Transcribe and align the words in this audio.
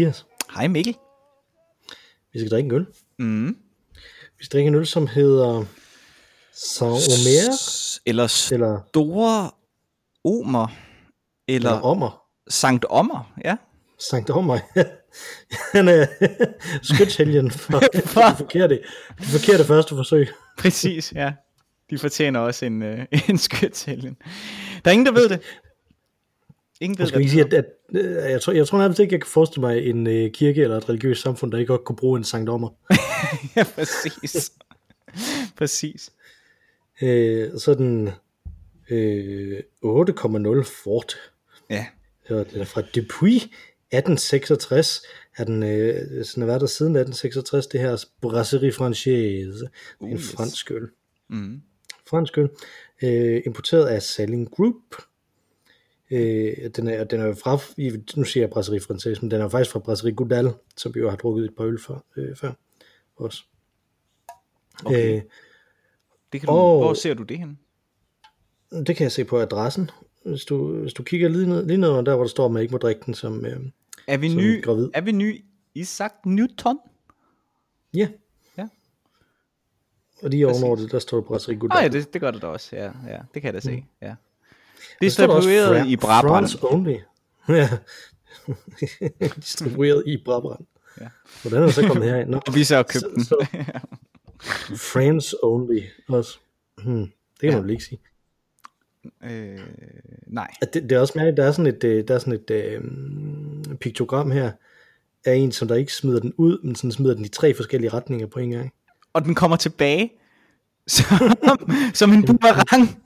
Hej 0.00 0.06
Mathias. 0.06 0.26
Hej 0.56 0.68
Mikkel. 0.68 0.96
Vi 2.32 2.38
skal 2.38 2.50
drikke 2.50 2.66
en 2.66 2.74
øl. 2.74 2.86
Mm. 3.18 3.56
Vi 4.38 4.44
skal 4.44 4.56
drikke 4.56 4.68
en 4.68 4.74
øl, 4.74 4.86
som 4.86 5.06
hedder 5.06 5.64
Saint-Omer. 6.52 8.00
Eller 8.06 8.26
Store 8.26 9.50
Omer. 10.24 10.66
Eller, 11.48 11.70
eller 11.70 11.80
Ommer. 11.80 12.22
Sankt 12.48 12.86
Omer, 12.88 13.32
ja. 13.44 13.56
Sankt 13.98 14.30
Ommer. 14.30 14.58
Han 15.76 15.88
er 15.88 16.06
skytshelgen 16.82 17.50
for, 17.50 17.82
for 18.06 18.20
det, 18.20 18.36
forkerte, 18.36 18.80
det 19.18 19.26
forkerte 19.26 19.64
første 19.64 19.94
forsøg. 19.94 20.28
Præcis, 20.58 21.12
ja. 21.12 21.32
De 21.90 21.98
fortjener 21.98 22.40
også 22.40 22.66
en, 22.66 22.82
øh, 22.82 23.06
en 23.28 23.38
skytshelgen. 23.38 24.16
Der 24.84 24.90
er 24.90 24.92
ingen, 24.92 25.06
der 25.06 25.12
ved 25.12 25.28
det. 25.28 25.40
Ingen 26.80 26.98
ved 26.98 27.02
Jeg 27.02 27.08
skal 27.08 27.20
ikke 27.20 27.42
det. 27.42 27.50
sige, 27.50 27.58
at, 27.58 27.64
at, 27.94 28.06
at 28.24 28.30
jeg, 28.30 28.40
tror, 28.40 28.52
jeg 28.52 28.66
tror 28.66 28.78
nærmest 28.78 29.00
ikke, 29.00 29.12
jeg 29.12 29.20
kan 29.20 29.30
forestille 29.30 29.60
mig 29.60 29.86
en 29.86 30.06
uh, 30.06 30.30
kirke 30.32 30.62
eller 30.62 30.76
et 30.76 30.88
religiøst 30.88 31.22
samfund, 31.22 31.52
der 31.52 31.58
ikke 31.58 31.68
godt 31.68 31.84
kunne 31.84 31.96
bruge 31.96 32.18
en 32.18 32.24
Sankt 32.24 32.48
Ommer. 32.50 32.68
ja, 33.56 33.64
præcis. 33.74 34.52
præcis. 35.58 36.12
Øh, 37.02 37.58
så 37.58 37.74
den 37.74 38.10
øh, 38.90 39.58
8,0 39.84 40.62
Fort. 40.84 41.16
Ja. 41.70 41.86
Den 42.28 42.60
er 42.60 42.64
fra 42.64 42.80
Depuis 42.80 43.42
1866. 43.92 45.02
Er 45.36 45.44
den, 45.44 45.62
øh, 45.62 46.24
sådan 46.24 46.46
været 46.46 46.60
der 46.60 46.66
siden 46.66 46.96
1866, 46.96 47.66
det 47.66 47.80
her 47.80 48.04
Brasserie 48.22 48.70
Française. 48.70 49.68
Uh, 50.00 50.10
en 50.10 50.16
yes. 50.16 50.32
fransk 50.32 50.70
øl. 50.70 50.88
Mm. 51.28 51.62
Fransk 52.06 52.38
øl. 52.38 52.48
Øh, 53.02 53.42
importeret 53.46 53.86
af 53.86 54.02
Saling 54.02 54.50
Group. 54.50 54.74
Øh, 56.10 56.70
den, 56.76 56.88
er, 56.88 57.04
den 57.04 57.20
er 57.20 57.34
fra, 57.34 57.58
nu 58.16 58.24
siger 58.24 58.42
jeg 58.42 58.50
Brasserie 58.50 58.80
Française, 58.80 59.18
men 59.22 59.30
den 59.30 59.40
er 59.40 59.48
faktisk 59.48 59.70
fra 59.72 59.78
Brasserie 59.78 60.14
Goudal, 60.14 60.52
som 60.76 60.94
vi 60.94 61.00
jo 61.00 61.10
har 61.10 61.16
drukket 61.16 61.44
et 61.44 61.56
par 61.56 61.64
øl 61.64 61.80
for, 61.80 62.04
øh, 62.16 62.36
før 62.36 62.52
også. 63.16 63.42
Okay. 64.84 65.16
Øh, 65.16 65.22
Det 66.32 66.40
kan 66.40 66.46
du, 66.46 66.52
og- 66.52 66.78
Hvor 66.84 66.94
ser 66.94 67.14
du 67.14 67.22
det 67.22 67.38
hen? 67.38 67.58
Det 68.86 68.96
kan 68.96 69.04
jeg 69.04 69.12
se 69.12 69.24
på 69.24 69.38
adressen. 69.40 69.90
Hvis 70.26 70.44
du, 70.44 70.80
hvis 70.82 70.92
du 70.94 71.02
kigger 71.02 71.28
lige 71.28 71.46
ned, 71.48 71.66
lige 71.66 71.76
ned 71.76 71.88
under 71.88 72.02
der, 72.02 72.14
hvor 72.14 72.24
der 72.24 72.28
står, 72.28 72.44
at 72.46 72.50
man 72.52 72.62
ikke 72.62 72.72
må 72.72 72.78
drikke 72.78 73.00
den 73.06 73.14
som... 73.14 73.46
Øh, 73.46 73.60
Er 74.06 74.16
vi 74.16 74.28
Som 74.30 74.38
ny, 74.38 74.62
gravid. 74.64 74.90
er 74.94 75.00
vi 75.00 75.12
ny 75.12 75.44
Isaac 75.74 76.12
Newton? 76.26 76.78
ja. 77.94 78.08
Ja. 78.58 78.68
Og 80.22 80.30
lige 80.30 80.46
ovenover 80.48 80.76
det, 80.76 80.92
der 80.92 80.98
står 80.98 81.20
Brasserie 81.20 81.58
Goudal. 81.58 81.76
Nej, 81.76 81.88
det, 81.88 82.12
det 82.12 82.20
gør 82.20 82.30
det 82.30 82.42
da 82.42 82.46
også. 82.46 82.76
Ja, 82.76 82.92
ja, 83.08 83.18
det 83.34 83.42
kan 83.42 83.44
jeg 83.44 83.54
da 83.54 83.60
se. 83.60 83.84
Ja. 84.02 84.14
Distribueret 85.02 85.86
i 85.86 85.96
Brabrand. 85.96 86.46
France 86.48 86.58
only. 86.62 86.96
Ja. 87.48 87.68
Distribueret 89.36 90.02
i 90.06 90.16
Brabrand. 90.24 90.64
Ja. 91.00 91.06
Hvordan 91.42 91.60
er 91.62 91.66
det 91.66 91.74
så 91.74 91.86
kommet 91.86 92.08
herind? 92.10 92.28
Nå, 92.30 92.40
Og 92.46 92.54
vi 92.54 92.64
så 92.64 92.76
har 92.76 92.82
købt 92.82 93.04
den. 93.14 93.24
så, 93.24 93.46
France 94.76 95.36
only 95.42 95.80
også. 96.08 96.38
Hmm. 96.84 97.00
Det 97.00 97.10
kan 97.40 97.48
Ja. 97.50 97.54
man 97.56 97.62
vel 97.64 97.70
ikke 97.70 97.84
sige. 97.84 98.00
øh, 99.24 99.58
nej. 100.26 100.50
Det, 100.72 100.82
det 100.82 100.92
er 100.92 101.00
også 101.00 101.12
mærkeligt, 101.16 101.36
der 101.36 101.44
er 101.44 101.52
sådan 101.52 101.66
et, 101.74 101.84
øh, 101.84 102.08
der 102.08 102.14
er 102.14 102.18
sådan 102.18 102.32
et 102.32 102.50
øh, 102.50 102.80
piktogram 103.76 104.30
her, 104.30 104.52
af 105.24 105.34
en, 105.34 105.52
som 105.52 105.68
der 105.68 105.74
ikke 105.74 105.94
smider 105.94 106.20
den 106.20 106.32
ud, 106.36 106.58
men 106.64 106.74
sådan 106.76 106.92
smider 106.92 107.14
den 107.14 107.24
i 107.24 107.28
tre 107.28 107.54
forskellige 107.54 107.90
retninger 107.90 108.26
på 108.26 108.38
en 108.38 108.50
gang. 108.50 108.72
Og 109.12 109.24
den 109.24 109.34
kommer 109.34 109.56
tilbage 109.56 110.12
som, 110.86 111.18
som 111.94 112.12
en 112.12 112.24
boomerang. 112.26 113.02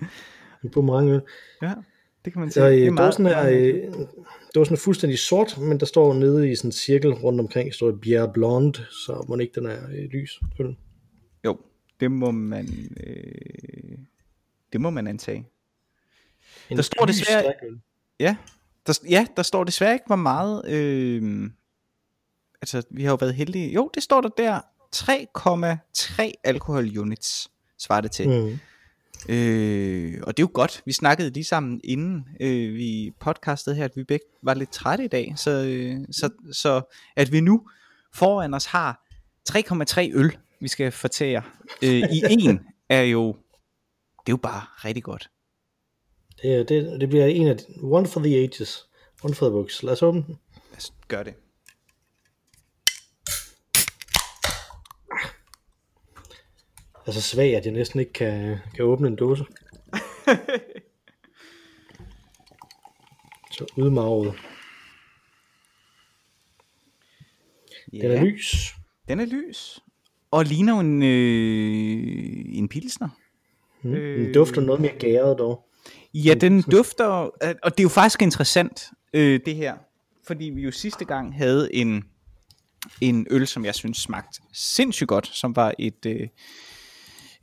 En 0.65 0.71
boomerangøl. 0.71 1.21
Ja, 1.63 1.73
det 2.25 2.33
kan 2.33 2.41
man 2.41 2.51
sige. 2.51 2.63
Så 2.63 2.69
Det 2.69 2.81
øh, 2.81 2.87
er 2.87 2.91
meget- 2.91 3.07
dåsen, 3.13 3.27
er, 3.27 3.43
meget- 3.43 3.75
øh, 3.75 3.95
dåsen 4.55 4.75
er 4.75 4.79
fuldstændig 4.79 5.19
sort, 5.19 5.59
men 5.59 5.81
der 5.81 5.87
står 5.87 6.15
nede 6.15 6.51
i 6.51 6.57
sådan 6.57 6.69
en 6.69 6.73
cirkel 6.73 7.13
rundt 7.15 7.41
omkring, 7.41 7.75
står 7.75 7.93
Bière 8.07 8.33
Blonde, 8.33 8.79
så 8.91 9.25
må 9.29 9.37
ikke 9.37 9.61
den 9.61 9.67
er 9.67 9.85
øh, 9.91 10.05
lys. 10.13 10.41
øl. 10.61 10.77
Jo, 11.45 11.59
det 12.01 12.11
må 12.11 12.31
man... 12.31 12.69
Øh, 13.07 13.99
det 14.73 14.81
må 14.81 14.91
man 14.91 15.07
antage. 15.07 15.47
En 16.71 16.77
Der 16.77 16.83
står 16.83 17.07
desværre- 17.07 17.41
stærkøl. 17.43 17.81
Ja, 18.21 18.37
der, 18.87 18.99
ja, 19.11 19.27
der 19.37 19.43
står 19.43 19.65
desværre 19.65 19.93
ikke, 19.93 20.07
hvor 20.07 20.17
meget... 20.17 20.63
Øh, 20.69 21.51
altså, 22.63 22.83
vi 22.91 23.03
har 23.05 23.11
jo 23.11 23.17
været 23.21 23.35
heldige. 23.35 23.73
Jo, 23.73 23.91
det 23.95 24.03
står 24.03 24.21
der 24.21 24.29
der. 24.29 24.61
3,3 24.97 26.33
alkohol 26.45 26.99
units 26.99 27.51
svarer 27.79 28.01
det 28.01 28.11
til. 28.11 28.29
Mm. 28.29 28.59
Øh, 29.29 30.21
og 30.23 30.37
det 30.37 30.43
er 30.43 30.47
jo 30.47 30.51
godt. 30.55 30.83
Vi 30.87 30.93
snakkede 30.93 31.31
lige 31.31 31.45
sammen 31.45 31.81
inden 31.85 32.29
øh, 32.41 32.75
vi 32.75 33.13
podcastede 33.21 33.77
her, 33.77 33.85
at 33.85 33.97
vi 33.97 34.05
begge 34.05 34.27
var 34.43 34.55
lidt 34.55 34.71
trætte 34.71 35.05
i 35.05 35.09
dag. 35.09 35.33
Så, 35.37 35.51
øh, 35.51 35.97
så, 36.11 36.31
så 36.53 36.95
at 37.17 37.33
vi 37.33 37.41
nu 37.41 37.69
foran 38.15 38.55
os 38.55 38.65
har 38.65 39.07
3,3 39.51 40.19
øl, 40.19 40.37
vi 40.61 40.69
skal 40.69 40.93
fortære 40.93 41.43
øh, 41.83 41.91
i 41.91 42.23
en, 42.39 42.61
er 42.89 43.03
jo, 43.03 43.27
det 44.03 44.27
er 44.27 44.33
jo 44.33 44.37
bare 44.37 44.63
rigtig 44.85 45.03
godt. 45.03 45.31
Det, 46.43 46.69
det, 46.69 47.01
det 47.01 47.09
bliver 47.09 47.27
en 47.27 47.49
af 47.49 47.57
one 47.83 48.07
for 48.07 48.21
the 48.21 48.37
ages, 48.37 48.87
one 49.23 49.35
for 49.35 49.47
the 49.47 49.53
books. 49.53 49.83
Lad 49.83 49.93
os 49.93 50.03
åbne 50.03 50.23
den. 50.27 50.39
Lad 50.71 50.77
os 50.77 50.93
gøre 51.09 51.25
det. 51.25 51.35
Er 57.07 57.13
så 57.13 57.23
svag, 57.23 57.57
at 57.57 57.65
jeg 57.65 57.73
næsten 57.73 58.01
ikke 58.01 58.13
kan, 58.13 58.59
kan 58.75 58.85
åbne 58.85 59.09
en 59.09 59.17
dåse. 59.17 59.45
så 63.59 63.67
udmarvet. 63.77 64.35
Den 67.91 68.11
er 68.11 68.25
lys. 68.25 68.75
Den 69.09 69.21
er 69.21 69.25
lys. 69.25 69.81
Og 70.31 70.45
ligner 70.45 70.81
en, 70.81 71.03
øh, 71.03 72.45
en 72.59 72.69
pilsner. 72.69 73.09
Mm. 73.83 73.93
Den 73.93 74.35
dufter 74.35 74.61
noget 74.61 74.81
mere 74.81 74.93
gæret 74.99 75.39
dog. 75.39 75.69
Ja, 76.15 76.35
den 76.35 76.63
dufter, 76.63 77.05
og 77.63 77.71
det 77.71 77.79
er 77.79 77.83
jo 77.83 77.89
faktisk 77.89 78.23
interessant, 78.23 78.85
øh, 79.15 79.41
det 79.47 79.55
her, 79.55 79.77
fordi 80.27 80.45
vi 80.45 80.63
jo 80.63 80.71
sidste 80.71 81.05
gang 81.05 81.37
havde 81.37 81.75
en, 81.75 82.05
en 83.01 83.27
øl, 83.31 83.47
som 83.47 83.65
jeg 83.65 83.75
synes 83.75 83.99
smagte 83.99 84.41
sindssygt 84.53 85.09
godt, 85.09 85.27
som 85.27 85.57
var 85.57 85.75
et, 85.79 86.07
øh, 86.07 86.29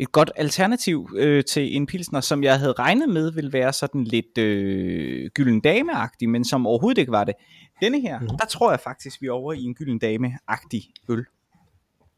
et 0.01 0.11
godt 0.11 0.31
alternativ 0.35 1.09
øh, 1.15 1.43
til 1.43 1.75
en 1.75 1.85
pilsner, 1.85 2.21
som 2.21 2.43
jeg 2.43 2.59
havde 2.59 2.71
regnet 2.73 3.09
med 3.09 3.31
ville 3.31 3.53
være 3.53 3.73
sådan 3.73 4.03
lidt 4.03 4.37
øh, 4.37 5.29
gylden 5.33 5.61
dame-agtig, 5.61 6.29
men 6.29 6.45
som 6.45 6.67
overhovedet 6.67 6.97
ikke 6.97 7.11
var 7.11 7.23
det. 7.23 7.33
Denne 7.81 8.01
her, 8.01 8.19
mm-hmm. 8.19 8.37
der 8.37 8.45
tror 8.45 8.71
jeg 8.71 8.79
faktisk, 8.79 9.21
vi 9.21 9.27
er 9.27 9.31
over 9.31 9.53
i 9.53 9.61
en 9.63 9.75
gylden 9.75 9.99
dame-agtig 10.03 10.93
øl. 11.09 11.25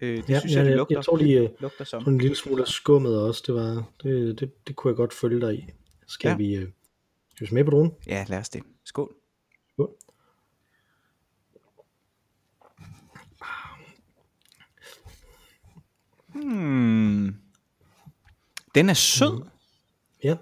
Øh, 0.02 0.18
det 0.18 0.30
Ja, 0.30 0.40
synes 0.40 0.54
ja, 0.54 0.60
jeg, 0.60 0.66
det 0.68 0.76
lugter, 0.76 0.96
jeg 0.96 1.06
tror 1.06 1.18
lige, 1.18 1.50
lugter 1.60 1.84
som. 1.86 2.04
En 2.08 2.18
lille 2.18 2.36
smule 2.36 2.62
af 2.62 2.68
skummet 2.68 3.22
også. 3.22 3.44
Det, 3.48 3.56
var, 3.56 3.84
det, 4.04 4.40
det, 4.40 4.68
det 4.68 4.76
kunne 4.76 4.90
jeg 4.92 4.96
godt 4.96 5.14
følge 5.14 5.42
dig 5.42 5.56
i. 5.56 5.66
Skal 6.08 6.30
Ja. 6.30 6.36
vi, 6.36 6.56
øh, 6.56 6.68
skal 7.36 7.46
vi 7.46 7.50
smage 7.50 7.66
på 7.66 7.72
dronen? 7.72 7.92
Ja, 8.08 8.26
lad 8.30 8.38
os 8.38 8.50
det. 8.50 8.64
Skål. 8.86 9.16
Skål. 9.74 9.90
Hmm. 16.34 17.43
Den 18.76 18.90
er 18.90 18.94
sød. 18.94 19.38
Mm. 19.38 19.50
Ja. 20.24 20.36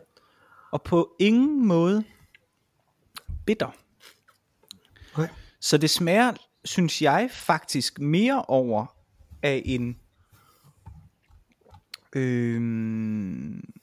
og 0.72 0.82
på 0.82 1.16
ingen 1.20 1.68
måde 1.68 2.04
bitter. 3.46 3.76
Nej. 5.18 5.30
Så 5.60 5.78
det 5.78 5.90
smager, 5.90 6.34
synes 6.66 7.02
jeg, 7.02 7.30
faktisk 7.34 8.00
mere 8.00 8.46
over 8.46 8.86
af 9.44 9.62
en... 9.66 9.98
Øhm, 12.16 13.74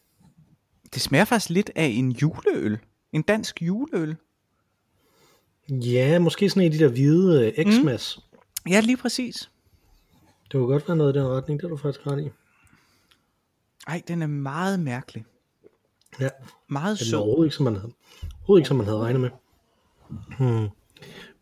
det 0.95 1.03
smager 1.03 1.25
faktisk 1.25 1.51
lidt 1.51 1.71
af 1.75 1.87
en 1.87 2.13
juleøl. 2.13 2.79
En 3.13 3.23
dansk 3.23 3.63
juleøl. 3.63 4.17
Ja, 5.71 6.19
måske 6.19 6.51
sådan 6.51 6.63
en 6.63 6.73
af 6.73 6.79
de 6.79 6.85
der 6.85 6.91
hvide 6.91 7.53
øh, 7.59 7.65
Xmas. 7.73 8.21
Mm. 8.33 8.71
Ja, 8.71 8.81
lige 8.81 8.97
præcis. 8.97 9.51
Det 10.43 10.53
kunne 10.53 10.67
godt 10.67 10.89
være 10.89 10.97
noget 10.97 11.17
i 11.17 11.19
den 11.19 11.27
retning, 11.27 11.61
det 11.61 11.65
er 11.65 11.69
du 11.69 11.77
faktisk 11.77 12.07
ret 12.07 12.25
i. 12.25 12.31
Ej, 13.89 14.03
den 14.09 14.23
er 14.23 14.27
meget 14.27 14.81
mærkelig. 14.81 15.25
Ja, 16.21 16.29
Meget 16.69 16.99
den 16.99 17.05
er 17.05 17.09
sød. 17.11 17.19
overhovedet 17.19 17.47
ikke, 17.47 17.57
som 17.57 17.65
man 17.65 17.75
havde, 17.77 17.93
overhovedet 18.35 18.61
ikke, 18.61 18.69
som 18.69 18.77
man 18.77 18.87
havde 18.87 18.99
regnet 18.99 19.21
med. 19.21 19.31
Hmm. 20.39 20.69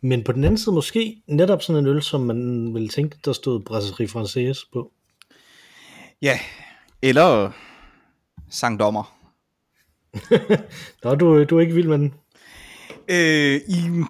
Men 0.01 0.25
på 0.25 0.33
den 0.33 0.45
anden 0.45 0.59
side 0.59 0.75
måske 0.75 1.23
netop 1.27 1.63
sådan 1.63 1.83
en 1.85 1.87
øl, 1.87 2.03
som 2.03 2.21
man 2.21 2.75
ville 2.75 2.89
tænke, 2.89 3.19
der 3.25 3.33
stod 3.33 3.61
Brasserie 3.61 4.09
Française 4.09 4.69
på. 4.73 4.93
Ja, 6.23 6.39
eller 7.03 7.51
Sankt 8.51 8.81
Dommer. 8.81 9.17
Nå, 11.05 11.15
du, 11.15 11.45
du 11.45 11.57
er 11.57 11.61
ikke 11.61 11.75
vild 11.75 11.89
med 11.89 11.99
den. 11.99 12.15
Øh, 13.09 13.61
i, 13.69 14.05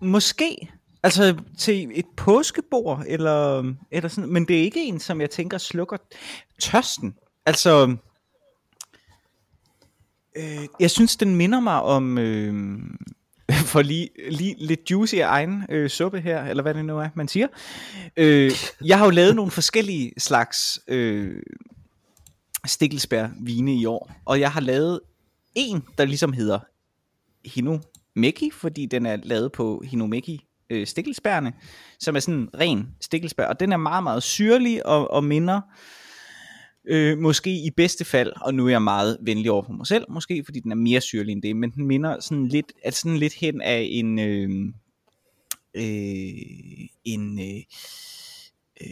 måske, 0.00 0.72
altså 1.04 1.36
til 1.58 1.90
et 1.94 2.06
påskebord, 2.16 3.04
eller, 3.06 3.72
eller 3.90 4.08
sådan, 4.08 4.32
men 4.32 4.48
det 4.48 4.58
er 4.58 4.62
ikke 4.62 4.84
en, 4.84 5.00
som 5.00 5.20
jeg 5.20 5.30
tænker 5.30 5.58
slukker 5.58 5.96
tørsten. 6.60 7.14
Altså, 7.46 7.96
øh, 10.36 10.66
jeg 10.80 10.90
synes, 10.90 11.16
den 11.16 11.36
minder 11.36 11.60
mig 11.60 11.82
om, 11.82 12.18
øh, 12.18 12.80
for 13.72 13.82
lige, 13.82 14.08
lige 14.30 14.56
lidt 14.58 14.90
juicy 14.90 15.14
af 15.14 15.26
egen 15.26 15.64
øh, 15.68 15.90
suppe 15.90 16.20
her, 16.20 16.44
eller 16.44 16.62
hvad 16.62 16.74
det 16.74 16.84
nu 16.84 16.98
er, 16.98 17.08
man 17.14 17.28
siger. 17.28 17.48
Øh, 18.16 18.52
jeg 18.84 18.98
har 18.98 19.04
jo 19.04 19.10
lavet 19.10 19.36
nogle 19.36 19.50
forskellige 19.50 20.12
slags 20.18 20.80
øh, 20.88 21.42
stikkelsbær 22.66 23.28
vine 23.40 23.74
i 23.74 23.86
år, 23.86 24.10
og 24.24 24.40
jeg 24.40 24.52
har 24.52 24.60
lavet 24.60 25.00
en, 25.54 25.84
der 25.98 26.04
ligesom 26.04 26.32
hedder 26.32 26.58
Hinomeki, 27.44 28.50
fordi 28.50 28.86
den 28.86 29.06
er 29.06 29.16
lavet 29.16 29.52
på 29.52 29.82
Hinomeki 29.86 30.44
øh, 30.74 30.86
stikkelsbærne, 30.86 31.52
som 32.00 32.16
er 32.16 32.20
sådan 32.20 32.48
ren 32.60 32.88
stikkelsbær, 33.00 33.46
og 33.46 33.60
den 33.60 33.72
er 33.72 33.76
meget, 33.76 34.02
meget 34.02 34.22
syrlig 34.22 34.86
og, 34.86 35.10
og 35.10 35.24
minder 35.24 35.60
øh, 36.84 37.18
måske 37.18 37.50
i 37.50 37.70
bedste 37.76 38.04
fald, 38.04 38.32
og 38.40 38.54
nu 38.54 38.66
er 38.66 38.70
jeg 38.70 38.82
meget 38.82 39.18
venlig 39.20 39.50
over 39.50 39.62
for 39.62 39.72
mig 39.72 39.86
selv, 39.86 40.04
måske 40.08 40.44
fordi 40.44 40.60
den 40.60 40.72
er 40.72 40.76
mere 40.76 41.00
syrlig 41.00 41.32
end 41.32 41.42
det, 41.42 41.56
men 41.56 41.70
den 41.70 41.86
minder 41.86 42.20
sådan 42.20 42.48
lidt, 42.48 42.72
altså 42.84 43.00
sådan 43.00 43.18
lidt 43.18 43.34
hen 43.34 43.60
af 43.60 43.88
en, 43.90 44.18
øh, 44.18 44.50
øh, 45.74 46.88
en 47.04 47.38
øh, 47.40 47.62
øh, 48.80 48.88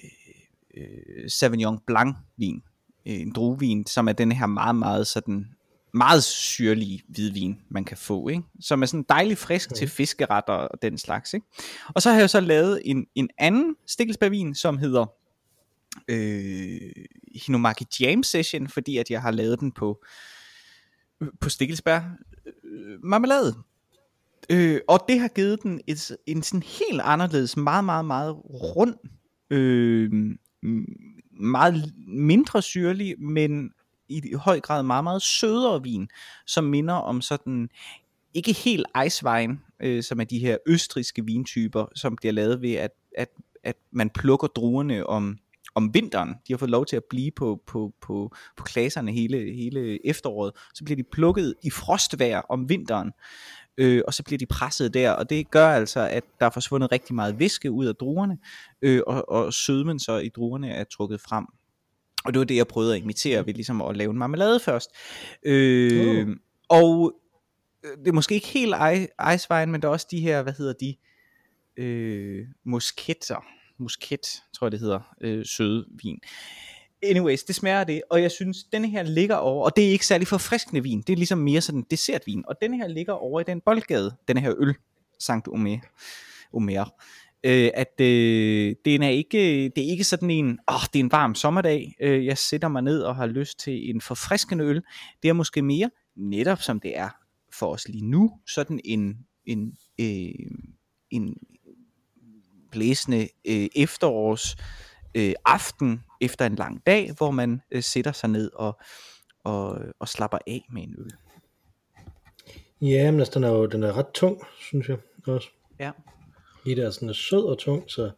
øh 0.77 1.31
Sauvignon 1.31 1.79
Blanc 1.87 2.17
vin, 2.37 2.63
øh, 3.07 3.21
en 3.21 3.33
druevin, 3.33 3.87
som 3.87 4.09
er 4.09 4.13
den 4.13 4.33
her 4.33 4.47
meget, 4.47 4.77
meget 4.77 5.07
sådan 5.07 5.47
meget 5.95 6.25
syrlige 6.25 7.03
hvidvin, 7.09 7.59
man 7.69 7.85
kan 7.85 7.97
få, 7.97 8.29
ikke? 8.29 8.43
som 8.61 8.83
er 8.83 8.87
sådan 8.87 9.07
dejligt 9.09 9.39
frisk 9.39 9.71
okay. 9.71 9.79
til 9.79 9.89
fiskeretter 9.89 10.53
og 10.53 10.83
den 10.83 10.99
slags. 10.99 11.35
Ikke? 11.35 11.47
Og 11.89 12.03
så 12.03 12.11
har 12.11 12.19
jeg 12.19 12.31
så 12.31 12.41
lavet 12.41 12.83
en, 12.85 13.07
en 13.15 13.29
anden 13.39 13.77
stikkelsbærvin, 13.87 14.55
som 14.55 14.79
hedder 14.79 15.07
øh, 16.09 16.91
Hinomaki 17.35 17.85
Jam 18.01 18.23
Session, 18.23 18.69
fordi 18.69 18.97
at 18.97 19.11
jeg 19.11 19.23
har 19.23 19.31
lavet 19.31 19.61
den 19.61 19.73
på, 19.73 20.05
på 21.41 21.49
stikkelsbær 21.49 22.01
øh, 22.65 23.05
marmelade. 23.05 23.55
Øh, 24.51 24.81
og 24.89 25.05
det 25.09 25.21
har 25.21 25.29
givet 25.29 25.63
den 25.63 25.81
et, 25.87 26.17
en 26.27 26.43
sådan 26.43 26.63
helt 26.63 27.01
anderledes, 27.01 27.57
meget, 27.57 27.85
meget, 27.85 28.05
meget 28.05 28.37
rund, 28.45 28.95
øh, 29.51 30.11
meget 31.41 31.93
mindre 32.07 32.63
syrlig, 32.63 33.21
men 33.21 33.71
i 34.09 34.35
høj 34.35 34.61
grad 34.61 34.83
meget, 34.83 35.05
meget 35.05 35.23
sødere 35.23 35.83
vin, 35.83 36.09
som 36.47 36.65
minder 36.65 36.95
om 36.95 37.21
sådan, 37.21 37.69
ikke 38.35 38.53
helt 38.53 38.87
Eiswein, 39.05 39.61
øh, 39.83 40.03
som 40.03 40.21
er 40.21 40.25
de 40.25 40.39
her 40.39 40.57
østriske 40.67 41.25
vintyper, 41.25 41.87
som 41.95 42.17
bliver 42.17 42.33
lavet 42.33 42.63
ved, 42.63 42.73
at, 42.73 42.91
at, 43.19 43.29
at 43.65 43.77
man 43.93 44.11
plukker 44.11 44.47
druerne 44.47 45.07
om, 45.07 45.39
om 45.75 45.95
vinteren. 45.95 46.29
De 46.29 46.53
har 46.53 46.59
fået 46.59 46.71
lov 46.71 46.87
til 46.87 46.97
at 46.97 47.05
blive 47.11 47.31
på, 47.37 47.63
på, 47.67 47.93
på, 48.01 48.35
på 48.57 48.65
klaserne 48.65 49.13
hele, 49.13 49.39
hele 49.55 50.07
efteråret. 50.07 50.53
Så 50.75 50.85
bliver 50.85 50.97
de 50.97 51.05
plukket 51.13 51.55
i 51.63 51.71
frostvejr 51.71 52.41
om 52.49 52.69
vinteren, 52.69 53.13
øh, 53.79 54.03
og 54.07 54.15
så 54.15 54.23
bliver 54.23 54.39
de 54.39 54.47
presset 54.47 54.95
der, 54.95 55.11
og 55.11 55.31
det 55.31 55.51
gør 55.51 55.69
altså, 55.69 56.01
at 56.01 56.25
der 56.41 56.47
er 56.47 56.51
forsvundet 56.51 56.93
rigtig 56.93 57.15
meget 57.15 57.39
væske 57.39 57.71
ud 57.71 57.87
af 57.87 57.95
druerne, 57.95 58.39
øh, 58.83 59.01
og, 59.07 59.29
og 59.29 59.53
sødmen 59.53 59.99
så 59.99 60.19
i 60.19 60.29
druerne 60.29 60.71
er 60.71 60.85
trukket 60.85 61.21
frem. 61.21 61.47
Og 62.25 62.35
det 62.35 62.39
var 62.39 62.45
det, 62.45 62.57
jeg 62.57 62.69
prøvede 62.69 62.95
at 62.97 63.03
imitere 63.03 63.47
ved 63.47 63.55
ligesom 63.55 63.83
at 63.83 63.97
lave 63.97 64.11
en 64.11 64.19
marmelade 64.19 64.61
først. 64.61 64.91
Øh, 65.43 66.29
uh. 66.29 66.35
Og 66.69 67.13
øh, 67.85 67.99
det 67.99 68.09
er 68.09 68.13
måske 68.13 68.35
ikke 68.35 68.47
helt 68.47 68.75
Eiswein, 69.33 69.73
men 69.73 69.83
der 69.83 69.89
er 69.89 69.93
også 69.93 70.07
de 70.11 70.21
her, 70.21 70.43
hvad 70.43 70.53
hedder 70.53 70.73
de, 70.73 70.97
øh, 71.77 72.47
musketter, 72.65 73.45
musket, 73.79 74.43
tror 74.55 74.67
jeg 74.67 74.73
det 74.73 74.81
hedder, 74.81 75.15
øh, 75.21 75.47
søde 75.47 75.87
vin. 76.03 76.19
Anyways, 77.03 77.43
det 77.43 77.55
smager 77.55 77.85
det, 77.85 78.03
og 78.11 78.23
jeg 78.23 78.31
synes, 78.31 78.65
denne 78.65 78.91
her 78.91 79.03
ligger 79.03 79.37
over, 79.37 79.65
og 79.65 79.77
det 79.77 79.87
er 79.87 79.91
ikke 79.91 80.07
særlig 80.07 80.29
forfriskende 80.29 80.83
vin, 80.83 81.03
det 81.03 81.13
er 81.13 81.17
ligesom 81.17 81.39
mere 81.39 81.61
sådan 81.61 81.87
dessertvin, 81.91 82.45
og 82.49 82.57
denne 82.63 82.77
her 82.77 82.89
ligger 82.89 83.13
over 83.13 83.41
i 83.41 83.45
den 83.45 83.61
boldgade, 83.61 84.17
denne 84.29 84.41
her 84.41 84.55
øl, 84.59 84.75
Sankt 85.19 85.49
Omer. 85.49 85.79
Omer 86.53 86.91
øh, 87.45 87.71
at 87.75 88.01
øh, 88.01 88.75
det, 88.85 88.95
er 88.95 89.09
ikke, 89.09 89.69
det 89.77 89.85
er 89.85 89.91
ikke 89.91 90.05
sådan 90.05 90.31
en, 90.31 90.59
åh, 90.69 90.75
oh, 90.75 90.81
det 90.93 90.99
er 90.99 91.05
en 91.05 91.13
varm 91.13 91.35
sommerdag, 91.35 91.95
øh, 92.01 92.27
jeg 92.27 92.39
sætter 92.39 92.69
mig 92.69 92.83
ned 92.83 93.03
og 93.03 93.17
har 93.17 93.27
lyst 93.27 93.59
til 93.59 93.91
en 93.91 94.01
forfriskende 94.01 94.65
øl. 94.65 94.83
Det 95.23 95.29
er 95.29 95.33
måske 95.33 95.63
mere, 95.63 95.91
netop 96.17 96.63
som 96.63 96.81
det 96.81 96.99
er 96.99 97.09
for 97.53 97.67
os 97.67 97.89
lige 97.89 98.07
nu, 98.07 98.39
sådan 98.47 98.81
en, 98.85 99.19
en, 99.47 99.77
øh, 100.01 100.51
en 101.11 101.37
blæsende 102.71 103.29
øh, 103.45 103.69
efterårs 103.77 104.57
øh, 105.15 105.33
aften 105.45 106.05
efter 106.21 106.47
en 106.47 106.55
lang 106.55 106.87
dag, 106.87 107.13
hvor 107.17 107.31
man 107.31 107.63
øh, 107.71 107.83
sætter 107.83 108.13
sig 108.13 108.31
ned 108.31 108.51
og, 108.55 108.81
og, 109.45 109.79
og 109.99 110.09
slapper 110.09 110.39
af 110.47 110.67
med 110.71 110.83
en 110.83 110.95
øl. 110.99 111.13
Ja, 112.81 113.11
men 113.11 113.21
altså, 113.21 113.33
den 113.35 113.45
er 113.45 113.49
jo 113.49 113.67
den 113.67 113.83
er 113.83 113.97
ret 113.97 114.11
tung, 114.15 114.43
synes 114.61 114.89
jeg 114.89 114.97
også. 115.27 115.49
Ja. 115.79 115.91
I 116.67 116.75
det 116.75 116.85
er 116.85 116.91
sådan 116.91 117.15
sød 117.15 117.45
og 117.45 117.59
tung, 117.59 117.91
så, 117.91 118.11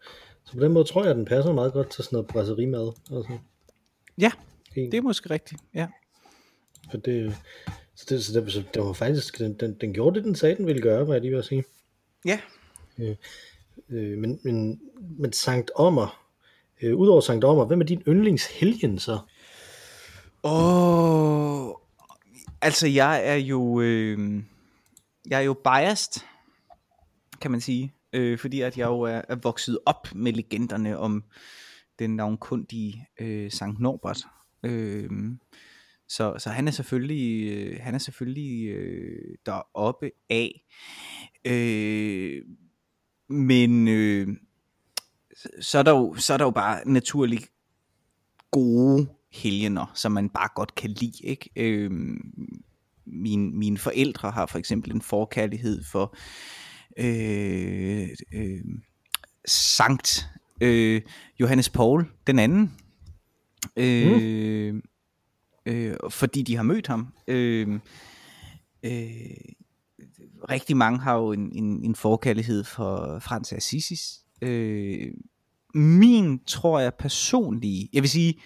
så 0.45 0.53
på 0.53 0.61
den 0.65 0.73
måde 0.73 0.85
tror 0.85 1.03
jeg, 1.03 1.11
at 1.11 1.17
den 1.17 1.25
passer 1.25 1.53
meget 1.53 1.73
godt 1.73 1.91
til 1.91 2.05
sådan 2.05 2.17
noget 2.17 2.29
brasserimad. 2.29 2.93
Altså. 3.13 3.39
Ja, 4.19 4.33
det 4.75 4.95
er 4.95 5.03
måske 5.03 5.31
rigtigt, 5.31 5.63
ja. 5.75 5.89
For 6.91 6.99
det, 6.99 7.37
så 7.95 8.07
det, 8.09 8.25
så 8.25 8.41
det, 8.41 8.53
så 8.53 8.63
det 8.75 8.83
var 8.83 8.93
faktisk, 8.93 9.39
den, 9.39 9.55
den, 9.55 9.75
den 9.81 9.95
gjorde 9.95 10.17
det, 10.17 10.25
den 10.25 10.35
sagde, 10.35 10.57
den 10.57 10.67
ville 10.67 10.83
gøre, 10.83 11.05
hvad 11.05 11.15
jeg 11.15 11.23
lige 11.23 11.35
vil 11.35 11.45
sige. 11.45 11.65
Ja. 12.25 12.41
Øh, 12.99 13.17
øh, 13.89 14.19
men, 14.19 14.41
men, 14.43 14.81
men 15.19 15.33
Sankt 15.33 15.71
Ommer, 15.75 16.27
øh, 16.83 16.97
udover 16.97 17.21
Sankt 17.21 17.45
Ommer, 17.45 17.65
hvem 17.65 17.81
er 17.81 17.85
din 17.85 18.03
yndlingshelgen 18.09 18.99
så? 18.99 19.19
Åh, 20.43 21.69
oh, 21.69 21.75
altså 22.61 22.87
jeg 22.87 23.21
er 23.25 23.35
jo, 23.35 23.81
øh, 23.81 24.43
jeg 25.27 25.39
er 25.39 25.45
jo 25.45 25.55
biased, 25.55 26.23
kan 27.41 27.51
man 27.51 27.61
sige 27.61 27.93
øh, 28.15 28.39
fordi 28.39 28.61
at 28.61 28.79
jeg 28.79 28.87
jo 28.87 29.01
er, 29.01 29.23
er 29.29 29.37
vokset 29.43 29.79
op 29.87 30.15
med 30.15 30.33
legenderne 30.33 30.99
om 30.99 31.25
den 31.99 32.17
navnkundige 32.17 33.07
øh, 33.21 33.51
Sankt 33.51 33.81
Norbert. 33.81 34.25
Øh, 34.63 35.11
så, 36.09 36.35
så 36.39 36.51
han 36.51 36.69
er 36.69 36.73
selvfølgelig, 36.73 37.53
øh, 37.53 37.81
han 37.81 37.95
er 37.95 37.99
selvfølgelig 37.99 38.69
øh, 38.69 39.37
deroppe 39.47 40.11
af. 40.31 40.65
Øh, 41.45 42.43
men 43.29 43.89
øh, 43.89 44.29
så, 45.61 45.79
er 45.79 45.83
der 45.83 45.91
jo, 45.91 46.15
så 46.15 46.33
er 46.35 46.37
der 46.37 46.45
jo 46.45 46.51
bare 46.51 46.89
naturligt 46.89 47.51
gode 48.51 49.09
helgener, 49.33 49.93
som 49.95 50.13
man 50.13 50.29
bare 50.29 50.49
godt 50.55 50.75
kan 50.75 50.91
lide. 50.91 51.25
Ikke? 51.25 51.51
Øh, 51.57 51.91
mine, 53.07 53.51
mine 53.51 53.79
forældre 53.79 54.31
har 54.31 54.47
for 54.47 54.59
eksempel 54.59 54.95
en 54.95 55.03
forkærlighed 55.03 55.85
for 55.85 56.17
øh, 56.97 58.09
øh, 58.33 58.61
Sankt 59.47 60.29
øh, 60.61 61.03
Johannes 61.41 61.69
Paul 61.69 62.07
den 62.27 62.39
anden, 62.39 62.73
øh, 63.77 64.73
mm. 64.75 64.83
øh, 65.67 65.97
fordi 66.11 66.43
de 66.43 66.57
har 66.57 66.63
mødt 66.63 66.87
ham. 66.87 67.15
Øh, 67.29 67.69
øh, 68.83 68.91
rigtig 70.51 70.77
mange 70.77 70.99
har 70.99 71.15
jo 71.15 71.33
en, 71.33 71.53
en, 71.53 71.85
en 71.85 71.95
forkærlighed 71.95 72.65
for 72.65 73.19
Frans 73.19 73.53
Assisis. 73.53 74.21
Øh, 74.43 75.13
min, 75.75 76.45
tror 76.45 76.81
jeg 76.81 76.95
personlige, 76.95 77.89
jeg 77.93 78.03
vil 78.03 78.11
sige, 78.11 78.35
Øh, 78.35 78.41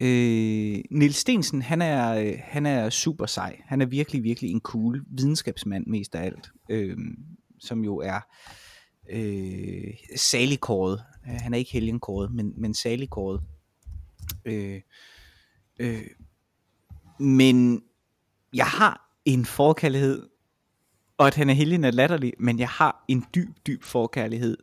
Øh, 0.00 0.78
Nils 0.90 1.16
Stensen, 1.16 1.62
han 1.62 1.82
er, 1.82 2.14
øh, 2.14 2.34
han 2.42 2.66
er 2.66 2.90
super 2.90 3.26
sej. 3.26 3.60
Han 3.64 3.80
er 3.80 3.86
virkelig, 3.86 4.22
virkelig 4.22 4.50
en 4.50 4.60
cool 4.60 5.04
videnskabsmand 5.10 5.86
mest 5.86 6.14
af 6.14 6.24
alt. 6.24 6.50
Øh, 6.70 6.96
som 7.58 7.84
jo 7.84 7.96
er 7.96 8.20
øh, 9.10 9.94
saligkåret. 10.16 11.02
Øh, 11.28 11.34
han 11.34 11.54
er 11.54 11.58
ikke 11.58 11.72
helgenkåret, 11.72 12.34
men, 12.34 12.52
men 12.56 12.74
saligkåret. 12.74 13.40
Øh, 14.44 14.80
øh, 15.80 16.06
men 17.18 17.82
jeg 18.54 18.66
har 18.66 19.18
en 19.24 19.44
forkærlighed, 19.44 20.28
og 21.18 21.26
at 21.26 21.34
han 21.34 21.50
er 21.50 21.54
helgen 21.54 21.84
er 21.84 21.90
latterlig, 21.90 22.32
men 22.38 22.58
jeg 22.58 22.68
har 22.68 23.04
en 23.08 23.24
dyb, 23.34 23.48
dyb 23.66 23.82
forkærlighed 23.82 24.56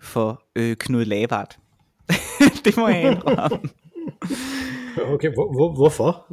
for 0.00 0.44
øh, 0.56 0.76
Knud 0.76 1.04
Lavard. 1.04 1.58
det 2.64 2.76
må 2.76 2.88
jeg 2.88 3.10
indrømme. 3.10 3.68
Okay, 5.14 5.34
hvor, 5.34 5.52
hvor, 5.52 5.74
hvorfor? 5.74 6.26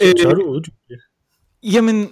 Så, 0.00 0.14
så 0.22 0.28
er 0.28 0.34
du 0.34 0.42
uddybe 0.42 0.76
Jamen, 1.62 2.08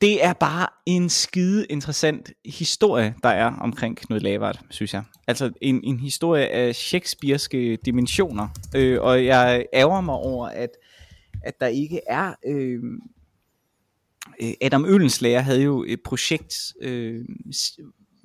det 0.00 0.24
er 0.24 0.32
bare 0.32 0.66
en 0.86 1.08
skide 1.08 1.66
interessant 1.66 2.32
historie, 2.44 3.14
der 3.22 3.28
er 3.28 3.46
omkring 3.46 3.96
Knud 3.96 4.20
Lavard, 4.20 4.60
synes 4.70 4.94
jeg. 4.94 5.02
Altså 5.28 5.50
en, 5.60 5.80
en 5.84 6.00
historie 6.00 6.48
af 6.48 6.74
shakespearske 6.74 7.78
dimensioner. 7.84 8.48
Øh, 8.76 9.00
og 9.00 9.24
jeg 9.24 9.66
ærger 9.74 10.00
mig 10.00 10.14
over, 10.14 10.48
at, 10.48 10.70
at 11.42 11.60
der 11.60 11.66
ikke 11.66 12.00
er... 12.08 12.34
Øh, 12.46 12.80
øh 14.40 14.52
Adam 14.60 14.84
Ølenslager 14.84 15.40
havde 15.40 15.62
jo 15.62 15.84
et 15.88 16.00
projekt, 16.04 16.54
øh, 16.80 17.24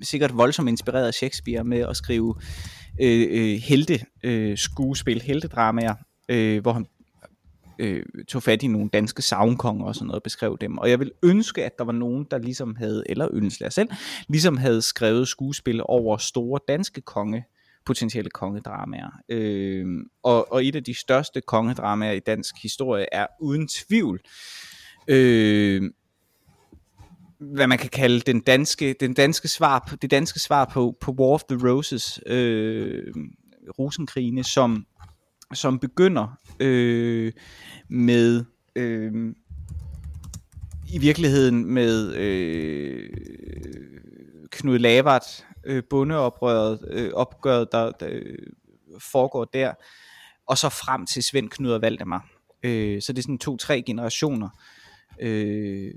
sikkert 0.01 0.37
voldsomt 0.37 0.69
inspireret 0.69 1.07
af 1.07 1.13
Shakespeare, 1.13 1.63
med 1.63 1.79
at 1.79 1.97
skrive 1.97 2.35
øh, 3.01 3.27
øh, 3.31 3.59
helte 3.59 3.99
øh, 4.23 4.57
skuespil, 4.57 5.21
heltedramaer, 5.21 5.95
øh, 6.31 6.61
hvor 6.61 6.73
han 6.73 6.85
øh, 7.79 8.05
tog 8.27 8.43
fat 8.43 8.63
i 8.63 8.67
nogle 8.67 8.89
danske 8.89 9.21
savnkonger 9.21 9.85
og 9.85 9.95
sådan 9.95 10.07
noget, 10.07 10.19
og 10.19 10.23
beskrev 10.23 10.57
dem. 10.61 10.77
Og 10.77 10.89
jeg 10.89 10.99
vil 10.99 11.11
ønske, 11.23 11.65
at 11.65 11.77
der 11.77 11.83
var 11.83 11.91
nogen, 11.91 12.27
der 12.31 12.37
ligesom 12.37 12.75
havde, 12.75 13.03
eller 13.05 13.27
ønske 13.33 13.63
jeg 13.63 13.73
selv, 13.73 13.89
ligesom 14.29 14.57
havde 14.57 14.81
skrevet 14.81 15.27
skuespil 15.27 15.81
over 15.85 16.17
store 16.17 16.59
danske 16.67 17.01
konge, 17.01 17.45
potentielle 17.85 18.29
kongedramaer. 18.29 19.11
Øh, 19.29 19.85
og, 20.23 20.51
og 20.51 20.65
et 20.65 20.75
af 20.75 20.83
de 20.83 20.93
største 20.93 21.41
kongedramaer 21.41 22.11
i 22.11 22.19
dansk 22.19 22.55
historie 22.63 23.05
er 23.11 23.27
uden 23.39 23.67
tvivl 23.67 24.21
øh, 25.07 25.91
hvad 27.39 27.67
man 27.67 27.77
kan 27.77 27.89
kalde 27.89 28.19
den 28.19 28.39
danske, 28.41 28.95
den 28.99 29.13
danske 29.13 29.47
svar 29.47 29.85
på, 29.89 29.95
det 29.95 30.11
danske 30.11 30.39
svar 30.39 30.65
på, 30.65 30.97
på 31.01 31.11
War 31.11 31.33
of 31.33 31.43
the 31.43 31.69
Roses, 31.69 32.19
øh, 32.25 33.13
Rosenkrigene, 33.79 34.43
som, 34.43 34.85
som 35.53 35.79
begynder 35.79 36.37
øh, 36.59 37.31
med 37.89 38.45
øh, 38.75 39.33
i 40.93 40.97
virkeligheden 40.97 41.65
med 41.65 42.15
øh, 42.15 43.09
Knud 44.51 44.79
Lavert, 44.79 45.45
øh, 45.63 45.83
bondeoprøret, 45.89 46.79
øh, 46.87 47.11
opgøret, 47.13 47.67
der, 47.71 47.91
der 47.91 48.07
øh, 48.11 48.37
foregår 48.99 49.45
der, 49.45 49.73
og 50.47 50.57
så 50.57 50.69
frem 50.69 51.05
til 51.05 51.23
Svend 51.23 51.49
Knud 51.49 51.71
og 51.71 51.81
Valdemar. 51.81 52.29
Øh, 52.63 53.01
så 53.01 53.13
det 53.13 53.19
er 53.19 53.23
sådan 53.23 53.37
to-tre 53.37 53.81
generationer, 53.81 54.49
øh, 55.19 55.93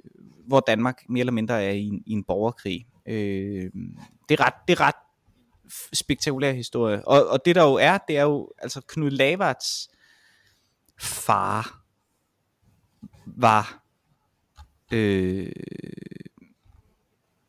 hvor 0.47 0.61
Danmark 0.67 1.03
mere 1.09 1.21
eller 1.21 1.33
mindre 1.33 1.63
er 1.63 1.71
i 1.71 1.83
en, 1.83 2.03
i 2.07 2.13
en 2.13 2.25
borgerkrig. 2.25 2.87
Øh, 3.09 3.71
det, 4.29 4.41
er 4.41 4.47
ret, 4.47 4.55
det 4.69 4.81
er 4.81 4.81
ret 4.81 4.95
spektakulær 5.93 6.52
historie. 6.52 7.09
Og, 7.09 7.26
og 7.26 7.45
det 7.45 7.57
der 7.57 7.62
jo 7.62 7.75
er, 7.75 7.99
det 7.99 8.16
er 8.16 8.23
jo, 8.23 8.52
altså 8.59 8.81
Knud 8.88 9.11
Lavards 9.11 9.88
far 11.00 11.85
var 13.26 13.85
øh, 14.93 15.52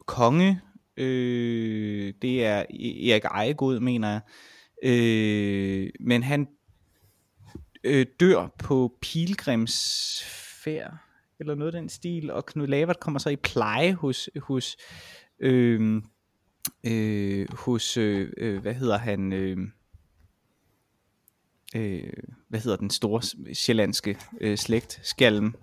konge, 0.06 0.62
øh, 0.98 2.14
det 2.22 2.46
er 2.46 2.64
e-, 2.64 3.10
Erik 3.10 3.24
Ejegod, 3.24 3.80
mener 3.80 4.10
jeg, 4.10 4.22
øh, 4.84 5.90
men 6.00 6.24
han 6.24 6.48
øh, 7.84 8.06
dør 8.20 8.48
på 8.60 8.98
pilgrimsfærd, 9.02 10.94
eller 11.40 11.56
noget 11.56 11.76
af 11.76 11.82
den 11.82 11.90
stil, 11.90 12.32
og 12.32 12.46
Knud 12.46 12.68
Lavert 12.68 13.00
kommer 13.00 13.20
så 13.20 13.30
i 13.30 13.36
pleje 13.36 13.94
hos, 13.94 14.30
hos, 14.42 14.78
øh, 15.40 16.02
øh, 16.84 17.48
hos 17.54 17.98
øh, 17.98 18.32
øh, 18.38 18.62
hvad 18.62 18.74
hedder 18.74 18.98
han, 18.98 19.34
øh, 19.34 19.58
øh, 21.76 22.14
hvad 22.48 22.60
hedder 22.60 22.78
den 22.78 22.90
store 22.90 23.22
sjællandske 23.54 24.18
øh, 24.42 24.58
slægt, 24.58 25.00
Skalm. 25.04 25.56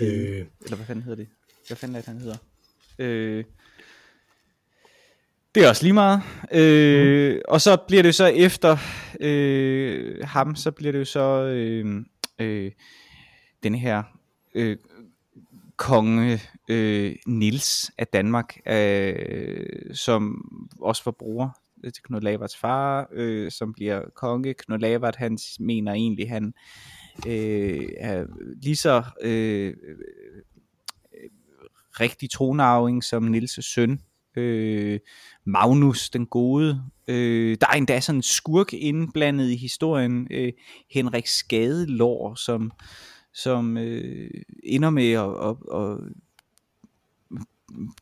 Øh. 0.00 0.46
Eller 0.62 0.76
hvad 0.76 0.86
fanden 0.86 1.02
hedder 1.02 1.16
det? 1.16 1.28
Hvad 1.66 1.76
fanden 1.76 1.96
er 1.96 2.00
det, 2.00 2.08
han 2.08 2.18
hedder? 2.18 2.36
Øh, 2.98 3.44
det 5.54 5.64
er 5.64 5.68
også 5.68 5.82
lige 5.82 5.92
meget. 5.92 6.22
Øh, 6.52 7.34
mm. 7.34 7.40
Og 7.48 7.60
så 7.60 7.76
bliver 7.88 8.02
det 8.02 8.14
så 8.14 8.26
efter 8.26 8.76
øh, 9.20 10.24
ham, 10.24 10.56
så 10.56 10.70
bliver 10.70 10.92
det 10.92 10.98
jo 10.98 11.04
så 11.04 11.44
øh, 11.44 12.04
øh, 12.38 12.72
den 13.62 13.74
her 13.74 14.02
øh, 14.54 14.76
konge 15.76 16.40
øh, 16.68 17.16
Nils 17.26 17.90
af 17.98 18.06
Danmark, 18.06 18.56
øh, 18.66 19.94
som 19.94 20.44
også 20.80 21.02
var 21.04 21.12
bror 21.12 21.58
til 21.92 22.02
Knud 22.02 22.20
Lavards 22.20 22.56
far, 22.56 23.08
øh, 23.12 23.50
som 23.50 23.72
bliver 23.72 24.02
konge. 24.14 24.54
Knud 24.54 24.78
Lavard, 24.78 25.16
han 25.16 25.38
mener 25.60 25.92
egentlig, 25.92 26.30
han 26.30 26.54
øh, 27.26 27.88
er 27.98 28.24
lige 28.62 28.76
så 28.76 29.02
øh, 29.20 29.66
øh, 29.66 29.96
rigtig 32.00 32.30
tronarving 32.30 33.04
som 33.04 33.34
Nils' 33.34 33.60
søn, 33.60 34.00
øh, 34.36 35.00
Magnus 35.44 36.10
den 36.10 36.26
gode. 36.26 36.82
Øh, 37.08 37.56
der 37.60 37.66
er 37.66 37.76
endda 37.76 38.00
sådan 38.00 38.18
en 38.18 38.22
skurk 38.22 38.72
indblandet 38.72 39.50
i 39.50 39.56
historien, 39.56 40.26
øh, 40.30 40.52
Henrik 40.90 41.26
Skadelår, 41.26 42.34
som 42.34 42.72
som 43.34 43.76
øh, 43.76 44.30
ender 44.62 44.90
med 44.90 45.12
at, 45.12 45.30
at, 45.30 45.80
at 45.80 45.98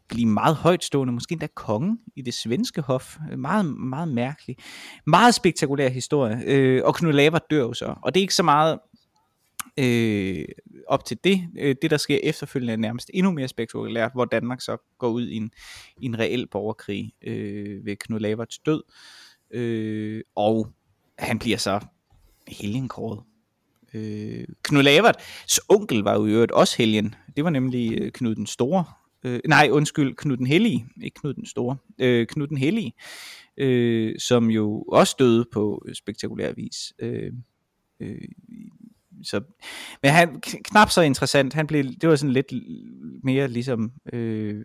blive 0.08 0.26
meget 0.26 0.56
højtstående, 0.56 1.12
måske 1.12 1.32
endda 1.32 1.46
konge 1.54 1.98
i 2.16 2.22
det 2.22 2.34
svenske 2.34 2.80
hof. 2.80 3.18
Meget, 3.36 3.66
meget 3.66 4.08
mærkelig. 4.08 4.56
Meget 5.06 5.34
spektakulær 5.34 5.88
historie. 5.88 6.42
Øh, 6.46 6.82
og 6.84 6.94
Knud 6.94 7.12
Lavard 7.12 7.42
dør 7.50 7.60
jo 7.60 7.72
så. 7.72 7.94
Og 8.02 8.14
det 8.14 8.20
er 8.20 8.22
ikke 8.22 8.34
så 8.34 8.42
meget 8.42 8.78
øh, 9.76 10.44
op 10.86 11.04
til 11.04 11.18
det. 11.24 11.48
Øh, 11.58 11.76
det, 11.82 11.90
der 11.90 11.96
sker 11.96 12.18
efterfølgende, 12.22 12.72
er 12.72 12.76
nærmest 12.76 13.10
endnu 13.14 13.32
mere 13.32 13.48
spektakulært, 13.48 14.12
hvor 14.14 14.24
Danmark 14.24 14.60
så 14.60 14.76
går 14.98 15.08
ud 15.08 15.28
i 15.28 15.36
en, 15.36 15.50
i 16.00 16.06
en 16.06 16.18
reel 16.18 16.46
borgerkrig 16.46 17.12
øh, 17.22 17.86
ved 17.86 17.96
Knud 17.96 18.20
Lavards 18.20 18.58
død. 18.58 18.82
Øh, 19.50 20.22
og 20.34 20.68
han 21.18 21.38
bliver 21.38 21.58
så 21.58 21.80
helgenkåret 22.48 23.20
Øh, 23.94 24.44
Knud 24.62 24.82
Laverts 24.82 25.61
onkel 25.68 25.99
var 26.02 26.14
jo 26.14 26.26
i 26.26 26.30
øvrigt 26.30 26.52
også 26.52 26.78
helgen. 26.78 27.14
Det 27.37 27.44
var 27.44 27.50
nemlig 27.50 28.00
øh, 28.00 28.12
Knud 28.12 28.34
den 28.34 28.46
Store. 28.46 28.84
Øh, 29.25 29.40
nej, 29.49 29.68
undskyld, 29.72 30.14
Knud 30.14 30.37
den 30.37 30.46
Hellige. 30.46 30.87
Ikke 31.02 31.20
Knud 31.20 31.34
den 31.34 31.46
Store. 31.46 31.76
Øh, 31.99 32.26
Knud 32.26 32.46
den 32.46 32.56
Hellige. 32.56 32.92
Øh, 33.56 34.14
som 34.18 34.50
jo 34.50 34.82
også 34.82 35.16
døde 35.18 35.44
på 35.52 35.87
spektakulær 35.92 36.52
vis. 36.52 36.92
Øh, 36.99 37.32
øh, 38.00 38.28
så, 39.22 39.40
men 40.02 40.11
han 40.11 40.40
knap 40.40 40.90
så 40.90 41.00
interessant. 41.00 41.54
Han 41.54 41.66
blev, 41.66 41.84
det 41.84 42.08
var 42.08 42.16
sådan 42.16 42.32
lidt 42.32 42.52
mere 43.25 43.49
ligesom, 43.49 43.92
øh, 44.12 44.64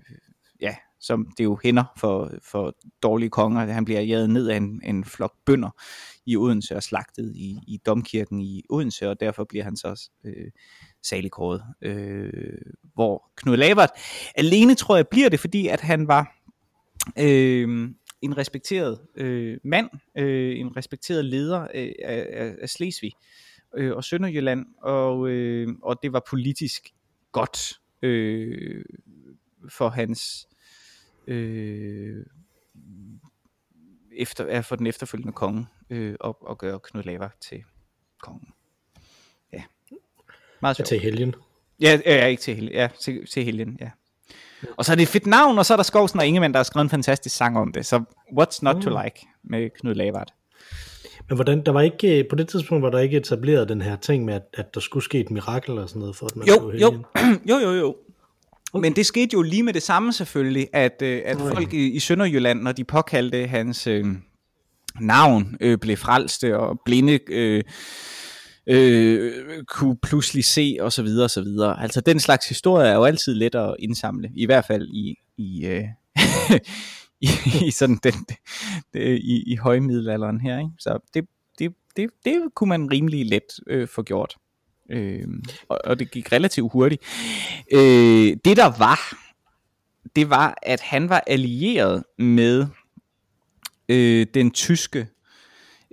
ja, 0.61 0.75
som 0.99 1.27
det 1.37 1.43
jo 1.43 1.59
hænder 1.63 1.83
for, 1.97 2.31
for 2.43 2.75
dårlige 3.03 3.29
konger. 3.29 3.65
Han 3.65 3.85
bliver 3.85 4.01
jaget 4.01 4.29
ned 4.29 4.47
af 4.47 4.57
en, 4.57 4.81
en 4.83 5.05
flok 5.05 5.33
bønder 5.45 5.69
i 6.27 6.37
Odense 6.37 6.75
og 6.75 6.83
slagtet 6.83 7.35
i, 7.35 7.59
i 7.67 7.79
domkirken 7.85 8.41
i 8.41 8.63
Odense, 8.69 9.09
og 9.09 9.19
derfor 9.19 9.43
bliver 9.43 9.63
han 9.63 9.77
så 9.77 10.09
øh, 10.25 10.51
saligkåret. 11.03 11.63
Øh, 11.81 12.31
hvor 12.93 13.31
Knud 13.35 13.57
Lavert 13.57 13.89
alene 14.35 14.75
tror 14.75 14.95
jeg 14.95 15.07
bliver 15.07 15.29
det, 15.29 15.39
fordi 15.39 15.67
at 15.67 15.81
han 15.81 16.07
var 16.07 16.35
øh, 17.19 17.89
en 18.21 18.37
respekteret 18.37 18.99
øh, 19.15 19.57
mand, 19.63 19.89
øh, 20.17 20.59
en 20.59 20.77
respekteret 20.77 21.25
leder 21.25 21.61
øh, 21.73 21.91
af, 22.03 22.55
af, 22.61 22.69
Slesvig 22.69 23.11
øh, 23.77 23.95
og 23.95 24.03
Sønderjylland, 24.03 24.65
og, 24.81 25.29
øh, 25.29 25.67
og 25.83 25.99
det 26.03 26.13
var 26.13 26.23
politisk 26.29 26.93
godt 27.31 27.73
øh, 28.01 28.85
for 29.69 29.89
hans 29.89 30.47
øh, 31.27 32.25
efter, 34.11 34.61
for 34.61 34.75
den 34.75 34.87
efterfølgende 34.87 35.33
konge 35.33 35.65
øh, 35.89 36.15
op 36.19 36.37
og 36.41 36.57
gøre 36.57 36.79
Knud 36.79 37.03
Laver 37.03 37.29
til 37.41 37.63
kongen. 38.21 38.47
Ja. 39.53 39.63
Meget 40.61 40.75
sjovt. 40.75 40.87
Til 40.87 40.99
helgen. 40.99 41.35
Ja, 41.81 41.99
ja, 42.05 42.25
ikke 42.25 42.41
til 42.41 42.55
helgen. 42.55 42.73
Ja, 42.73 42.89
til, 42.99 43.27
til 43.27 43.43
helgen, 43.43 43.77
ja. 43.81 43.89
Og 44.77 44.85
så 44.85 44.91
er 44.91 44.95
det 44.95 45.03
et 45.03 45.09
fedt 45.09 45.25
navn, 45.27 45.57
og 45.57 45.65
så 45.65 45.73
er 45.73 45.75
der 45.75 45.83
Skovsen 45.83 46.19
og 46.19 46.25
Ingemann, 46.25 46.53
der 46.53 46.57
har 46.57 46.63
skrevet 46.63 46.83
en 46.83 46.89
fantastisk 46.89 47.35
sang 47.35 47.57
om 47.57 47.71
det. 47.71 47.85
Så 47.85 48.03
what's 48.39 48.59
not 48.61 48.75
mm. 48.75 48.81
to 48.81 48.89
like 49.03 49.27
med 49.43 49.69
Knud 49.79 49.95
Lavard. 49.95 50.33
Men 51.29 51.37
hvordan, 51.37 51.65
der 51.65 51.71
var 51.71 51.81
ikke, 51.81 52.25
på 52.29 52.35
det 52.35 52.47
tidspunkt 52.47 52.83
var 52.83 52.89
der 52.89 52.99
ikke 52.99 53.17
etableret 53.17 53.69
den 53.69 53.81
her 53.81 53.95
ting 53.95 54.25
med, 54.25 54.33
at, 54.33 54.41
at 54.53 54.73
der 54.73 54.79
skulle 54.79 55.03
ske 55.03 55.19
et 55.19 55.31
mirakel 55.31 55.71
eller 55.71 55.85
sådan 55.85 55.99
noget, 55.99 56.15
for 56.15 56.25
at 56.25 56.35
man 56.35 56.47
jo, 56.47 56.71
jo, 56.71 57.03
jo, 57.49 57.57
jo, 57.57 57.71
jo. 57.71 57.95
Okay. 58.73 58.81
Men 58.81 58.95
det 58.95 59.05
skete 59.05 59.33
jo 59.33 59.41
lige 59.41 59.63
med 59.63 59.73
det 59.73 59.83
samme 59.83 60.13
selvfølgelig, 60.13 60.67
at, 60.73 61.01
øh, 61.01 61.21
at 61.25 61.35
okay. 61.35 61.53
folk 61.53 61.73
i, 61.73 61.91
i 61.91 61.99
Sønderjylland, 61.99 62.61
når 62.61 62.71
de 62.71 62.83
påkaldte 62.83 63.47
hans 63.47 63.87
øh, 63.87 64.05
navn, 65.01 65.57
øh, 65.61 65.77
blev 65.77 65.97
frelste, 65.97 66.57
og 66.57 66.79
blinde 66.85 67.19
øh, 67.29 67.63
øh, 68.67 69.33
kunne 69.67 69.97
pludselig 69.97 70.45
se, 70.45 70.77
og 70.79 70.93
så 70.93 71.03
videre, 71.03 71.25
og 71.25 71.31
så 71.31 71.41
videre. 71.41 71.81
Altså 71.81 72.01
den 72.01 72.19
slags 72.19 72.49
historie 72.49 72.87
er 72.87 72.95
jo 72.95 73.03
altid 73.03 73.33
let 73.33 73.55
at 73.55 73.75
indsamle, 73.79 74.31
i 74.35 74.45
hvert 74.45 74.65
fald 74.65 74.87
i, 74.87 75.15
i, 75.37 75.65
øh, 75.65 75.83
i, 77.21 77.29
i 77.67 77.71
sådan 77.71 77.99
den, 78.03 78.13
det, 78.93 79.19
i, 79.23 79.43
i 79.47 79.55
højmiddelalderen 79.55 80.41
her. 80.41 80.59
Ikke? 80.59 80.71
Så 80.79 80.99
det, 81.13 81.25
det, 81.59 81.73
det, 81.97 82.09
det 82.25 82.41
kunne 82.55 82.69
man 82.69 82.91
rimelig 82.91 83.25
let 83.25 83.59
øh, 83.67 83.87
få 83.87 84.03
gjort. 84.03 84.35
Øh, 84.91 85.27
og, 85.69 85.79
og 85.83 85.99
det 85.99 86.11
gik 86.11 86.31
relativt 86.31 86.71
hurtigt. 86.71 87.03
Øh, 87.73 88.37
det 88.45 88.57
der 88.57 88.77
var, 88.77 88.99
det 90.15 90.29
var, 90.29 90.57
at 90.61 90.81
han 90.81 91.09
var 91.09 91.23
allieret 91.27 92.03
med 92.17 92.67
øh, 93.89 94.27
den 94.33 94.51
tyske 94.51 95.07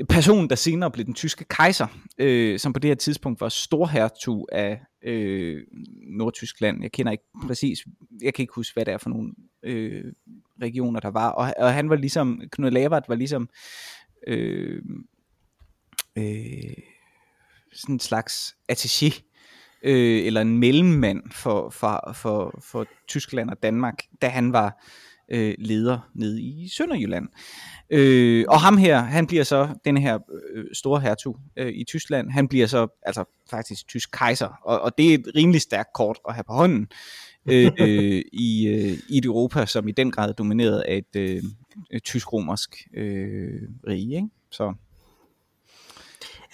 person, 0.08 0.48
der 0.48 0.54
senere 0.54 0.90
blev 0.90 1.06
den 1.06 1.14
tyske 1.14 1.44
kejser, 1.44 1.86
øh, 2.18 2.58
som 2.58 2.72
på 2.72 2.78
det 2.78 2.88
her 2.88 2.94
tidspunkt 2.94 3.40
var 3.40 3.48
storhertug 3.48 4.48
af 4.52 4.80
øh, 5.02 5.62
Nordtyskland. 6.06 6.82
Jeg 6.82 6.92
kender 6.92 7.12
ikke 7.12 7.24
præcis, 7.46 7.78
jeg 8.22 8.34
kan 8.34 8.42
ikke 8.42 8.54
huske, 8.54 8.74
hvad 8.74 8.84
det 8.84 8.94
er 8.94 8.98
for 8.98 9.10
nogle 9.10 9.32
øh, 9.62 10.12
regioner, 10.62 11.00
der 11.00 11.10
var. 11.10 11.30
Og, 11.30 11.54
og 11.58 11.74
han 11.74 11.90
var 11.90 11.96
ligesom, 11.96 12.40
Knud 12.52 12.70
Lavert 12.70 13.04
var 13.08 13.14
ligesom 13.14 13.48
øh, 14.26 14.82
øh, 16.18 16.74
sådan 17.72 17.94
en 17.94 18.00
slags 18.00 18.56
attaché, 18.72 19.22
øh, 19.82 20.26
eller 20.26 20.40
en 20.40 20.58
mellemmand 20.58 21.22
for, 21.30 21.70
for, 21.70 22.12
for, 22.14 22.60
for 22.62 22.86
Tyskland 23.08 23.50
og 23.50 23.62
Danmark, 23.62 24.02
da 24.22 24.28
han 24.28 24.52
var 24.52 24.84
øh, 25.28 25.54
leder 25.58 25.98
nede 26.14 26.42
i 26.42 26.68
Sønderjylland. 26.68 27.28
Øh, 27.90 28.44
og 28.48 28.60
ham 28.60 28.76
her, 28.76 28.98
han 28.98 29.26
bliver 29.26 29.44
så, 29.44 29.68
den 29.84 29.96
her 29.96 30.18
øh, 30.54 30.64
store 30.72 31.00
hertug 31.00 31.38
øh, 31.56 31.72
i 31.72 31.84
Tyskland, 31.84 32.30
han 32.30 32.48
bliver 32.48 32.66
så 32.66 32.86
altså 33.02 33.24
faktisk 33.50 33.88
tysk 33.88 34.10
kejser, 34.12 34.48
og, 34.64 34.80
og 34.80 34.98
det 34.98 35.10
er 35.10 35.14
et 35.14 35.26
rimelig 35.36 35.60
stærkt 35.60 35.92
kort 35.94 36.18
at 36.28 36.34
have 36.34 36.44
på 36.44 36.52
hånden 36.52 36.88
øh, 37.46 37.70
øh, 37.80 38.22
i, 38.32 38.66
øh, 38.66 38.98
i 39.08 39.18
et 39.18 39.24
Europa, 39.24 39.66
som 39.66 39.88
i 39.88 39.92
den 39.92 40.10
grad 40.10 40.28
er 40.28 40.32
domineret 40.32 40.80
af 40.80 40.96
et 40.96 41.16
øh, 41.16 41.42
tysk-romersk 42.00 42.88
øh, 42.94 43.62
rige. 43.86 44.16
Ikke? 44.16 44.28
Så 44.50 44.74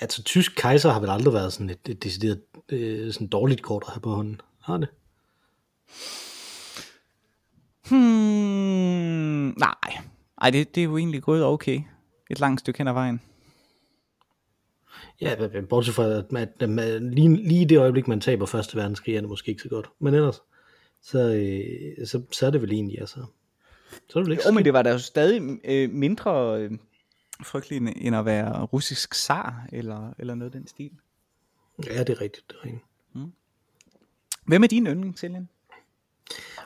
Altså, 0.00 0.22
tysk 0.22 0.52
kejser 0.56 0.90
har 0.90 1.00
vel 1.00 1.10
aldrig 1.10 1.34
været 1.34 1.52
sådan 1.52 1.70
et, 1.70 1.78
et 1.88 2.02
decideret 2.02 2.40
øh, 2.68 3.12
sådan 3.12 3.26
dårligt 3.26 3.62
kort 3.62 3.84
at 3.86 3.92
have 3.92 4.00
på 4.00 4.10
hånden. 4.10 4.40
Har 4.60 4.76
det? 4.76 4.88
Hmm, 7.90 9.54
nej, 9.58 9.74
Ej 10.40 10.50
det, 10.50 10.74
det 10.74 10.80
er 10.80 10.84
jo 10.84 10.96
egentlig 10.96 11.22
gået 11.22 11.44
okay. 11.44 11.80
Et 12.30 12.40
langt 12.40 12.60
stykke 12.60 12.78
hen 12.78 12.88
ad 12.88 12.92
vejen. 12.92 13.20
Ja, 15.20 15.34
bortset 15.68 15.94
fra, 15.94 16.04
at, 16.04 16.24
at, 16.36 16.48
at, 16.60 16.78
at 16.78 17.02
lige, 17.02 17.36
lige 17.36 17.66
det 17.66 17.78
øjeblik, 17.78 18.08
man 18.08 18.20
taber 18.20 18.46
første 18.46 18.76
verdenskrig, 18.76 19.16
er 19.16 19.20
det 19.20 19.28
måske 19.28 19.50
ikke 19.50 19.62
så 19.62 19.68
godt. 19.68 19.90
Men 19.98 20.14
ellers, 20.14 20.42
så, 21.02 21.18
øh, 21.18 22.06
så, 22.06 22.22
så 22.32 22.46
er 22.46 22.50
det 22.50 22.62
vel 22.62 22.72
egentlig, 22.72 23.00
altså. 23.00 23.24
Så 23.90 24.18
er 24.18 24.22
det 24.22 24.24
vel 24.24 24.32
ikke 24.32 24.42
Jo, 24.46 24.52
men 24.52 24.64
det 24.64 24.72
var 24.72 24.82
da 24.82 24.90
jo 24.90 24.98
stadig 24.98 25.60
øh, 25.64 25.90
mindre 25.90 26.60
øh, 26.60 26.70
frygteligt 27.44 27.84
end 27.96 28.16
at 28.16 28.24
være 28.24 28.64
russisk 28.64 29.14
zar, 29.14 29.66
eller, 29.72 30.14
eller 30.18 30.34
noget 30.34 30.54
af 30.54 30.60
den 30.60 30.68
stil. 30.68 30.90
Ja, 31.86 31.98
det 31.98 32.10
er 32.10 32.20
rigtigt. 32.20 32.44
Det 32.48 32.56
er 32.60 32.64
rigtigt. 32.64 32.84
Hvem 34.46 34.62
er 34.62 34.66
din 34.66 34.86
yndling, 34.86 35.18
Seljan? 35.18 35.48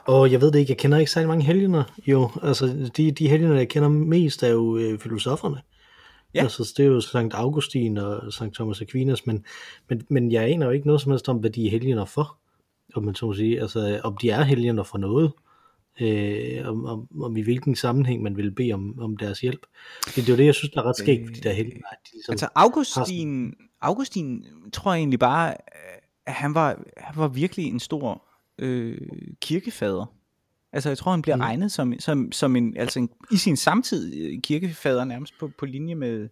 Og 0.06 0.32
jeg 0.32 0.40
ved 0.40 0.52
det 0.52 0.58
ikke, 0.58 0.70
jeg 0.70 0.78
kender 0.78 0.99
ikke 0.99 1.11
særlig 1.11 1.28
mange 1.28 1.44
helgener. 1.44 1.84
Jo, 2.06 2.30
altså 2.42 2.90
de, 2.96 3.12
de 3.12 3.28
helgener, 3.28 3.56
jeg 3.56 3.68
kender 3.68 3.88
mest, 3.88 4.42
er 4.42 4.49
jo 4.49 4.76
øh, 4.76 4.99
filosoferne. 4.99 5.62
Ja. 6.34 6.42
Altså, 6.42 6.73
det 6.76 6.84
er 6.84 6.88
jo 6.88 7.00
Sankt 7.00 7.34
Augustin 7.34 7.99
og 7.99 8.32
Sankt 8.32 8.54
Thomas 8.54 8.80
Aquinas, 8.80 9.26
men, 9.26 9.44
men, 9.88 10.06
men 10.11 10.32
jeg 10.32 10.44
aner 10.44 10.66
jo 10.66 10.73
ikke 10.73 10.87
noget 10.87 11.00
som 11.00 11.12
helst 11.12 11.28
om, 11.28 11.37
hvad 11.37 11.50
de 11.50 11.66
er 11.66 11.70
helgener 11.70 12.04
for, 12.04 12.37
om 12.94 13.04
man 13.04 13.14
så 13.14 13.26
må 13.26 13.34
sige. 13.34 13.61
Altså, 13.61 14.00
om 14.04 14.16
de 14.16 14.30
er 14.30 14.42
helgener 14.42 14.82
for 14.82 14.99
noget, 14.99 15.32
øh, 16.00 16.68
om, 16.68 16.84
om, 16.84 17.08
om 17.23 17.37
i 17.37 17.42
hvilken 17.42 17.76
sammenhæng 17.76 18.23
man 18.23 18.37
vil 18.37 18.50
bede 18.50 18.73
om, 18.73 19.00
om 19.00 19.16
deres 19.16 19.40
hjælp. 19.40 19.66
Det, 20.04 20.16
det 20.16 20.28
er 20.28 20.32
jo 20.32 20.37
det, 20.37 20.46
jeg 20.46 20.54
synes, 20.54 20.70
der 20.70 20.80
er 20.80 20.87
ret 20.87 20.96
skægt 20.96 21.37
de 21.37 21.40
der 21.40 21.52
helgener. 21.52 21.88
De 22.06 22.12
ligesom, 22.12 22.32
Altså 22.32 22.49
Augustin, 22.54 23.54
Augustin 23.80 24.44
tror 24.73 24.92
jeg 24.92 24.99
egentlig 24.99 25.18
bare, 25.18 25.54
at 26.26 26.32
han 26.32 26.54
var, 26.54 26.82
han 26.96 27.14
var 27.16 27.28
virkelig 27.28 27.66
en 27.66 27.80
stor 27.80 28.23
øh, 28.58 28.99
kirkefader. 29.40 30.14
Altså 30.73 30.88
jeg 30.88 30.99
tror, 30.99 31.10
han 31.10 31.23
bliver 31.23 31.36
mm. 31.36 31.40
regnet 31.40 31.73
som, 31.73 31.95
som, 31.99 32.32
som 32.32 32.56
en, 32.56 32.76
altså 32.76 32.99
en, 32.99 33.10
i 33.32 33.36
sin 33.36 33.56
samtid 33.56 34.14
øh, 34.14 34.40
kirkefader 34.43 35.04
nærmest 35.04 35.38
på, 35.38 35.50
på 35.58 35.67
linje 35.67 35.95
med, 35.95 36.28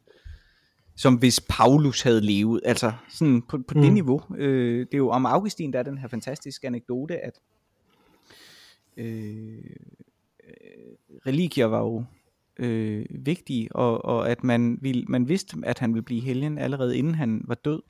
som 0.97 1.15
hvis 1.15 1.41
Paulus 1.49 2.03
havde 2.03 2.21
levet, 2.21 2.61
altså 2.65 2.93
sådan 3.09 3.43
på, 3.43 3.59
på 3.69 3.75
mm. 3.75 3.83
det 3.83 3.93
niveau. 3.93 4.23
Øh, 4.37 4.81
det 4.81 4.95
er 4.95 4.99
jo 4.99 5.09
om 5.09 5.27
Augustin, 5.27 5.73
der 5.73 5.79
er 5.79 5.83
den 5.83 5.99
her 5.99 6.09
fantastiske 6.09 6.67
anekdote, 6.67 7.19
at 7.19 7.41
øh, 8.97 9.65
øh, 10.45 11.19
religier 11.27 11.67
var 11.67 11.81
jo 11.81 12.05
øh, 12.59 13.07
vigtige, 13.11 13.77
og, 13.77 14.05
og 14.05 14.31
at 14.31 14.45
man, 14.45 14.79
ville, 14.81 15.05
man 15.09 15.29
vidste, 15.29 15.57
at 15.63 15.79
han 15.79 15.95
ville 15.95 16.05
blive 16.05 16.21
helgen 16.21 16.59
allerede 16.59 16.97
inden 16.97 17.15
han 17.15 17.45
var 17.45 17.55
død. 17.55 17.83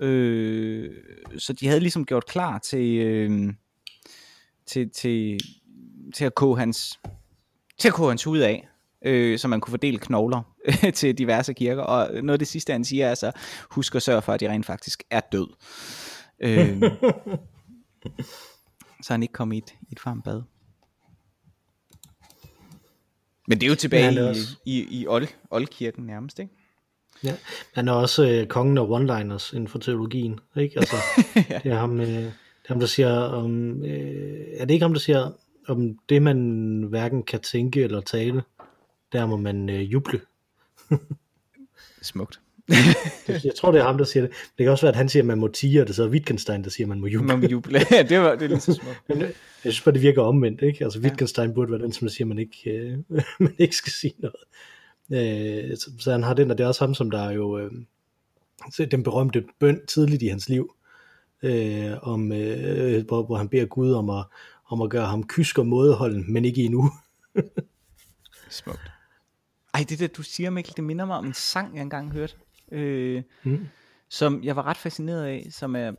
Øh, 0.00 0.90
så 1.38 1.52
de 1.52 1.66
havde 1.66 1.80
ligesom 1.80 2.06
gjort 2.06 2.26
klar 2.26 2.58
til, 2.58 2.98
øh, 2.98 3.52
til, 4.66 4.90
til, 4.90 5.40
til 6.14 6.24
at 6.24 6.34
koge 6.34 6.58
hans 6.58 6.98
til 7.78 7.88
at 7.88 7.94
koge 7.94 8.08
hans 8.08 8.24
hud 8.24 8.38
af, 8.38 8.68
øh, 9.04 9.38
så 9.38 9.48
man 9.48 9.60
kunne 9.60 9.72
fordele 9.72 9.98
knogler 9.98 10.54
til 10.94 11.18
diverse 11.18 11.54
kirker. 11.54 11.82
Og 11.82 12.10
noget 12.14 12.32
af 12.32 12.38
det 12.38 12.48
sidste, 12.48 12.72
han 12.72 12.84
siger, 12.84 13.06
er 13.06 13.14
så, 13.14 13.32
husk 13.70 13.94
at 13.94 14.02
sørge 14.02 14.22
for, 14.22 14.32
at 14.32 14.40
de 14.40 14.50
rent 14.50 14.66
faktisk 14.66 15.02
er 15.10 15.20
død. 15.20 15.48
Øh, 16.40 16.82
så 19.04 19.12
han 19.12 19.22
ikke 19.22 19.32
kom 19.32 19.52
i 19.52 19.58
et, 19.58 19.74
i 19.80 19.92
et 19.92 20.06
varmt 20.06 20.24
bad. 20.24 20.42
Men 23.48 23.60
det 23.60 23.66
er 23.66 23.70
jo 23.70 23.74
tilbage 23.74 24.12
Ja, 24.12 24.32
i, 24.64 24.80
i, 24.80 25.00
i 25.00 25.06
Old, 25.06 25.28
Oldkirken 25.50 26.06
nærmest, 26.06 26.38
ikke? 26.38 26.54
Ja, 27.24 27.34
han 27.74 27.88
er 27.88 27.92
også 27.92 28.28
øh, 28.28 28.46
kongen 28.46 28.78
af 28.78 28.82
one-liners 28.82 29.52
inden 29.52 29.68
for 29.68 29.78
teologien, 29.78 30.40
ikke? 30.56 30.78
Altså, 30.78 30.96
ja. 31.50 31.60
det 31.64 31.72
er 31.72 31.78
ham, 31.78 32.00
øh, 32.00 32.06
det 32.06 32.24
er 32.64 32.68
ham, 32.68 32.80
der 32.80 32.86
siger 32.86 33.10
om, 33.10 33.84
øh, 33.84 34.46
er 34.56 34.64
det 34.64 34.74
ikke 34.74 34.84
ham, 34.84 34.92
der 34.92 35.00
siger, 35.00 35.30
om 35.68 35.98
det 36.08 36.22
man 36.22 36.38
hverken 36.88 37.22
kan 37.22 37.40
tænke 37.40 37.82
eller 37.82 38.00
tale, 38.00 38.42
der 39.12 39.26
må 39.26 39.36
man 39.36 39.70
øh, 39.70 39.92
juble. 39.92 40.20
Smukt. 42.02 42.40
Jeg 43.28 43.54
tror, 43.56 43.72
det 43.72 43.80
er 43.80 43.84
ham, 43.84 43.98
der 43.98 44.04
siger 44.04 44.26
det. 44.26 44.30
Det 44.58 44.64
kan 44.64 44.68
også 44.68 44.86
være, 44.86 44.92
at 44.92 44.96
han 44.96 45.08
siger, 45.08 45.22
at 45.22 45.26
man 45.26 45.38
må 45.38 45.48
tige, 45.48 45.80
og 45.80 45.86
det 45.86 45.94
så 45.94 46.04
er 46.04 46.08
Wittgenstein, 46.08 46.64
der 46.64 46.70
siger, 46.70 46.84
at 46.84 46.88
man 46.88 47.00
må 47.00 47.06
juble. 47.06 47.26
Man 47.26 47.40
må 47.40 47.46
juble. 47.46 47.80
Ja, 47.90 48.02
det 48.02 48.20
var 48.20 48.34
det 48.34 48.42
er 48.42 48.48
lige 48.48 48.60
så 48.60 48.74
smukt. 48.74 49.02
Men 49.08 49.22
øh, 49.22 49.28
jeg 49.64 49.72
synes 49.72 49.80
bare, 49.80 49.94
det 49.94 50.02
virker 50.02 50.22
omvendt, 50.22 50.62
ikke? 50.62 50.84
Altså, 50.84 51.00
Wittgenstein 51.00 51.54
burde 51.54 51.72
være 51.72 51.82
den, 51.82 51.92
som 51.92 52.08
siger, 52.08 52.24
at 52.24 52.28
man 52.28 52.38
ikke, 52.38 52.70
øh, 52.70 52.98
man 53.38 53.54
ikke 53.58 53.76
skal 53.76 53.92
sige 53.92 54.14
noget. 54.18 54.36
Øh, 55.14 55.76
så, 55.76 55.90
så 55.98 56.12
han 56.12 56.22
har 56.22 56.34
den, 56.34 56.50
og 56.50 56.58
det 56.58 56.64
er 56.64 56.68
også 56.68 56.84
ham, 56.84 56.94
som 56.94 57.10
der 57.10 57.20
er 57.20 57.30
jo 57.30 57.58
øh, 57.58 57.72
så 58.72 58.84
den 58.84 59.02
berømte 59.02 59.44
bøn 59.58 59.86
tidligt 59.86 60.22
i 60.22 60.26
hans 60.26 60.48
liv, 60.48 60.74
øh, 61.42 61.92
om, 62.02 62.32
øh, 62.32 63.06
hvor, 63.06 63.22
hvor 63.22 63.36
han 63.36 63.48
beder 63.48 63.66
Gud 63.66 63.92
om 63.92 64.10
at, 64.10 64.24
om 64.66 64.82
at 64.82 64.90
gøre 64.90 65.06
ham 65.06 65.26
kysk 65.26 65.58
og 65.58 65.66
mådeholden, 65.66 66.32
men 66.32 66.44
ikke 66.44 66.62
endnu. 66.62 66.90
Smukt. 68.50 68.90
Ej, 69.74 69.84
det 69.88 69.98
der, 69.98 70.06
du 70.06 70.22
siger, 70.22 70.50
Mikkel, 70.50 70.76
det 70.76 70.84
minder 70.84 71.04
mig 71.04 71.16
om 71.16 71.26
en 71.26 71.34
sang, 71.34 71.74
jeg 71.74 71.82
engang 71.82 72.12
hørte. 72.12 72.34
Øh, 72.72 73.22
Mm. 73.44 73.66
som 74.08 74.44
jeg 74.44 74.56
var 74.56 74.62
ret 74.62 74.76
fascineret 74.76 75.24
af, 75.24 75.46
som 75.50 75.76
er 75.76 75.92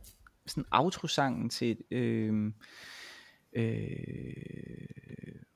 sådan 0.46 0.64
outrosangen 0.70 1.50
til 1.50 1.76
øh, 1.90 2.52
øh, 3.52 4.34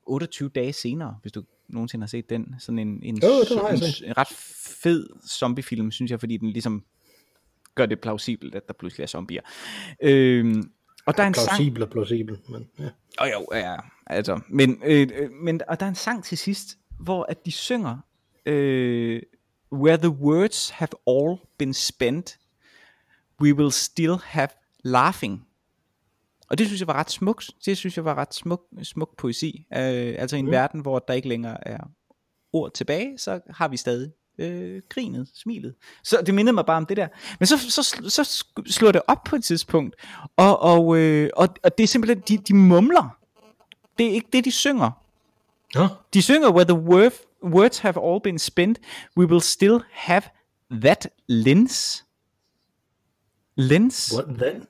28 0.08 0.48
dage 0.48 0.72
senere, 0.72 1.18
hvis 1.22 1.32
du 1.32 1.42
nogensinde 1.68 2.02
har 2.02 2.08
set 2.08 2.30
den. 2.30 2.54
Sådan 2.58 2.78
en, 2.78 3.00
en, 3.02 3.22
Jo, 3.22 3.28
jeg 3.28 3.74
en, 3.74 3.82
en 4.04 4.16
ret 4.16 4.28
fed 4.82 5.08
zombiefilm, 5.28 5.90
synes 5.90 6.10
jeg, 6.10 6.20
fordi 6.20 6.36
den 6.36 6.50
ligesom 6.50 6.84
gør 7.74 7.86
det 7.86 8.00
plausibelt, 8.00 8.54
at 8.54 8.68
der 8.68 8.74
pludselig 8.74 9.02
er 9.02 9.08
zombier. 9.08 9.42
Øh, 10.02 10.64
og 11.06 11.16
der 11.16 11.22
er 11.22 11.26
en 11.26 11.34
sang, 11.34 11.48
Plausibel 11.48 11.82
og 11.82 11.90
plausibel, 11.90 12.38
men 12.48 12.68
ja. 12.78 12.88
og 13.18 13.30
jo, 13.32 13.46
ja, 13.52 13.76
altså, 14.06 14.40
men, 14.48 14.82
øh, 14.84 15.08
øh, 15.14 15.30
men 15.30 15.60
og 15.68 15.80
der 15.80 15.86
er 15.86 15.90
en 15.90 15.94
sang 15.94 16.24
til 16.24 16.38
sidst, 16.38 16.78
hvor 17.00 17.26
at 17.28 17.46
de 17.46 17.52
synger, 17.52 17.98
øh, 18.46 19.22
Where 19.72 19.96
the 19.96 20.10
words 20.10 20.70
have 20.70 20.88
all 21.06 21.36
been 21.58 21.74
spent, 21.74 22.38
we 23.40 23.54
will 23.54 23.72
still 23.72 24.16
have 24.24 24.48
laughing. 24.84 25.47
Og 26.50 26.58
det 26.58 26.66
synes 26.66 26.80
jeg 26.80 26.86
var 26.88 26.94
ret 26.94 27.10
smukt. 27.10 27.50
Det 27.64 27.76
synes 27.76 27.96
jeg 27.96 28.04
var 28.04 28.14
ret 28.14 28.34
smuk, 28.34 28.62
smuk 28.82 29.16
poesi. 29.16 29.66
Øh, 29.74 30.14
altså 30.18 30.36
i 30.36 30.38
en 30.38 30.44
mm. 30.44 30.50
verden, 30.50 30.80
hvor 30.80 30.98
der 30.98 31.14
ikke 31.14 31.28
længere 31.28 31.68
er 31.68 31.78
ord 32.52 32.72
tilbage, 32.74 33.18
så 33.18 33.40
har 33.50 33.68
vi 33.68 33.76
stadig 33.76 34.12
øh, 34.38 34.82
grinet, 34.88 35.28
smilet. 35.34 35.74
Så 36.04 36.22
det 36.26 36.34
mindede 36.34 36.54
mig 36.54 36.66
bare 36.66 36.76
om 36.76 36.86
det 36.86 36.96
der. 36.96 37.08
Men 37.38 37.46
så, 37.46 37.58
så, 37.70 37.82
så 38.08 38.22
sk- 38.22 38.72
slår 38.72 38.92
det 38.92 39.02
op 39.06 39.24
på 39.24 39.36
et 39.36 39.44
tidspunkt, 39.44 39.96
og, 40.36 40.58
og, 40.60 40.98
øh, 40.98 41.30
og, 41.36 41.48
og 41.64 41.78
det 41.78 41.84
er 41.84 41.88
simpelthen, 41.88 42.22
de, 42.28 42.38
de 42.38 42.54
mumler. 42.54 43.18
Det 43.98 44.06
er 44.06 44.10
ikke 44.10 44.28
det, 44.32 44.44
de 44.44 44.50
synger. 44.50 44.90
Nå, 45.74 45.86
De 46.14 46.22
synger, 46.22 46.50
where 46.52 46.64
the 46.64 46.74
word, 46.78 47.12
words 47.44 47.78
have 47.78 48.12
all 48.12 48.20
been 48.20 48.38
spent, 48.38 48.78
we 49.16 49.26
will 49.26 49.40
still 49.42 49.78
have 49.92 50.22
that 50.70 51.08
lens. 51.26 52.04
Lens? 53.56 54.12
what 54.14 54.38
then? 54.38 54.66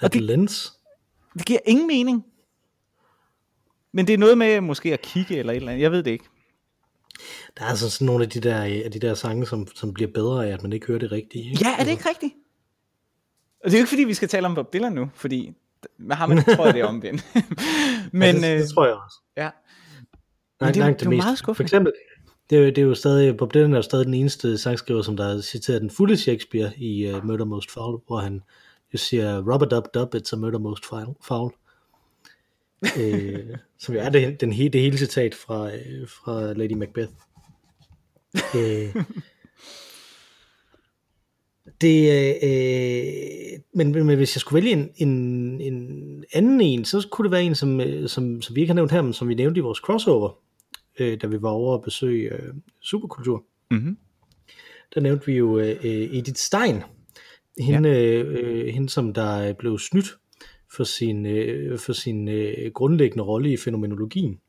That 0.00 0.12
det- 0.12 0.22
lens? 0.22 0.76
Det 1.40 1.46
giver 1.46 1.60
ingen 1.66 1.86
mening. 1.86 2.24
Men 3.92 4.06
det 4.06 4.14
er 4.14 4.18
noget 4.18 4.38
med 4.38 4.60
måske 4.60 4.92
at 4.92 5.02
kigge 5.02 5.36
eller 5.36 5.52
et 5.52 5.56
eller 5.56 5.72
andet. 5.72 5.82
Jeg 5.82 5.92
ved 5.92 6.02
det 6.02 6.10
ikke. 6.10 6.24
Der 7.58 7.64
er 7.64 7.68
altså 7.68 7.90
sådan 7.90 8.06
nogle 8.06 8.24
af 8.24 8.30
de 8.30 8.40
der, 8.40 8.62
af 8.84 8.90
de 8.92 8.98
der 8.98 9.14
sange, 9.14 9.46
som, 9.46 9.66
som 9.74 9.94
bliver 9.94 10.10
bedre 10.14 10.48
af, 10.48 10.52
at 10.52 10.62
man 10.62 10.72
ikke 10.72 10.86
hører 10.86 10.98
det 10.98 11.12
rigtige. 11.12 11.50
Ikke? 11.50 11.64
Ja, 11.64 11.76
er 11.78 11.84
det 11.84 11.90
ikke 11.90 12.08
rigtigt? 12.08 12.34
Og 13.64 13.70
det 13.70 13.74
er 13.74 13.78
jo 13.78 13.82
ikke 13.82 13.88
fordi, 13.88 14.04
vi 14.04 14.14
skal 14.14 14.28
tale 14.28 14.46
om 14.46 14.54
Bob 14.54 14.72
Dylan 14.72 14.92
nu, 14.92 15.10
fordi 15.14 15.52
med 15.98 16.16
ham 16.16 16.30
tror 16.30 16.64
jeg, 16.64 16.74
det 16.74 16.80
er 16.80 16.86
omvendt. 16.86 17.24
Men 18.12 18.36
ja, 18.36 18.48
det, 18.50 18.54
øh, 18.54 18.60
det 18.60 18.70
tror 18.70 18.86
jeg 18.86 18.94
også. 18.94 19.16
ja, 19.36 19.50
Nej, 20.60 20.70
det 20.70 20.76
langt 20.76 21.00
det 21.00 21.06
jo 21.06 21.10
meste. 21.10 21.24
meget 21.24 21.38
skuffende. 21.38 21.56
For 21.56 21.62
eksempel, 21.62 21.92
det 22.50 22.58
er, 22.58 22.62
jo, 22.62 22.66
det 22.66 22.78
er 22.78 22.82
jo 22.82 22.94
stadig, 22.94 23.36
Bob 23.36 23.54
Dylan 23.54 23.72
er 23.72 23.76
jo 23.76 23.82
stadig 23.82 24.06
den 24.06 24.14
eneste 24.14 24.58
sangskriver, 24.58 25.02
som 25.02 25.16
der 25.16 25.34
har 25.34 25.40
citeret 25.40 25.80
den 25.80 25.90
fulde 25.90 26.16
Shakespeare 26.16 26.72
i 26.76 27.12
uh, 27.12 27.26
Murder 27.26 27.44
Most 27.44 27.70
Foul, 27.70 28.00
hvor 28.06 28.18
han 28.18 28.42
jo 28.92 28.98
siger, 28.98 29.52
rubber 29.52 29.66
dub 29.66 29.84
dub, 29.94 30.14
it's 30.14 30.32
a 30.32 30.36
murder 30.36 30.58
most 30.58 30.84
foul. 31.22 31.52
øh, 32.98 33.56
som 33.78 33.94
jo 33.94 34.00
er 34.00 34.08
det, 34.08 34.40
den, 34.40 34.52
he- 34.52 34.68
det 34.68 34.80
hele 34.80 34.98
citat 34.98 35.34
fra, 35.34 35.74
øh, 35.74 36.08
fra 36.08 36.52
Lady 36.52 36.72
Macbeth. 36.72 37.12
øh, 38.56 38.96
det, 41.80 42.36
øh, 42.42 43.60
men, 43.74 44.06
men, 44.06 44.16
hvis 44.16 44.36
jeg 44.36 44.40
skulle 44.40 44.62
vælge 44.64 44.72
en, 44.72 44.90
en, 44.96 45.60
en 45.60 46.24
anden 46.32 46.60
en, 46.60 46.84
så 46.84 47.08
kunne 47.10 47.24
det 47.24 47.32
være 47.32 47.42
en, 47.42 47.54
som, 47.54 47.80
øh, 47.80 48.08
som, 48.08 48.42
som 48.42 48.56
vi 48.56 48.60
ikke 48.60 48.70
har 48.70 48.74
nævnt 48.74 48.92
her, 48.92 49.02
men 49.02 49.12
som 49.12 49.28
vi 49.28 49.34
nævnte 49.34 49.58
i 49.58 49.62
vores 49.62 49.78
crossover, 49.78 50.38
øh, 50.98 51.20
da 51.22 51.26
vi 51.26 51.42
var 51.42 51.50
over 51.50 51.74
at 51.74 51.82
besøge 51.82 52.32
øh, 52.32 52.54
Superkultur. 52.80 53.44
Mm-hmm. 53.70 53.98
Der 54.94 55.00
nævnte 55.00 55.26
vi 55.26 55.32
jo 55.32 55.58
øh, 55.58 55.84
Edith 55.84 56.36
Stein, 56.36 56.82
hende, 57.58 57.88
ja. 57.88 58.22
øh, 58.22 58.66
hende 58.66 58.88
som 58.88 59.14
der 59.14 59.52
blev 59.52 59.78
snydt 59.78 60.18
for 60.76 60.84
sin, 60.84 61.26
øh, 61.26 61.78
for 61.78 61.92
sin 61.92 62.28
øh, 62.28 62.72
grundlæggende 62.74 63.24
rolle 63.24 63.52
i 63.52 63.56
fænomenologien. 63.56 64.40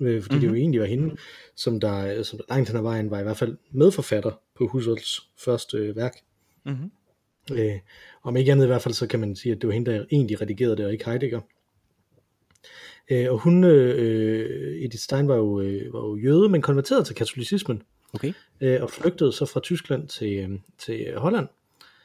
Øh, 0.00 0.22
fordi 0.22 0.34
mm-hmm. 0.34 0.40
det 0.40 0.48
jo 0.48 0.54
egentlig 0.54 0.80
var 0.80 0.86
hende, 0.86 1.16
som 1.56 1.80
der, 1.80 2.22
som 2.22 2.38
der 2.38 2.44
langt 2.54 2.68
hen 2.68 2.76
ad 2.76 2.82
vejen 2.82 3.10
var 3.10 3.20
i 3.20 3.22
hvert 3.22 3.36
fald 3.36 3.56
medforfatter 3.70 4.32
på 4.58 4.66
Husserls 4.66 5.30
første 5.44 5.78
øh, 5.78 5.96
værk. 5.96 6.16
Mm-hmm. 6.64 6.90
Øh, 7.52 7.78
om 8.22 8.36
ikke 8.36 8.52
andet 8.52 8.64
i 8.64 8.66
hvert 8.66 8.82
fald, 8.82 8.94
så 8.94 9.06
kan 9.06 9.20
man 9.20 9.36
sige, 9.36 9.52
at 9.52 9.60
det 9.60 9.68
var 9.68 9.74
hende, 9.74 9.90
der 9.90 10.04
egentlig 10.12 10.40
redigerede 10.40 10.76
det, 10.76 10.86
og 10.86 10.92
ikke 10.92 11.04
Heidegger. 11.06 11.40
Øh, 13.10 13.32
og 13.32 13.38
hun, 13.38 13.64
øh, 13.64 14.84
Edith 14.84 15.02
Stein, 15.02 15.28
var 15.28 15.36
jo, 15.36 15.60
øh, 15.60 15.92
var 15.92 16.00
jo 16.00 16.16
jøde, 16.16 16.48
men 16.48 16.62
konverteret 16.62 17.06
til 17.06 17.14
katolicismen. 17.14 17.82
Okay. 18.14 18.32
Øh, 18.60 18.82
og 18.82 18.90
flygtede 18.90 19.32
så 19.32 19.46
fra 19.46 19.60
Tyskland 19.60 20.08
til, 20.08 20.32
øh, 20.32 20.58
til 20.78 21.12
Holland. 21.16 21.48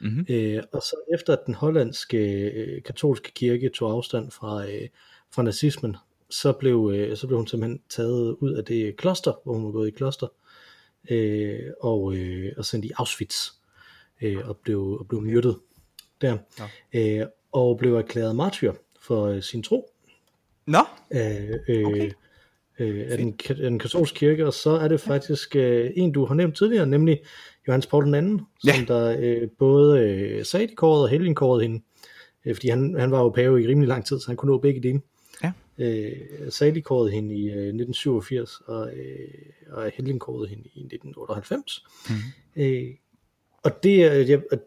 Mm-hmm. 0.02 0.26
Øh, 0.28 0.62
og 0.72 0.82
så 0.82 0.96
efter 1.14 1.32
at 1.32 1.46
den 1.46 1.54
hollandske 1.54 2.18
øh, 2.50 2.82
katolske 2.82 3.32
kirke 3.34 3.68
tog 3.68 3.92
afstand 3.92 4.30
fra, 4.30 4.66
øh, 4.66 4.88
fra 5.30 5.42
nazismen, 5.42 5.96
så 6.30 6.52
blev, 6.52 6.90
øh, 6.94 7.16
så 7.16 7.26
blev 7.26 7.36
hun 7.36 7.46
simpelthen 7.46 7.80
taget 7.88 8.36
ud 8.40 8.52
af 8.52 8.64
det 8.64 8.96
kloster, 8.96 9.32
hvor 9.44 9.54
hun 9.54 9.64
var 9.64 9.70
gået 9.70 9.88
i 9.88 9.90
kloster, 9.90 10.26
øh, 11.10 11.70
og, 11.80 12.14
øh, 12.14 12.52
og 12.56 12.64
sendt 12.64 12.84
i 12.84 12.90
Auschwitz, 12.96 13.50
øh, 14.22 14.48
og, 14.48 14.56
blev, 14.56 14.80
og 14.82 15.08
blev 15.08 15.20
myrdet 15.22 15.58
der, 16.20 16.38
ja. 16.92 17.20
øh, 17.20 17.26
og 17.52 17.78
blev 17.78 17.96
erklæret 17.96 18.36
martyr 18.36 18.72
for 19.00 19.26
øh, 19.26 19.42
sin 19.42 19.62
tro. 19.62 19.92
Nå, 20.66 20.80
øh, 21.10 21.50
øh, 21.68 21.86
okay. 21.86 22.10
Øh, 22.82 23.06
af, 23.08 23.18
den, 23.18 23.38
af 23.48 23.56
den 23.56 23.78
katolske 23.78 24.18
kirke, 24.18 24.46
og 24.46 24.52
så 24.52 24.70
er 24.70 24.88
det 24.88 25.00
faktisk 25.00 25.56
øh, 25.56 25.90
en, 25.96 26.12
du 26.12 26.24
har 26.24 26.34
nævnt 26.34 26.56
tidligere, 26.56 26.86
nemlig 26.86 27.20
Johannes 27.68 27.86
Paul 27.86 28.14
II, 28.14 28.38
ja. 28.66 28.76
som 28.76 28.86
der 28.86 29.16
øh, 29.20 29.48
både 29.58 30.00
øh, 30.00 30.44
sadikåret 30.44 31.02
og 31.02 31.08
helgenkåret 31.08 31.62
hende, 31.62 31.82
øh, 32.44 32.54
fordi 32.54 32.68
han, 32.68 32.96
han 32.98 33.10
var 33.10 33.20
jo 33.20 33.28
pave 33.28 33.62
i 33.62 33.66
rimelig 33.66 33.88
lang 33.88 34.06
tid, 34.06 34.20
så 34.20 34.26
han 34.26 34.36
kunne 34.36 34.52
nå 34.52 34.58
begge 34.58 34.82
dele. 34.82 35.00
Ja. 35.44 35.52
Øh, 35.78 36.12
sadikåret 36.50 37.12
hende 37.12 37.34
i 37.34 37.44
øh, 37.44 37.50
1987, 37.50 38.60
og, 38.66 38.90
øh, 38.96 39.28
og 39.70 39.90
helgenkåret 39.94 40.48
hende 40.48 40.64
i 40.64 40.80
1998. 40.80 41.84
mm-hmm. 42.08 42.62
Øh, 42.62 42.94
og, 43.62 43.82
det, 43.82 43.98
jeg, 44.28 44.42
og, 44.52 44.58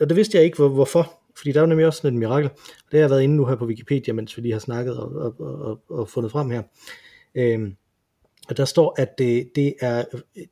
og 0.00 0.08
det 0.08 0.16
vidste 0.16 0.36
jeg 0.36 0.44
ikke, 0.44 0.56
hvor, 0.56 0.68
hvorfor, 0.68 1.20
fordi 1.36 1.52
der 1.52 1.58
er 1.58 1.62
jo 1.62 1.66
nemlig 1.66 1.86
også 1.86 1.96
sådan 1.96 2.14
et 2.14 2.18
mirakel. 2.18 2.50
Det 2.90 2.92
har 2.92 2.98
jeg 2.98 3.10
været 3.10 3.22
inde 3.22 3.36
nu 3.36 3.46
her 3.46 3.56
på 3.56 3.66
Wikipedia, 3.66 4.12
mens 4.12 4.36
vi 4.36 4.42
lige 4.42 4.52
har 4.52 4.60
snakket 4.60 4.96
og, 4.96 5.12
og, 5.12 5.40
og, 5.40 5.80
og 5.88 6.08
fundet 6.08 6.32
frem 6.32 6.50
her. 6.50 6.62
Øh, 7.36 7.72
og 8.48 8.56
der 8.56 8.64
står, 8.64 8.94
at 8.98 9.18
det, 9.18 9.50
det 9.54 9.74
er 9.80 10.04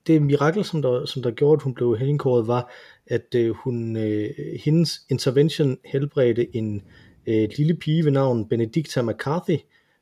det 0.06 0.22
mirakel, 0.22 0.64
som 0.64 0.82
der, 0.82 1.06
som 1.06 1.22
der 1.22 1.30
gjorde, 1.30 1.58
at 1.58 1.62
hun 1.62 1.74
blev 1.74 1.98
helgenkåret, 1.98 2.46
var, 2.46 2.72
at 3.06 3.34
øh, 3.36 3.50
hun, 3.50 3.96
øh, 3.96 4.30
hendes 4.64 5.00
intervention 5.10 5.78
helbredte 5.84 6.56
en 6.56 6.82
øh, 7.26 7.48
lille 7.56 7.74
pige 7.74 8.04
ved 8.04 8.12
navn 8.12 8.48
Benedicta 8.48 9.02
McCarthy, 9.02 9.56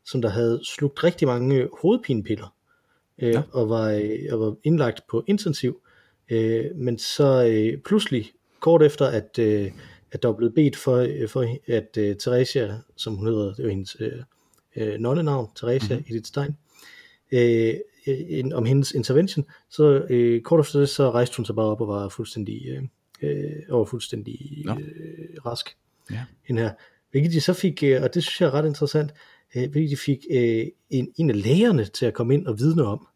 som 0.05 0.23
der 0.23 0.29
havde 0.29 0.61
slugt 0.65 1.05
rigtig 1.05 1.29
mange 1.29 1.69
hovedpinepiller, 1.83 2.55
øh, 3.19 3.33
ja. 3.33 3.43
og, 3.53 3.69
var, 3.69 3.91
øh, 3.91 4.19
og 4.33 4.41
var 4.41 4.55
indlagt 4.65 5.01
på 5.11 5.25
intensiv. 5.27 5.81
Øh, 6.31 6.77
men 6.77 6.99
så 6.99 7.45
øh, 7.45 7.79
pludselig, 7.79 8.31
kort 8.61 8.83
efter, 8.83 9.07
at, 9.07 9.39
øh, 9.39 9.71
at 10.13 10.23
der 10.23 10.29
var 10.29 10.37
blevet 10.37 10.55
bedt 10.55 10.77
for, 10.77 10.97
øh, 10.97 11.29
for 11.29 11.57
at 11.67 11.97
øh, 11.99 12.17
Theresia, 12.17 12.79
som 12.97 13.15
hun 13.15 13.27
hedder, 13.27 13.55
det 13.55 13.65
var 13.65 13.71
hendes 13.71 13.97
øh, 14.01 14.13
øh, 14.77 15.01
nonnenavn, 15.01 15.49
Theresia 15.57 15.97
mm-hmm. 15.97 16.15
Edith 16.15 16.27
Stein, 16.27 16.57
øh, 17.33 17.75
en, 18.07 18.53
om 18.53 18.65
hendes 18.65 18.93
intervention, 18.93 19.45
så 19.71 20.07
øh, 20.11 20.43
kort 20.43 20.61
efter 20.61 20.79
det, 20.79 20.89
så 20.89 21.11
rejste 21.11 21.37
hun 21.37 21.47
sig 21.47 21.55
bare 21.55 21.67
op 21.67 21.81
og 21.81 21.89
var 21.89 22.09
fuldstændig, 22.09 22.67
øh, 22.69 22.83
øh 23.23 23.53
og 23.69 23.79
var 23.79 23.85
fuldstændig 23.85 24.65
øh, 24.69 24.75
rask. 25.47 25.77
Ja. 26.11 26.25
Hende 26.45 26.63
her. 26.63 26.71
Hvilket 27.11 27.33
de 27.33 27.41
så 27.41 27.53
fik, 27.53 27.83
øh, 27.83 28.03
og 28.03 28.15
det 28.15 28.23
synes 28.23 28.41
jeg 28.41 28.47
er 28.47 28.55
ret 28.55 28.67
interessant, 28.67 29.13
øh, 29.57 29.71
hvilket 29.71 29.91
de 29.91 29.97
fik 29.97 30.19
øh, 30.31 30.67
en, 30.91 31.13
en 31.17 31.31
af 31.31 31.43
lægerne 31.43 31.85
til 31.85 32.07
at 32.07 32.15
komme 32.15 32.35
ind 32.35 32.47
og 32.47 32.59
vidne 32.59 32.85
om 32.85 33.07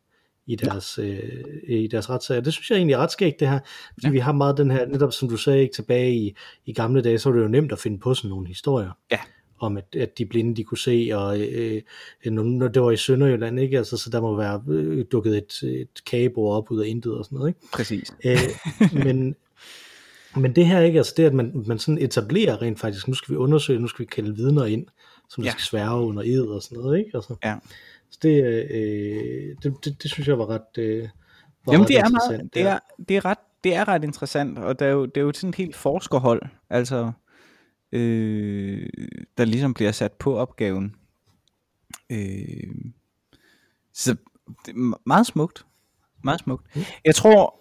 i 0.47 0.57
deres, 0.57 0.99
ja. 0.99 1.05
øh, 1.05 1.45
i 1.69 1.87
deres 1.87 2.11
retssager. 2.11 2.41
Det 2.41 2.53
synes 2.53 2.71
jeg 2.71 2.77
egentlig 2.77 2.95
er 2.95 2.99
ret 2.99 3.13
skægt 3.13 3.41
det 3.41 3.49
her, 3.49 3.59
fordi 3.93 4.07
ja. 4.07 4.11
vi 4.11 4.19
har 4.19 4.33
meget 4.33 4.57
den 4.57 4.71
her, 4.71 4.87
netop 4.87 5.13
som 5.13 5.29
du 5.29 5.37
sagde, 5.37 5.63
ikke 5.63 5.75
tilbage 5.75 6.15
i, 6.15 6.37
i 6.67 6.73
gamle 6.73 7.03
dage, 7.03 7.19
så 7.19 7.29
var 7.29 7.37
det 7.37 7.43
jo 7.43 7.49
nemt 7.49 7.73
at 7.73 7.79
finde 7.79 7.99
på 7.99 8.15
sådan 8.15 8.31
nogle 8.31 8.49
historier. 8.49 8.91
Ja 9.11 9.19
om 9.59 9.77
at, 9.77 9.97
at 9.97 10.19
de 10.19 10.27
blinde 10.27 10.57
de 10.57 10.65
kunne 10.65 10.79
se, 10.79 11.11
og 11.15 11.41
øh, 11.41 11.83
når 12.25 12.69
det 12.69 12.83
var 12.83 12.91
i 12.91 12.97
Sønderjylland, 12.97 13.61
ikke? 13.61 13.79
Altså, 13.79 13.97
så 13.97 14.11
der 14.11 14.21
må 14.21 14.37
være 14.37 14.63
øh, 14.69 15.05
dukket 15.13 15.37
et, 15.37 15.63
et 15.63 16.05
kagebord 16.07 16.57
op 16.57 16.71
ud 16.71 16.81
af 16.81 16.89
intet 16.89 17.15
og 17.15 17.25
sådan 17.25 17.37
noget. 17.37 17.49
Ikke? 17.49 17.61
Præcis. 17.73 18.15
Øh, 18.25 18.39
men, 19.05 19.37
men 20.37 20.57
det 20.57 20.67
her 20.67 20.81
ikke, 20.81 20.99
altså 20.99 21.15
det 21.17 21.25
at 21.25 21.35
man, 21.35 21.63
man 21.67 21.79
sådan 21.79 21.99
etablerer 21.99 22.63
rent 22.63 22.81
faktisk, 22.81 23.09
nu 23.09 23.15
skal 23.15 23.33
vi 23.33 23.37
undersøge, 23.37 23.81
nu 23.81 23.89
skal 23.89 24.03
vi 24.03 24.09
kalde 24.13 24.37
vidner 24.37 24.65
ind, 24.65 24.87
som 25.29 25.45
ja. 25.45 25.51
skal 25.51 25.63
sværge 25.63 26.07
under 26.07 26.23
ed 26.23 26.47
og 26.47 26.63
sådan 26.63 26.79
noget, 26.79 26.99
ikke? 26.99 27.11
Altså, 27.15 27.35
ja. 27.45 27.57
Så 28.11 28.19
det, 28.23 28.45
øh, 28.45 29.57
det, 29.63 29.85
det, 29.85 30.03
det, 30.03 30.11
synes 30.11 30.29
jeg 30.29 30.39
var 30.39 30.51
ret, 30.51 30.79
øh, 30.79 31.09
var 31.67 31.73
Jamen 31.73 31.85
ret 31.85 31.89
det 31.89 31.99
er, 31.99 32.09
meget, 32.09 32.55
det, 32.55 32.63
er, 32.63 32.79
det, 33.09 33.17
er 33.17 33.25
ret, 33.25 33.39
det 33.65 33.75
er 33.75 33.89
ret 33.89 34.05
interessant, 34.05 34.59
og 34.59 34.79
det 34.79 34.87
er 34.87 34.93
jo, 34.93 35.07
det 35.07 35.17
er 35.17 35.25
jo 35.25 35.33
sådan 35.33 35.49
et 35.49 35.55
helt 35.55 35.77
forskerhold, 35.77 36.43
altså 36.71 37.13
øh, 37.93 38.89
der 39.39 39.45
ligesom 39.45 39.75
bliver 39.75 39.93
sat 39.93 40.13
på 40.13 40.37
opgaven. 40.37 40.95
Øh, 42.11 42.75
så 43.93 44.17
det 44.67 44.73
er 44.73 44.99
meget 45.07 45.27
smukt. 45.27 45.67
Meget 46.25 46.41
smukt. 46.41 46.77
Jeg 47.05 47.15
tror, 47.15 47.61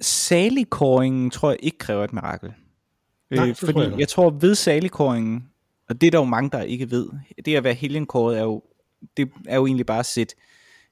saligkåringen 0.00 1.30
tror 1.30 1.50
jeg 1.50 1.58
ikke 1.62 1.78
kræver 1.78 2.04
et 2.04 2.12
mirakel. 2.12 2.52
Nej, 3.30 3.48
øh, 3.48 3.54
fordi 3.56 3.72
tror 3.72 3.82
jeg, 3.82 3.98
jeg 3.98 4.08
tror 4.08 4.30
ved 4.30 4.54
saligkåringen, 4.54 5.48
og 5.88 6.00
det 6.00 6.06
er 6.06 6.10
der 6.10 6.18
jo 6.18 6.24
mange, 6.24 6.50
der 6.50 6.62
ikke 6.62 6.90
ved, 6.90 7.10
det 7.44 7.56
at 7.56 7.64
være 7.64 7.74
helgenkåret 7.74 8.38
er 8.38 8.42
jo, 8.42 8.62
det 9.16 9.30
er 9.46 9.56
jo 9.56 9.66
egentlig 9.66 9.86
bare 9.86 9.98
at 9.98 10.06
sætte 10.06 10.34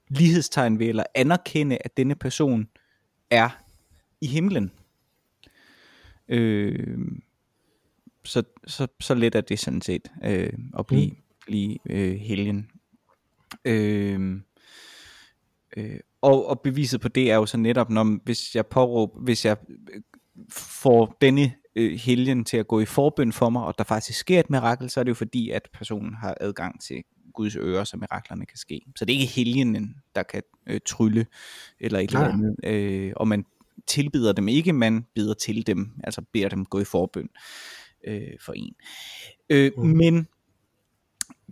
lighedstegn 0.08 0.78
ved, 0.78 0.86
eller 0.86 1.04
anerkende, 1.14 1.78
at 1.84 1.96
denne 1.96 2.14
person 2.14 2.68
er 3.30 3.48
i 4.20 4.26
himlen. 4.26 4.72
Øh, 6.28 6.98
så, 8.24 8.42
så, 8.66 8.86
så 9.00 9.14
let 9.14 9.34
er 9.34 9.40
det 9.40 9.58
sådan 9.58 9.80
set 9.80 10.08
øh, 10.24 10.52
at 10.78 10.86
blive, 10.86 11.10
mm. 11.10 11.16
blive 11.46 11.78
øh, 11.90 12.14
helgen. 12.14 12.70
Øh, 13.64 14.40
øh, 15.76 16.00
og, 16.20 16.46
og 16.46 16.60
beviset 16.60 17.00
på 17.00 17.08
det 17.08 17.30
er 17.30 17.34
jo 17.34 17.46
så 17.46 17.56
netop, 17.56 17.90
når 17.90 18.24
hvis 18.24 18.54
jeg 18.54 18.66
påråber, 18.66 19.20
hvis 19.20 19.44
jeg 19.44 19.56
øh, 19.70 20.00
får 20.50 21.16
denne 21.20 21.52
øh, 21.76 21.98
helgen 21.98 22.44
til 22.44 22.56
at 22.56 22.68
gå 22.68 22.80
i 22.80 22.84
forbøn 22.84 23.32
for 23.32 23.50
mig, 23.50 23.64
og 23.64 23.78
der 23.78 23.84
faktisk 23.84 24.18
sker 24.18 24.40
et 24.40 24.50
mirakel, 24.50 24.90
så 24.90 25.00
er 25.00 25.04
det 25.04 25.08
jo 25.08 25.14
fordi, 25.14 25.50
at 25.50 25.68
personen 25.72 26.14
har 26.14 26.36
adgang 26.40 26.80
til 26.80 27.02
Guds 27.34 27.56
ører, 27.56 27.84
så 27.84 27.96
miraklerne 27.96 28.46
kan 28.46 28.58
ske. 28.58 28.80
Så 28.96 29.04
det 29.04 29.14
er 29.14 29.18
ikke 29.18 29.32
helgenen, 29.32 29.96
der 30.14 30.22
kan 30.22 30.42
øh, 30.66 30.80
trylle, 30.86 31.26
eller 31.80 31.98
et 31.98 32.10
eller 32.10 32.28
andet, 32.28 32.56
øh, 32.64 33.12
og 33.16 33.28
man 33.28 33.44
tilbyder 33.86 34.32
dem 34.32 34.48
ikke, 34.48 34.72
man 34.72 35.06
bider 35.14 35.34
til 35.34 35.66
dem, 35.66 35.90
altså 36.04 36.22
beder 36.32 36.48
dem 36.48 36.64
gå 36.64 36.80
i 36.80 36.84
forbøn 36.84 37.28
øh, 38.06 38.20
for 38.40 38.52
en. 38.52 38.74
Øh, 39.50 39.72
mm. 39.76 39.84
Men 39.84 40.28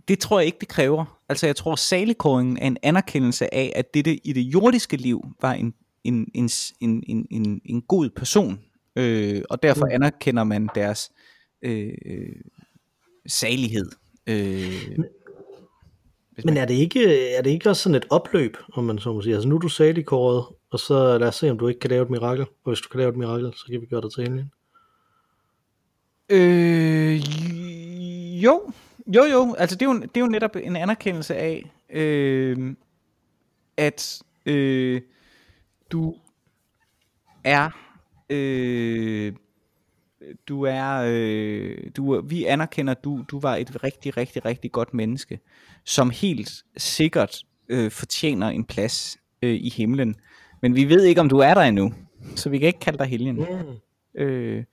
det 0.07 0.19
tror 0.19 0.39
jeg 0.39 0.45
ikke, 0.45 0.57
det 0.59 0.67
kræver. 0.67 1.21
Altså 1.29 1.45
jeg 1.45 1.55
tror, 1.55 1.75
saligkåringen 1.75 2.57
er 2.57 2.67
en 2.67 2.77
anerkendelse 2.83 3.53
af, 3.53 3.73
at 3.75 3.93
det 3.93 4.19
i 4.23 4.33
det 4.33 4.41
jordiske 4.41 4.97
liv 4.97 5.25
var 5.41 5.53
en, 5.53 5.73
en, 6.03 6.27
en, 6.33 6.49
en, 6.81 7.03
en, 7.07 7.27
en, 7.31 7.61
en 7.65 7.81
god 7.81 8.09
person. 8.09 8.59
Øh, 8.95 9.41
og 9.49 9.63
derfor 9.63 9.85
mm. 9.85 9.91
anerkender 9.91 10.43
man 10.43 10.69
deres 10.75 11.11
øh, 11.61 11.93
salighed. 13.27 13.89
Øh, 14.27 14.97
men 16.45 16.57
er 16.57 16.65
det, 16.65 16.73
ikke, 16.73 17.29
er 17.29 17.41
det 17.41 17.49
ikke 17.49 17.69
også 17.69 17.81
sådan 17.81 17.95
et 17.95 18.05
opløb, 18.09 18.57
om 18.73 18.83
man 18.83 18.99
så 18.99 19.13
må 19.13 19.21
sige? 19.21 19.33
Altså 19.33 19.49
nu 19.49 19.55
er 19.55 19.59
du 19.59 19.69
saligkåret, 19.69 20.45
og 20.71 20.79
så 20.79 21.17
lad 21.17 21.27
os 21.27 21.35
se, 21.35 21.51
om 21.51 21.59
du 21.59 21.67
ikke 21.67 21.79
kan 21.79 21.89
lave 21.89 22.03
et 22.03 22.09
mirakel. 22.09 22.41
Og 22.41 22.71
hvis 22.71 22.79
du 22.79 22.89
kan 22.89 22.97
lave 22.97 23.09
et 23.09 23.17
mirakel, 23.17 23.53
så 23.55 23.65
kan 23.71 23.81
vi 23.81 23.85
gøre 23.85 24.01
det 24.01 24.13
til 24.13 24.23
helgen. 24.23 24.51
Øh, 26.31 27.15
jo, 28.43 28.71
jo, 29.07 29.23
jo. 29.23 29.55
Altså 29.57 29.75
det 29.75 29.85
er 29.85 29.93
jo, 29.93 29.99
det 29.99 30.17
er 30.17 30.21
jo 30.21 30.27
netop 30.27 30.55
en 30.55 30.75
anerkendelse 30.75 31.35
af, 31.35 31.71
øh, 31.89 32.75
at 33.77 34.21
øh, 34.45 35.01
du 35.91 36.15
er, 37.43 37.69
øh, 38.29 39.33
du 40.47 40.63
er, 40.63 41.03
øh, 41.07 41.77
du, 41.97 42.21
vi 42.21 42.45
anerkender, 42.45 42.91
at 42.91 43.03
du, 43.03 43.23
du 43.31 43.39
var 43.39 43.55
et 43.55 43.83
rigtig, 43.83 44.17
rigtig, 44.17 44.45
rigtig 44.45 44.71
godt 44.71 44.93
menneske, 44.93 45.39
som 45.85 46.09
helt 46.09 46.51
sikkert 46.77 47.43
øh, 47.69 47.91
fortjener 47.91 48.47
en 48.47 48.65
plads 48.65 49.17
øh, 49.41 49.55
i 49.55 49.69
himlen. 49.69 50.15
Men 50.61 50.75
vi 50.75 50.89
ved 50.89 51.03
ikke, 51.03 51.21
om 51.21 51.29
du 51.29 51.37
er 51.37 51.53
der 51.53 51.61
endnu, 51.61 51.93
så 52.35 52.49
vi 52.49 52.57
kan 52.57 52.67
ikke 52.67 52.79
kalde 52.79 52.97
dig 52.97 53.07
helgen. 53.07 53.35
Mm. 53.35 54.21
Øh, 54.21 54.63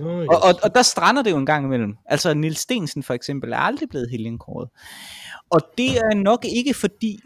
Oh, 0.00 0.22
yes. 0.22 0.28
og, 0.28 0.42
og, 0.42 0.54
og 0.62 0.74
der 0.74 0.82
strander 0.82 1.22
det 1.22 1.30
jo 1.30 1.36
en 1.36 1.46
gang 1.46 1.64
imellem. 1.66 1.96
Altså 2.06 2.34
Nils 2.34 2.58
Stensen 2.58 3.02
for 3.02 3.14
eksempel 3.14 3.52
er 3.52 3.56
aldrig 3.56 3.88
blevet 3.88 4.10
helgenkåret. 4.10 4.68
Og 5.50 5.60
det 5.78 5.90
er 5.96 6.14
nok 6.14 6.44
ikke 6.44 6.74
fordi, 6.74 7.20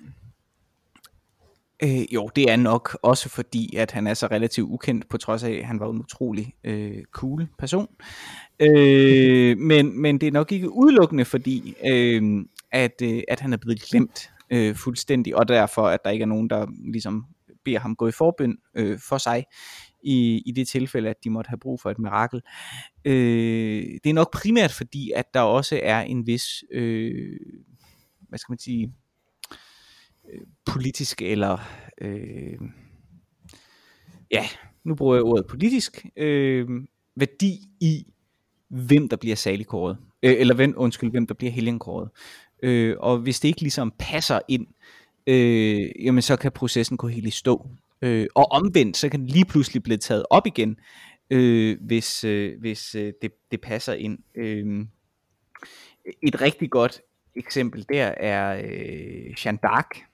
øh, 1.83 2.15
jo 2.15 2.31
det 2.37 2.51
er 2.51 2.57
nok 2.57 2.99
også 3.03 3.29
fordi, 3.29 3.77
at 3.77 3.91
han 3.91 4.07
er 4.07 4.15
så 4.15 4.27
relativt 4.27 4.69
ukendt, 4.71 5.09
på 5.09 5.19
trods 5.19 5.43
af, 5.43 5.53
at 5.53 5.65
han 5.65 5.81
var 5.81 5.91
en 5.91 5.99
utrolig 6.01 6.55
øh, 6.65 7.05
cool 7.13 7.49
person. 7.59 7.89
Øh, 8.61 9.59
men, 9.59 10.01
men 10.01 10.19
det 10.19 10.27
er 10.27 10.33
nok 10.33 10.53
ikke 10.53 10.71
udelukkende 10.71 11.25
fordi, 11.25 11.75
øh, 11.91 12.45
at, 12.73 13.03
øh, 13.03 13.23
at 13.29 13.41
han 13.41 13.53
er 13.53 13.57
blevet 13.57 13.83
glemt 13.83 14.31
øh, 14.51 14.75
fuldstændig, 14.75 15.37
og 15.37 15.49
derfor 15.49 15.89
at 15.89 16.05
der 16.05 16.11
ikke 16.11 16.23
er 16.23 16.27
nogen, 16.27 16.51
der 16.51 16.67
ligesom 16.93 17.27
beder 17.65 17.79
ham 17.79 17.97
gå 17.97 18.09
i 18.09 18.13
forbøn 18.13 18.57
øh, 18.75 18.99
for 19.09 19.19
sig 19.19 19.45
i, 20.03 20.43
i 20.47 20.53
det 20.53 20.69
tilfælde, 20.69 21.11
at 21.11 21.25
de 21.25 21.31
måtte 21.31 21.49
have 21.49 21.59
brug 21.59 21.81
for 21.81 21.91
et 21.91 21.99
mirakel. 21.99 22.43
Øh, 23.05 23.83
det 24.05 24.11
er 24.11 24.15
nok 24.15 24.33
primært 24.33 24.73
fordi, 24.73 25.11
at 25.17 25.35
der 25.35 25.41
også 25.41 25.81
er 25.83 26.01
en 26.01 26.27
vis, 26.27 26.65
øh, 26.71 27.41
hvad 28.29 28.39
skal 28.39 28.53
man 28.53 28.59
sige, 28.59 28.93
øh, 30.33 30.41
politisk 30.67 31.23
eller, 31.23 31.59
øh, 32.01 32.59
ja, 34.31 34.47
nu 34.85 34.95
bruger 34.95 35.15
jeg 35.15 35.25
ordet 35.25 35.47
politisk, 35.47 36.07
øh, 36.17 36.69
værdi 37.17 37.61
i, 37.81 38.07
hvem 38.69 39.09
der 39.09 39.17
bliver 39.17 39.37
saligkåret, 39.37 39.97
øh, 40.23 40.35
eller 40.39 40.55
hvem, 40.55 40.75
undskyld, 40.77 41.11
hvem 41.11 41.27
der 41.27 41.35
bliver 41.35 41.53
helgenkåret. 41.53 42.11
Øh, 42.63 42.97
og 42.99 43.19
hvis 43.19 43.41
det 43.41 43.49
ikke 43.49 43.61
ligesom 43.61 43.93
passer 43.99 44.41
ind, 44.49 44.67
øh, 45.27 45.91
jamen 46.05 46.23
så 46.23 46.37
kan 46.37 46.53
processen 46.53 46.97
gå 46.97 47.09
helt 47.09 47.27
i 47.27 47.31
stå. 47.31 47.71
Øh, 48.03 48.27
og 48.35 48.53
omvendt, 48.53 48.97
så 48.97 49.09
kan 49.09 49.21
den 49.21 49.29
lige 49.29 49.45
pludselig 49.45 49.83
blive 49.83 49.97
taget 49.97 50.25
op 50.31 50.47
igen, 50.47 50.79
øh, 51.31 51.77
hvis, 51.81 52.25
øh, 52.25 52.61
hvis 52.61 52.95
øh, 52.95 53.13
det, 53.23 53.33
det 53.51 53.61
passer 53.61 53.93
ind. 53.93 54.19
Øh, 54.35 54.87
et 56.23 56.41
rigtig 56.41 56.71
godt 56.71 57.01
eksempel 57.37 57.87
der 57.89 58.05
er 58.05 58.63
øh, 58.65 59.35
Jeanne 59.45 59.59
d'Arc, 59.67 60.05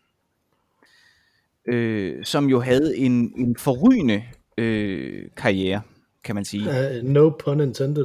øh, 1.66 2.24
som 2.24 2.48
jo 2.48 2.60
havde 2.60 2.96
en, 2.96 3.32
en 3.36 3.56
forrygende 3.56 4.24
øh, 4.58 5.28
karriere, 5.36 5.82
kan 6.24 6.34
man 6.34 6.44
sige. 6.44 6.68
Uh, 6.68 7.08
no 7.08 7.30
pun 7.30 7.60
intended. 7.60 8.04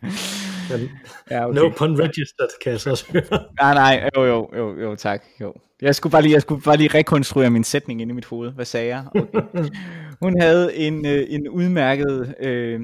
Men, 0.70 0.90
Ja, 1.30 1.46
No 1.46 1.68
pun 1.76 2.00
registered, 2.00 2.48
kan 2.62 2.72
jeg 2.72 2.80
så 2.80 2.90
også 2.90 3.12
høre. 3.12 3.44
Nej, 3.60 3.74
nej, 3.74 4.10
jo, 4.16 4.24
jo, 4.24 4.50
jo, 4.56 4.80
jo, 4.80 4.96
tak. 4.96 5.24
Jo. 5.40 5.54
Jeg 5.82 5.94
skulle 5.94 6.10
bare 6.10 6.22
lige, 6.22 6.32
jeg 6.32 6.42
skulle 6.42 6.62
bare 6.62 6.76
lige 6.76 6.88
rekonstruere 6.88 7.50
min 7.50 7.64
sætning 7.64 8.00
inde 8.00 8.12
i 8.12 8.14
mit 8.14 8.24
hoved. 8.24 8.52
Hvad 8.52 8.64
sagde 8.64 8.88
jeg? 8.88 9.04
Okay. 9.14 9.68
Hun 10.22 10.40
havde 10.40 10.76
en, 10.76 11.06
øh, 11.06 11.26
en 11.28 11.48
udmærket, 11.48 12.34
øh, 12.40 12.80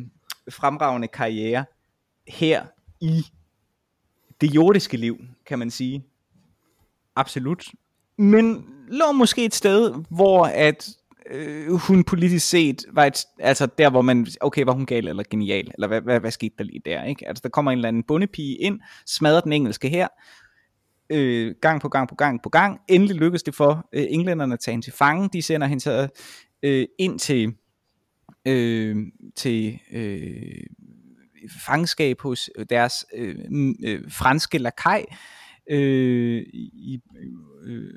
fremragende 0.51 1.09
karriere 1.09 1.65
her 2.29 2.63
i 3.01 3.23
det 4.41 4.55
jordiske 4.55 4.97
liv, 4.97 5.19
kan 5.47 5.59
man 5.59 5.71
sige. 5.71 6.05
Absolut. 7.17 7.65
Men 8.19 8.67
lå 8.89 9.13
måske 9.13 9.45
et 9.45 9.55
sted, 9.55 9.95
hvor 10.11 10.45
at 10.45 10.89
øh, 11.31 11.73
hun 11.73 12.05
politisk 12.05 12.49
set 12.49 12.85
var 12.93 13.05
et, 13.05 13.25
altså 13.39 13.67
der, 13.67 13.91
hvor 13.91 14.03
man, 14.03 14.27
okay, 14.41 14.65
var 14.65 14.73
hun 14.73 14.87
gal 14.87 15.09
eller 15.09 15.25
genial, 15.31 15.71
eller 15.75 15.87
hvad, 15.87 16.01
hvad, 16.01 16.21
hvad 16.21 16.31
skete 16.31 16.55
der 16.59 16.65
lige 16.65 16.83
der, 16.85 17.05
ikke? 17.05 17.29
Altså 17.29 17.43
der 17.43 17.49
kommer 17.49 17.71
en 17.71 17.79
eller 17.79 17.89
anden 17.89 18.03
bondepige 18.03 18.57
ind, 18.57 18.81
smadrer 19.07 19.41
den 19.41 19.53
engelske 19.53 19.89
her, 19.89 20.09
øh, 21.11 21.55
gang 21.61 21.81
på 21.81 21.89
gang 21.89 22.09
på 22.09 22.15
gang 22.15 22.43
på 22.43 22.49
gang. 22.49 22.81
Endelig 22.89 23.17
lykkes 23.17 23.43
det 23.43 23.55
for 23.55 23.89
øh, 23.93 24.07
englænderne 24.09 24.55
at 24.55 24.61
tage 24.61 24.73
hende 24.73 24.87
til 24.87 24.93
fange. 24.93 25.29
De 25.33 25.43
sender 25.43 25.67
hende 25.67 25.83
så 25.83 26.09
øh, 26.63 26.87
ind 26.99 27.19
til, 27.19 27.55
øh, 28.47 28.97
til 29.37 29.79
øh, 29.93 30.65
fangenskab 31.67 32.21
hos 32.21 32.51
øh, 32.57 32.67
deres 32.71 32.95
øh, 33.15 33.37
øh, 33.85 34.11
franske 34.11 34.59
lakaj 34.59 35.05
øh, 35.71 36.43
i 36.53 37.01
øh, 37.67 37.95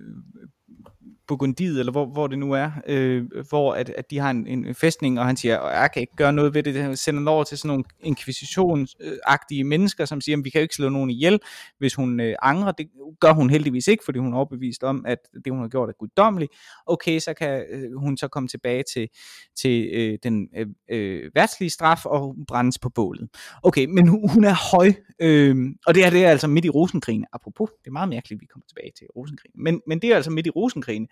Burgundiet, 1.28 1.80
eller 1.80 1.92
hvor, 1.92 2.06
hvor 2.06 2.28
det 2.28 2.40
nu 2.40 2.52
er, 2.52 2.72
øh, 2.88 3.26
hvor 3.50 3.74
at, 3.74 3.90
at 3.90 4.12
de 4.12 4.20
har 4.20 4.30
en, 4.30 4.48
en 4.48 4.76
fæstning, 4.76 5.20
og 5.20 5.26
han 5.26 5.38
siger, 5.38 5.70
jeg 5.70 5.90
kan 5.94 6.02
ikke 6.02 6.16
gøre 6.16 6.34
noget 6.34 6.54
ved 6.54 6.64
det, 6.64 6.76
han 6.76 6.98
sender 6.98 7.20
den 7.20 7.28
over 7.28 7.44
til 7.44 7.58
sådan 7.58 7.68
nogle 7.68 7.84
inkvisitionsagtige 8.00 9.64
mennesker, 9.64 10.06
som 10.06 10.22
siger, 10.22 10.38
vi 10.44 10.50
kan 10.50 10.60
jo 10.60 10.64
ikke 10.64 10.76
slå 10.76 10.90
nogen 10.90 11.10
ihjel, 11.10 11.40
hvis 11.78 11.96
hun 11.96 12.20
øh, 12.20 12.36
angrer, 12.42 12.72
det 12.72 12.88
gør 13.20 13.34
hun 13.34 13.50
heldigvis 13.50 13.88
ikke, 13.88 14.04
fordi 14.06 14.20
hun 14.20 14.34
er 14.34 14.38
overbevist 14.38 14.84
om, 14.84 15.06
at 15.08 15.18
det 15.46 15.54
hun 15.54 15.62
har 15.62 15.68
gjort 15.68 15.90
er 15.90 15.94
guddommeligt, 15.94 16.52
okay, 16.86 17.20
så 17.20 17.34
kan 17.34 17.66
øh, 17.70 17.98
hun 17.98 18.18
så 18.18 18.28
komme 18.28 18.50
tilbage 18.50 18.84
til, 18.94 19.08
til 19.56 19.90
øh, 19.94 20.18
den 20.24 20.48
øh, 20.58 20.68
øh, 20.90 21.32
værtslige 21.36 21.70
straf, 21.70 22.06
og 22.06 22.36
brændes 22.48 22.80
på 22.80 22.90
bålet. 22.90 23.30
Okay, 23.64 23.86
men 23.86 24.08
hun, 24.08 24.30
hun 24.30 24.44
er 24.44 24.72
høj, 24.76 24.94
øh, 25.20 25.56
og 25.86 25.96
det 25.96 26.06
er, 26.06 26.10
det 26.10 26.26
er 26.26 26.30
altså 26.30 26.48
midt 26.48 26.66
i 26.66 26.70
rosenkrigen, 26.70 27.26
apropos, 27.34 27.70
det 27.84 27.88
er 27.88 27.92
meget 27.92 28.10
mærkeligt, 28.10 28.38
at 28.38 28.42
vi 28.42 28.46
kommer 28.46 28.66
tilbage 28.68 28.92
til 28.98 29.08
rosenkrigen, 29.16 29.64
men, 29.64 29.82
men 29.88 30.00
det 30.00 30.12
er 30.12 30.16
altså 30.16 30.32
midt 30.32 30.48
i 30.48 30.50
rosenkrigen, 30.50 31.08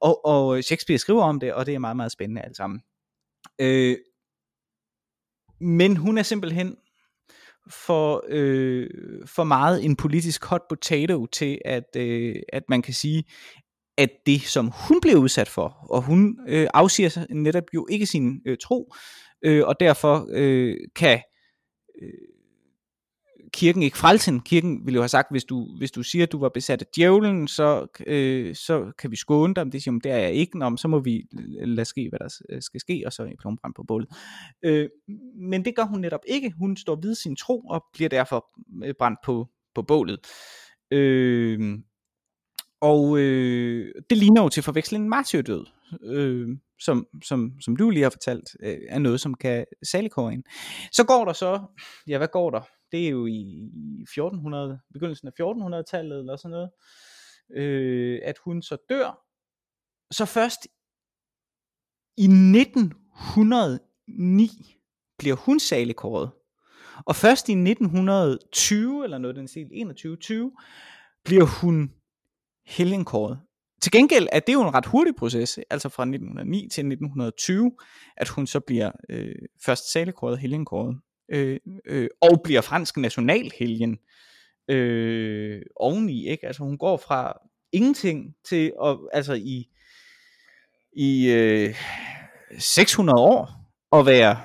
og, 0.00 0.24
og 0.24 0.64
Shakespeare 0.64 0.98
skriver 0.98 1.22
om 1.22 1.40
det, 1.40 1.54
og 1.54 1.66
det 1.66 1.74
er 1.74 1.78
meget, 1.78 1.96
meget 1.96 2.12
spændende 2.12 2.42
alt 2.42 2.56
sammen. 2.56 2.80
Øh, 3.58 3.96
men 5.60 5.96
hun 5.96 6.18
er 6.18 6.22
simpelthen 6.22 6.76
for, 7.70 8.24
øh, 8.28 8.90
for 9.26 9.44
meget 9.44 9.84
en 9.84 9.96
politisk 9.96 10.44
hot 10.44 10.62
potato 10.68 11.26
til, 11.26 11.58
at, 11.64 11.96
øh, 11.96 12.36
at 12.52 12.62
man 12.68 12.82
kan 12.82 12.94
sige, 12.94 13.24
at 13.98 14.10
det, 14.26 14.40
som 14.40 14.72
hun 14.88 15.00
blev 15.00 15.16
udsat 15.16 15.48
for, 15.48 15.86
og 15.90 16.02
hun 16.02 16.38
øh, 16.48 16.68
afsiger 16.74 17.08
sig 17.08 17.26
netop 17.30 17.64
jo 17.74 17.86
ikke 17.90 18.06
sin 18.06 18.40
øh, 18.46 18.56
tro, 18.62 18.94
øh, 19.42 19.66
og 19.66 19.80
derfor 19.80 20.28
øh, 20.32 20.76
kan 20.96 21.22
øh, 22.02 22.31
kirken 23.52 23.82
ikke 23.82 23.98
frelse 23.98 24.30
hende. 24.30 24.44
Kirken 24.44 24.86
ville 24.86 24.96
jo 24.96 25.02
have 25.02 25.08
sagt, 25.08 25.28
hvis 25.30 25.44
du, 25.44 25.76
hvis 25.78 25.90
du 25.90 26.02
siger, 26.02 26.22
at 26.22 26.32
du 26.32 26.38
var 26.38 26.48
besat 26.48 26.82
af 26.82 26.86
djævlen, 26.96 27.48
så, 27.48 27.86
øh, 28.06 28.54
så 28.54 28.92
kan 28.98 29.10
vi 29.10 29.16
skåne 29.16 29.54
dig. 29.54 29.66
Men 29.66 29.72
det 29.72 29.82
siger, 29.82 29.98
det 29.98 30.12
er 30.12 30.16
jeg 30.16 30.32
ikke. 30.32 30.58
Nå, 30.58 30.76
så 30.76 30.88
må 30.88 30.98
vi 30.98 31.22
lade 31.64 31.84
ske, 31.84 32.08
hvad 32.08 32.18
der 32.18 32.38
øh, 32.48 32.62
skal 32.62 32.80
ske, 32.80 33.02
og 33.06 33.12
så 33.12 33.24
i 33.24 33.36
plombrand 33.40 33.74
på 33.74 33.82
bålet. 33.82 34.08
Øh, 34.62 34.88
men 35.34 35.64
det 35.64 35.76
gør 35.76 35.84
hun 35.84 36.00
netop 36.00 36.22
ikke. 36.28 36.52
Hun 36.58 36.76
står 36.76 36.98
ved 37.02 37.14
sin 37.14 37.36
tro, 37.36 37.60
og 37.60 37.84
bliver 37.92 38.08
derfor 38.08 38.46
øh, 38.84 38.94
brændt 38.98 39.18
på, 39.24 39.48
på 39.74 39.82
bålet. 39.82 40.18
Øh, 40.90 41.78
og 42.82 43.18
øh, 43.18 43.94
det 44.10 44.18
ligner 44.18 44.42
jo 44.42 44.48
til 44.48 44.62
forveksling 44.62 45.04
en 45.04 45.10
martyrdød, 45.10 45.66
øh, 46.02 46.48
som, 46.80 47.06
som, 47.24 47.52
som 47.60 47.76
du 47.76 47.90
lige 47.90 48.02
har 48.02 48.10
fortalt, 48.10 48.56
øh, 48.60 48.78
er 48.88 48.98
noget, 48.98 49.20
som 49.20 49.34
kan 49.34 49.64
saligkåre 49.90 50.32
en. 50.32 50.44
Så 50.92 51.04
går 51.04 51.24
der 51.24 51.32
så, 51.32 51.60
ja 52.06 52.18
hvad 52.18 52.28
går 52.28 52.50
der? 52.50 52.60
Det 52.92 53.06
er 53.06 53.10
jo 53.10 53.26
i 53.26 53.70
1400, 54.02 54.80
begyndelsen 54.92 55.28
af 55.28 55.32
1400-tallet 55.40 56.18
eller 56.18 56.36
sådan 56.36 56.50
noget, 56.50 56.70
øh, 57.54 58.20
at 58.22 58.38
hun 58.44 58.62
så 58.62 58.76
dør. 58.88 59.18
Så 60.10 60.24
først 60.24 60.66
i 62.16 62.24
1909 62.24 64.76
bliver 65.18 65.36
hun 65.36 65.60
saligkåret. 65.60 66.30
Og 67.06 67.16
først 67.16 67.48
i 67.48 67.52
1920, 67.52 69.04
eller 69.04 69.18
noget 69.18 69.36
den 69.36 69.48
stil, 69.48 69.68
21 69.72 70.52
bliver 71.24 71.44
hun 71.44 71.92
helgenkåret. 72.66 73.38
Til 73.82 73.92
gengæld 73.92 74.28
er 74.32 74.40
det 74.40 74.52
jo 74.52 74.62
en 74.62 74.74
ret 74.74 74.86
hurtig 74.86 75.14
proces, 75.16 75.58
altså 75.70 75.88
fra 75.88 76.02
1909 76.02 76.58
til 76.58 76.80
1920, 76.80 77.72
at 78.16 78.28
hun 78.28 78.46
så 78.46 78.60
bliver 78.60 78.90
øh, 79.08 79.34
først 79.64 79.92
salekåret 79.92 80.38
helgenkåret, 80.38 80.96
øh, 81.28 81.60
øh, 81.84 82.08
og 82.20 82.40
bliver 82.44 82.60
fransk 82.60 82.96
nationalhelgen 82.96 83.98
øh, 84.68 85.62
oveni, 85.76 86.28
ikke? 86.28 86.46
Altså 86.46 86.62
hun 86.62 86.78
går 86.78 86.96
fra 86.96 87.38
ingenting 87.72 88.34
til, 88.48 88.72
at, 88.84 88.98
altså 89.12 89.32
i, 89.32 89.68
i 90.92 91.30
øh, 91.30 91.74
600 92.58 93.20
år, 93.20 93.50
at 93.92 94.06
være 94.06 94.40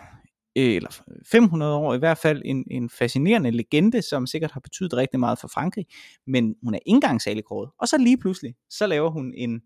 eller 0.58 1.02
500 1.26 1.76
år 1.76 1.94
i 1.94 1.98
hvert 1.98 2.18
fald, 2.18 2.42
en, 2.46 2.66
en 2.72 2.90
fascinerende 2.90 3.52
legende, 3.52 4.02
som 4.02 4.28
sikkert 4.28 4.52
har 4.52 4.60
betydet 4.60 4.94
rigtig 4.94 5.20
meget 5.20 5.40
for 5.40 5.48
Frankrig, 5.48 5.86
men 6.28 6.56
hun 6.64 6.74
er 6.74 6.80
ikke 6.86 6.96
engang 6.96 7.22
særlig 7.22 7.44
kåret. 7.44 7.70
Og 7.80 7.88
så 7.88 7.98
lige 7.98 8.18
pludselig, 8.18 8.56
så 8.70 8.88
laver 8.88 9.10
hun 9.10 9.34
en, 9.38 9.62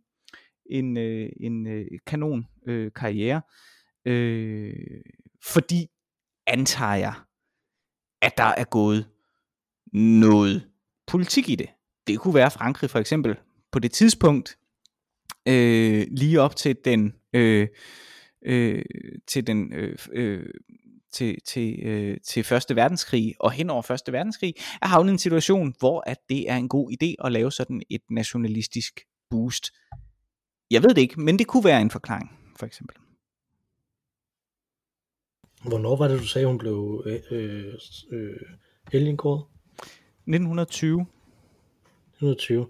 en, 0.69 0.97
øh, 0.97 1.30
en 1.39 1.67
øh, 1.67 1.86
kanon 2.08 2.45
øh, 2.67 2.91
karriere, 2.95 3.41
øh, 4.06 4.73
fordi 5.43 5.88
antager 6.47 6.95
jeg, 6.95 7.13
at 8.21 8.38
der 8.38 8.43
er 8.58 8.63
gået 8.63 9.08
noget 9.93 10.67
politik 11.08 11.49
i 11.49 11.56
det. 11.56 11.69
Det 12.08 12.19
kunne 12.19 12.34
være 12.34 12.51
Frankrig 12.51 12.89
for 12.89 12.99
eksempel 12.99 13.36
på 13.71 13.80
det 13.80 13.91
tidspunkt, 13.91 14.58
øh, 15.47 16.08
lige 16.12 16.41
op 16.41 16.56
til 16.56 16.75
den 16.86 17.13
øh, 17.34 17.67
øh, 18.45 18.86
til 19.27 19.47
den 19.47 19.73
øh, 19.73 19.97
øh, 20.13 20.49
til, 21.13 21.38
til, 21.45 21.80
øh, 21.84 22.17
til 22.28 22.43
Første 22.43 22.76
Verdenskrig 22.76 23.36
og 23.39 23.52
hen 23.52 23.69
over 23.69 23.82
Første 23.82 24.12
Verdenskrig, 24.12 24.54
er 24.82 24.88
havnet 24.88 25.10
i 25.10 25.13
en 25.13 25.17
situation, 25.19 25.74
hvor 25.80 26.04
at 26.08 26.17
det 26.30 26.50
er 26.50 26.56
en 26.58 26.69
god 26.69 26.91
idé 26.91 27.26
at 27.26 27.32
lave 27.32 27.52
sådan 27.52 27.82
et 27.89 28.02
nationalistisk 28.10 29.00
boost 29.30 29.71
jeg 30.71 30.84
ved 30.84 30.89
det 30.89 31.02
ikke, 31.02 31.21
men 31.21 31.39
det 31.39 31.47
kunne 31.47 31.63
være 31.63 31.82
en 31.82 31.91
forklaring, 31.91 32.32
for 32.60 32.65
eksempel. 32.65 32.95
Hvornår 35.69 35.95
var 35.95 36.08
det, 36.08 36.19
du 36.19 36.28
sagde, 36.28 36.47
hun 36.47 36.58
blev 36.58 37.04
øh, 37.32 37.63
øh, 38.12 38.34
helgenkåret? 38.91 39.43
1920. 40.28 41.02
1920. 41.02 42.67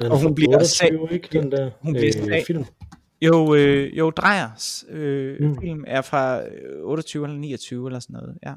Og, 0.00 0.10
Og 0.10 0.22
hun 0.22 0.34
bliver 0.34 0.56
28, 0.56 1.08
ikke 1.12 1.28
den 1.32 1.52
der 1.52 1.70
hun 1.80 1.92
bliver 1.92 2.06
øh, 2.06 2.24
sag- 2.28 2.44
film? 2.46 2.64
Jo, 3.26 3.54
øh, 3.54 3.98
jo 3.98 4.10
Drejers 4.10 4.84
øh, 4.88 5.36
Mm. 5.40 5.60
film 5.60 5.84
er 5.86 6.00
fra 6.02 6.42
øh, 6.46 6.82
28 6.82 7.24
eller 7.26 7.38
29 7.38 7.86
eller 7.88 8.00
sådan 8.00 8.14
noget, 8.14 8.38
ja. 8.46 8.54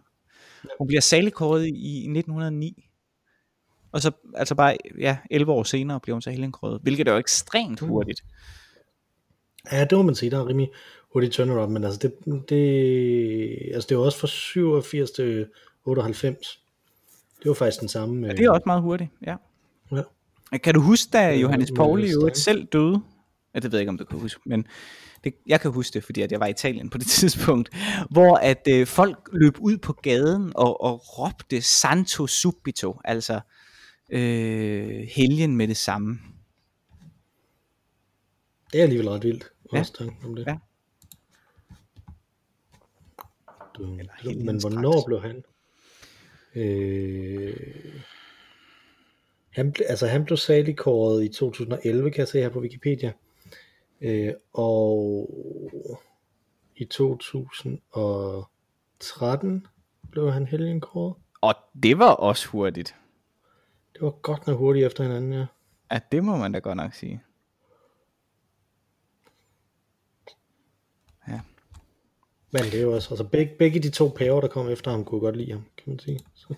Hun 0.78 0.88
bliver 0.88 1.02
saligkåret 1.02 1.66
i 1.68 1.98
1909. 2.08 2.84
Og 3.92 4.02
så, 4.02 4.12
altså 4.36 4.56
bare, 4.56 4.78
ja, 5.00 5.18
11 5.32 5.52
år 5.52 5.64
senere 5.64 6.00
bliver 6.00 6.14
hun 6.16 6.22
så 6.22 6.30
helgenkåret, 6.30 6.80
hvilket 6.84 7.08
er 7.08 7.12
jo 7.12 7.18
ekstremt 7.18 7.82
Mm. 7.82 7.88
hurtigt. 7.88 8.24
Ja, 9.72 9.84
det 9.86 9.98
må 9.98 10.02
man 10.04 10.16
sige, 10.16 10.30
der 10.32 10.40
er 10.40 10.48
rimelig 10.48 10.70
hurtigt 11.14 11.34
turnaround, 11.34 11.72
men 11.72 11.84
altså 11.84 12.00
det, 12.00 12.14
det, 12.50 13.72
altså 13.74 13.88
det 13.90 13.98
var 13.98 14.04
også 14.04 14.20
fra 14.20 14.28
87 14.28 15.12
til 15.12 15.48
98. 15.86 16.60
Det 17.44 17.50
var 17.50 17.54
faktisk 17.54 17.80
den 17.80 17.90
samme. 17.90 18.28
Ja, 18.28 18.34
det 18.34 18.46
er 18.46 18.52
også 18.52 18.64
meget 18.66 18.82
hurtigt, 18.82 19.10
ja. 19.26 19.36
Ja. 19.92 20.02
Kan 20.58 20.74
du 20.74 20.82
huske, 20.82 21.10
da 21.14 21.34
Øh, 21.34 21.42
Johannes 21.42 21.72
Pauli 21.76 22.12
jo 22.12 22.30
selv 22.34 22.66
døde? 22.66 23.02
Ja, 23.58 23.62
det 23.62 23.72
ved 23.72 23.80
jeg 23.80 23.82
ikke, 23.82 23.90
om 23.90 23.98
du 23.98 24.06
kan 24.06 24.20
huske, 24.20 24.42
men 24.46 24.68
det, 25.24 25.34
jeg 25.48 25.62
kan 25.62 25.72
huske 25.72 25.94
det, 25.94 26.04
fordi 26.04 26.22
at 26.22 26.32
jeg 26.32 26.40
var 26.40 26.46
i 26.46 26.50
Italien 26.50 26.90
på 26.90 26.98
det 26.98 27.08
tidspunkt, 27.20 27.70
hvor 28.10 28.36
at 28.36 28.68
øh, 28.70 28.88
folk 28.88 29.30
løb 29.34 29.54
ud 29.60 29.78
på 29.78 29.94
gaden 29.94 30.52
og, 30.56 30.82
og 30.82 31.20
råbte 31.20 31.62
Santo 31.62 32.28
Subito, 32.28 33.00
altså 33.04 33.40
øh, 34.10 35.08
helgen 35.16 35.56
med 35.56 35.68
det 35.68 35.78
samme. 35.78 36.20
Det 38.72 38.80
er 38.80 38.84
alligevel 38.84 39.10
ret 39.10 39.24
vildt. 39.24 39.52
Ja. 39.74 39.80
Også 39.80 39.94
tanken 39.94 40.26
om 40.26 40.36
det. 40.36 40.48
Ja. 40.48 40.58
Du, 43.78 43.86
men 43.88 44.10
helgens 44.22 44.64
hvornår 44.64 44.92
dragt. 44.92 45.06
blev 45.06 45.22
han? 45.22 45.44
Øh, 46.56 48.02
han, 49.54 49.76
altså 49.90 50.08
han 50.08 50.26
blev 50.26 50.38
saligkåret 50.38 51.24
i 51.24 51.28
2011, 51.28 52.12
kan 52.12 52.20
jeg 52.20 52.28
se 52.28 52.40
her 52.40 52.50
på 52.50 52.60
Wikipedia. 52.60 53.14
Øh, 54.02 54.34
og 54.54 55.30
i 56.76 56.86
2013 56.86 59.68
blev 60.12 60.32
han 60.32 60.48
helgenkåret. 60.48 61.16
Og 61.42 61.56
det 61.84 62.00
var 62.00 62.12
også 62.12 62.48
hurtigt. 62.48 62.96
Det 63.94 64.02
var 64.02 64.12
godt 64.12 64.48
nok 64.48 64.58
hurtigt 64.58 64.86
efter 64.86 65.04
hinanden, 65.04 65.34
ja. 65.34 65.46
Ja, 65.92 66.00
det 66.12 66.24
må 66.24 66.38
man 66.38 66.52
da 66.52 66.60
godt 66.60 66.78
nok 66.78 66.94
sige. 66.94 67.22
Men 72.52 72.64
det 72.64 72.76
er 72.76 72.82
jo 72.82 72.96
også, 72.96 73.10
altså 73.10 73.24
begge, 73.24 73.56
begge 73.60 73.80
de 73.80 73.90
to 73.90 74.14
paver, 74.16 74.42
der 74.42 74.48
kom 74.48 74.70
efter 74.70 74.92
ham, 74.92 75.06
kunne 75.06 75.22
godt 75.22 75.38
lide 75.38 75.52
ham, 75.52 75.64
kan 75.78 75.84
man 75.86 76.00
sige. 76.00 76.20
Så. 76.34 76.54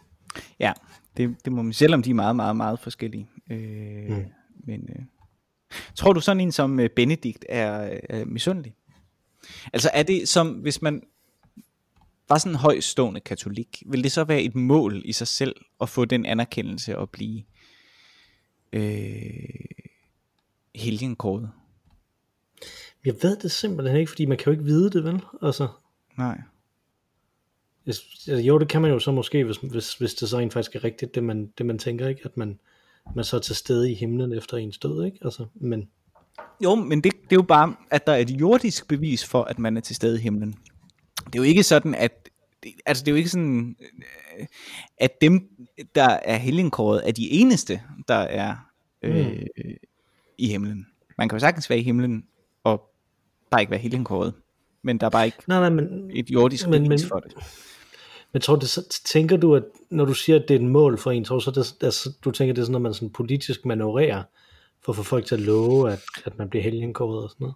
Ja, 0.59 0.73
det, 1.17 1.35
det 1.45 1.53
må 1.53 1.61
man, 1.61 1.73
selvom 1.73 2.03
de 2.03 2.09
er 2.09 2.13
meget, 2.13 2.35
meget, 2.35 2.55
meget 2.55 2.79
forskellige. 2.79 3.29
Øh, 3.51 4.09
mm. 4.09 4.25
Men 4.63 4.89
øh, 4.89 5.05
tror 5.95 6.13
du 6.13 6.19
sådan 6.19 6.41
en 6.41 6.51
som 6.51 6.79
øh, 6.79 6.89
Benedikt 6.89 7.45
er, 7.49 7.99
er 8.09 8.25
misundelig? 8.25 8.73
Altså 9.73 9.89
er 9.93 10.03
det 10.03 10.29
som, 10.29 10.49
hvis 10.49 10.81
man 10.81 11.03
var 12.29 12.37
sådan 12.37 12.51
en 12.51 12.59
højstående 12.59 13.19
katolik, 13.19 13.83
vil 13.85 14.03
det 14.03 14.11
så 14.11 14.23
være 14.23 14.41
et 14.41 14.55
mål 14.55 15.01
i 15.05 15.13
sig 15.13 15.27
selv 15.27 15.55
at 15.81 15.89
få 15.89 16.05
den 16.05 16.25
anerkendelse 16.25 16.97
og 16.97 17.09
blive 17.09 17.43
øh, 18.73 19.31
helgenkåret? 20.75 21.51
Jeg 23.05 23.15
ved 23.21 23.37
det 23.37 23.51
simpelthen 23.51 23.99
ikke, 23.99 24.09
fordi 24.09 24.25
man 24.25 24.37
kan 24.37 24.45
jo 24.45 24.51
ikke 24.51 24.63
vide 24.63 24.89
det, 24.89 25.03
vel? 25.03 25.21
Altså, 25.41 25.67
Nej. 26.17 26.41
altså, 27.85 28.03
jo, 28.27 28.59
det 28.59 28.69
kan 28.69 28.81
man 28.81 28.91
jo 28.91 28.99
så 28.99 29.11
måske, 29.11 29.43
hvis, 29.43 29.57
hvis, 29.57 29.93
hvis 29.93 30.13
det 30.13 30.29
så 30.29 30.37
rent 30.37 30.53
faktisk 30.53 30.75
er 30.75 30.83
rigtigt, 30.83 31.15
det 31.15 31.23
man, 31.23 31.53
det 31.57 31.65
man 31.65 31.79
tænker, 31.79 32.07
ikke? 32.07 32.21
At 32.25 32.37
man, 32.37 32.59
man 33.15 33.25
så 33.25 33.35
er 33.35 33.39
til 33.41 33.55
stede 33.55 33.91
i 33.91 33.95
himlen 33.95 34.33
efter 34.33 34.57
ens 34.57 34.77
død, 34.77 35.05
ikke? 35.05 35.17
Altså, 35.21 35.45
men 35.55 35.89
Jo, 36.63 36.75
men 36.75 37.03
det, 37.03 37.13
det 37.13 37.31
er 37.31 37.35
jo 37.35 37.41
bare, 37.41 37.75
at 37.91 38.07
der 38.07 38.13
er 38.13 38.17
et 38.17 38.29
jordisk 38.29 38.87
bevis 38.87 39.25
for, 39.25 39.43
at 39.43 39.59
man 39.59 39.77
er 39.77 39.81
til 39.81 39.95
stede 39.95 40.17
i 40.19 40.21
himlen. 40.21 40.55
Det 41.25 41.35
er 41.35 41.39
jo 41.39 41.43
ikke 41.43 41.63
sådan, 41.63 41.95
at 41.95 42.29
det, 42.63 42.71
altså 42.85 43.03
det 43.03 43.07
er 43.07 43.13
jo 43.13 43.17
ikke 43.17 43.29
sådan, 43.29 43.75
øh, 44.39 44.45
at 44.97 45.21
dem, 45.21 45.49
der 45.95 46.03
er 46.09 46.37
helgenkåret, 46.37 47.07
er 47.07 47.11
de 47.11 47.31
eneste, 47.31 47.81
der 48.07 48.15
er 48.15 48.55
øh, 49.01 49.45
i 50.37 50.47
himlen. 50.47 50.87
Man 51.17 51.29
kan 51.29 51.35
jo 51.35 51.39
sagtens 51.39 51.69
være 51.69 51.79
i 51.79 51.83
himlen, 51.83 52.23
og 52.63 52.81
bare 53.51 53.61
ikke 53.61 53.71
være 53.71 53.79
helgenkåret. 53.79 54.33
Men 54.81 54.97
der 54.97 55.05
er 55.05 55.09
bare 55.11 55.25
ikke 55.25 55.37
nej, 55.47 55.59
nej, 55.59 55.69
men, 55.69 56.11
et 56.13 56.29
jordisk 56.29 56.67
Men- 56.69 56.83
bevis 56.83 57.01
men- 57.03 57.07
for 57.07 57.19
det. 57.19 57.33
Men 58.33 58.41
tror 58.41 58.59
så 58.59 59.01
tænker 59.05 59.37
du, 59.37 59.55
at 59.55 59.63
når 59.89 60.05
du 60.05 60.13
siger, 60.13 60.39
at 60.39 60.45
det 60.47 60.55
er 60.55 60.59
et 60.59 60.65
mål 60.65 60.97
for 60.97 61.11
en, 61.11 61.23
tror 61.23 61.35
du 61.35 61.41
så, 61.41 61.51
det, 61.51 61.83
altså, 61.85 62.11
du 62.25 62.31
tænker, 62.31 62.53
det 62.53 62.61
er 62.61 62.65
sådan, 62.65 62.75
at 62.75 62.81
man 62.81 62.93
sådan 62.93 63.09
politisk 63.09 63.65
manøvrerer, 63.65 64.23
for 64.85 64.91
at 64.91 64.95
få 64.95 65.03
folk 65.03 65.25
til 65.25 65.35
at 65.35 65.41
love, 65.41 65.91
at, 65.91 66.01
at 66.25 66.37
man 66.37 66.49
bliver 66.49 66.63
helgenkåret 66.63 67.23
og 67.23 67.29
sådan 67.29 67.43
noget? 67.43 67.55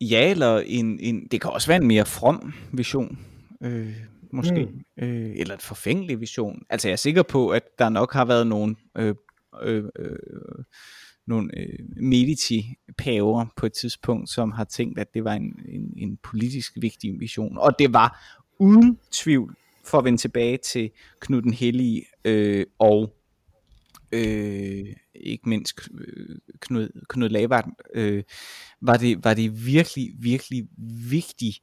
Ja, 0.00 0.30
eller 0.30 0.58
en, 0.66 1.00
en, 1.00 1.26
det 1.30 1.40
kan 1.40 1.50
også 1.50 1.68
være 1.68 1.80
en 1.80 1.86
mere 1.86 2.06
from 2.06 2.52
vision, 2.72 3.18
øh, 3.62 3.96
måske, 4.30 4.68
mm. 4.96 5.04
øh, 5.04 5.32
eller 5.36 5.54
et 5.54 5.62
forfængelig 5.62 6.20
vision. 6.20 6.62
Altså 6.70 6.88
jeg 6.88 6.92
er 6.92 6.96
sikker 6.96 7.22
på, 7.22 7.48
at 7.48 7.62
der 7.78 7.88
nok 7.88 8.12
har 8.12 8.24
været 8.24 8.46
nogle, 8.46 8.76
øh, 8.96 9.14
øh, 9.62 9.84
øh, 9.98 10.16
nogle 11.26 11.58
øh, 11.58 11.78
Medici-paver 11.96 13.46
på 13.56 13.66
et 13.66 13.72
tidspunkt, 13.72 14.30
som 14.30 14.52
har 14.52 14.64
tænkt, 14.64 14.98
at 14.98 15.14
det 15.14 15.24
var 15.24 15.34
en, 15.34 15.60
en, 15.68 15.94
en 15.96 16.16
politisk 16.16 16.72
vigtig 16.76 17.14
mission. 17.14 17.58
Og 17.58 17.78
det 17.78 17.92
var 17.92 18.38
uden 18.58 18.98
tvivl, 19.10 19.56
for 19.84 19.98
at 19.98 20.04
vende 20.04 20.18
tilbage 20.18 20.56
til 20.56 20.90
Knud 21.20 21.42
den 21.42 21.52
Hellige 21.52 22.04
øh, 22.24 22.66
og 22.78 23.16
øh, 24.12 24.86
ikke 25.14 25.48
mindst 25.48 25.88
øh, 25.98 26.36
Knud, 26.60 26.88
Knud 27.08 27.28
Lavard, 27.28 27.68
øh, 27.94 28.22
var, 28.80 28.96
det, 28.96 29.24
var 29.24 29.34
det 29.34 29.66
virkelig, 29.66 30.14
virkelig 30.18 30.68
vigtig 31.10 31.54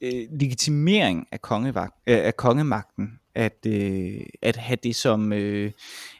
øh, 0.00 0.26
legitimering 0.40 1.26
af, 1.32 1.40
kongevagt, 1.40 1.94
øh, 2.06 2.18
af 2.18 2.36
kongemagten, 2.36 3.20
at, 3.34 3.66
øh, 3.66 4.20
at 4.42 4.56
have 4.56 4.78
det 4.82 4.96
som, 4.96 5.32
øh, 5.32 5.72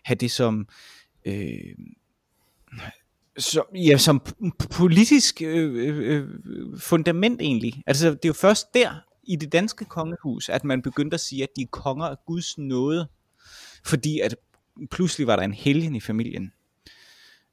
have 0.05 0.17
det 0.17 0.31
som 0.31 0.69
øh, 1.25 1.75
som, 3.39 3.65
ja, 3.75 3.97
som 3.97 4.21
politisk 4.71 5.43
øh, 5.43 5.75
øh, 6.07 6.29
fundament 6.79 7.41
egentlig. 7.41 7.83
Altså 7.87 8.11
det 8.11 8.25
er 8.25 8.29
jo 8.29 8.33
først 8.33 8.75
der 8.75 8.91
i 9.23 9.37
det 9.37 9.53
danske 9.53 9.85
kongehus, 9.85 10.49
at 10.49 10.65
man 10.65 10.83
begyndte 10.83 11.15
at 11.15 11.21
sige, 11.21 11.43
at 11.43 11.49
de 11.57 11.63
er 11.63 11.67
konger 11.71 12.07
af 12.07 12.17
Guds 12.27 12.59
nåde, 12.59 13.09
fordi 13.85 14.21
at 14.21 14.37
pludselig 14.91 15.27
var 15.27 15.37
der 15.37 15.43
en 15.43 15.53
helgen 15.53 15.95
i 15.97 16.01
familien. 16.01 16.53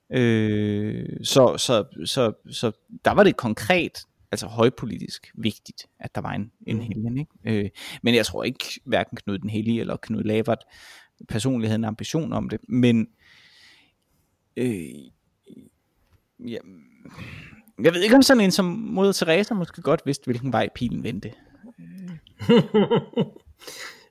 Øh, 0.09 1.05
så, 1.23 1.57
så, 1.57 1.83
så, 2.05 2.33
så 2.51 2.71
der 3.05 3.11
var 3.11 3.23
det 3.23 3.37
konkret, 3.37 3.99
altså 4.31 4.47
højpolitisk 4.47 5.31
vigtigt, 5.35 5.85
at 5.99 6.15
der 6.15 6.21
var 6.21 6.31
en, 6.31 6.51
en 6.67 6.81
helgen. 6.81 7.17
Ikke? 7.17 7.63
Øh, 7.63 7.69
men 8.03 8.15
jeg 8.15 8.25
tror 8.25 8.43
ikke, 8.43 8.65
hverken 8.85 9.17
Knud 9.17 9.39
den 9.39 9.49
Hellige 9.49 9.81
eller 9.81 9.97
Knud 9.97 10.23
Lavard 10.23 10.59
personligt 11.29 11.69
havde 11.69 11.79
en 11.79 11.85
ambition 11.85 12.33
om 12.33 12.49
det, 12.49 12.59
men 12.69 12.99
øh, 12.99 13.24
ja, 16.47 16.57
jeg 17.83 17.93
ved 17.93 18.01
ikke 18.03 18.15
om 18.15 18.21
sådan 18.21 18.43
en 18.43 18.51
som 18.51 18.65
Moder 18.65 19.11
Teresa 19.11 19.53
måske 19.53 19.81
godt 19.81 20.01
vidste, 20.05 20.25
hvilken 20.25 20.51
vej 20.53 20.69
pilen 20.75 21.03
vendte. 21.03 21.31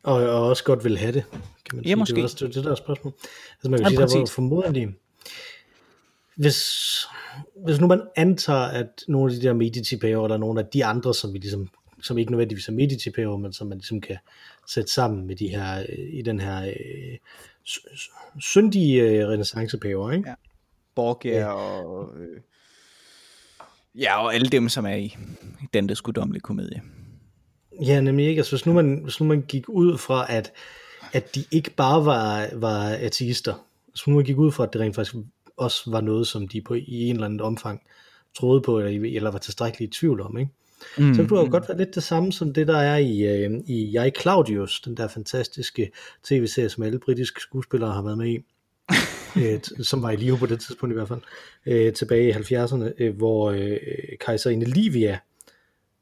Og, 0.03 0.15
og 0.15 0.47
også 0.49 0.65
godt 0.65 0.85
vil 0.85 0.99
have 0.99 1.13
det, 1.13 1.25
kan 1.65 1.77
man 1.77 1.85
Ja, 1.85 1.89
sige. 1.89 1.97
måske. 1.97 2.15
Det 2.15 2.21
er 2.21 2.25
også 2.25 2.47
det, 2.47 2.55
der 2.65 2.71
er 2.71 2.75
spørgsmål. 2.75 3.13
Altså 3.55 3.71
man 3.71 3.79
kan 3.79 3.85
Ja, 3.85 3.89
sige, 3.89 3.97
der 3.97 4.03
var 4.03 4.21
præcis. 4.23 4.35
formodentlig, 4.35 4.89
hvis, 6.37 6.59
hvis 7.67 7.81
nu 7.81 7.87
man 7.87 8.03
antager, 8.17 8.59
at 8.61 9.05
nogle 9.09 9.33
af 9.35 9.41
de 9.41 9.47
der 9.47 9.55
Medici-paver, 9.55 10.25
eller 10.25 10.37
nogle 10.37 10.61
af 10.61 10.67
de 10.67 10.85
andre, 10.85 11.15
som 11.15 11.33
vi 11.33 11.39
ligesom 11.39 11.69
som 12.03 12.19
ikke 12.19 12.31
nødvendigvis 12.33 12.69
er 12.69 12.73
Medici-paver, 12.73 13.37
men 13.37 13.53
som 13.53 13.67
man 13.67 13.79
ligesom 13.79 14.01
kan 14.01 14.17
sætte 14.69 14.93
sammen 14.93 15.27
med 15.27 15.37
de 15.37 15.49
her, 15.49 15.79
øh, 15.89 16.09
i 16.13 16.23
den 16.23 16.41
her 16.41 16.67
øh, 16.67 17.17
syndige 18.41 19.03
øh, 19.03 19.29
renaissance-paver, 19.29 20.13
ikke? 20.13 20.29
Ja. 20.29 20.35
Borgia 20.95 21.39
Ja. 21.39 21.53
og... 21.53 22.19
Øh, 22.19 22.41
ja, 23.95 24.23
og 24.25 24.35
alle 24.35 24.49
dem, 24.49 24.69
som 24.69 24.87
er 24.87 24.95
i 24.95 25.17
den 25.75 25.89
der 25.89 25.95
skuddommelige 25.95 26.41
komedie. 26.41 26.83
Ja, 27.81 28.01
nemlig 28.01 28.27
ikke. 28.27 28.39
Altså, 28.39 28.53
hvis, 28.53 28.67
nu 28.67 28.73
man, 28.73 29.01
hvis 29.03 29.21
nu 29.21 29.27
man 29.27 29.43
gik 29.43 29.69
ud 29.69 29.99
fra, 29.99 30.27
at, 30.29 30.53
at 31.13 31.35
de 31.35 31.45
ikke 31.51 31.71
bare 31.71 32.05
var, 32.05 32.49
var 32.53 32.89
ateister, 32.89 33.55
hvis 33.89 34.07
nu 34.07 34.15
man 34.15 34.25
gik 34.25 34.37
ud 34.37 34.53
fra, 34.53 34.65
at 34.65 34.73
det 34.73 34.81
rent 34.81 34.95
faktisk 34.95 35.17
også 35.57 35.91
var 35.91 36.01
noget, 36.01 36.27
som 36.27 36.49
de 36.49 36.61
på, 36.61 36.75
i 36.75 37.09
en 37.09 37.15
eller 37.15 37.27
anden 37.27 37.41
omfang 37.41 37.83
troede 38.35 38.61
på, 38.61 38.79
eller, 38.79 39.17
eller 39.17 39.31
var 39.31 39.39
tilstrækkeligt 39.39 39.97
i 39.97 39.99
tvivl 39.99 40.21
om, 40.21 40.39
ikke? 40.39 40.53
Mm. 40.99 41.15
Så 41.15 41.27
kunne 41.27 41.41
det 41.41 41.47
jo 41.47 41.51
godt 41.51 41.69
være 41.69 41.79
lidt 41.79 41.95
det 41.95 42.03
samme 42.03 42.33
som 42.33 42.53
det, 42.53 42.67
der 42.67 42.77
er 42.77 42.97
i, 42.97 43.45
øh, 43.45 43.51
i 43.67 43.91
Jeg 43.93 44.13
Claudius, 44.21 44.81
den 44.81 44.97
der 44.97 45.09
fantastiske 45.09 45.91
tv-serie, 46.25 46.69
som 46.69 46.83
alle 46.83 46.99
britiske 46.99 47.41
skuespillere 47.41 47.93
har 47.93 48.03
været 48.03 48.19
med 48.19 48.29
i. 48.29 48.39
øh, 49.43 49.61
som 49.83 50.03
var 50.03 50.11
i 50.11 50.17
live 50.17 50.39
på 50.39 50.47
det 50.47 50.61
tidspunkt 50.61 50.93
i 50.93 50.97
hvert 50.97 51.09
fald, 51.09 51.21
øh, 51.67 51.93
tilbage 51.93 52.29
i 52.29 52.33
70'erne, 52.33 52.93
øh, 52.99 53.17
hvor 53.17 53.51
øh, 53.51 53.79
kejserinde 54.21 54.67
Livia, 54.67 55.19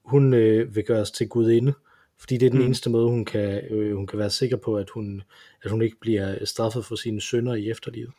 hun 0.04 0.34
øh, 0.34 0.76
vil 0.76 0.84
gøres 0.84 1.10
til 1.10 1.28
gudinde, 1.28 1.72
fordi 2.18 2.36
det 2.36 2.46
er 2.46 2.50
den 2.50 2.58
mm. 2.58 2.64
eneste 2.64 2.90
måde, 2.90 3.08
hun 3.08 3.24
kan, 3.24 3.60
øh, 3.70 3.96
hun 3.96 4.06
kan 4.06 4.18
være 4.18 4.30
sikker 4.30 4.56
på, 4.56 4.76
at 4.76 4.90
hun, 4.90 5.22
at 5.62 5.70
hun 5.70 5.82
ikke 5.82 6.00
bliver 6.00 6.44
straffet 6.44 6.84
for 6.84 6.96
sine 6.96 7.20
sønder 7.20 7.54
i 7.54 7.70
efterlivet. 7.70 8.10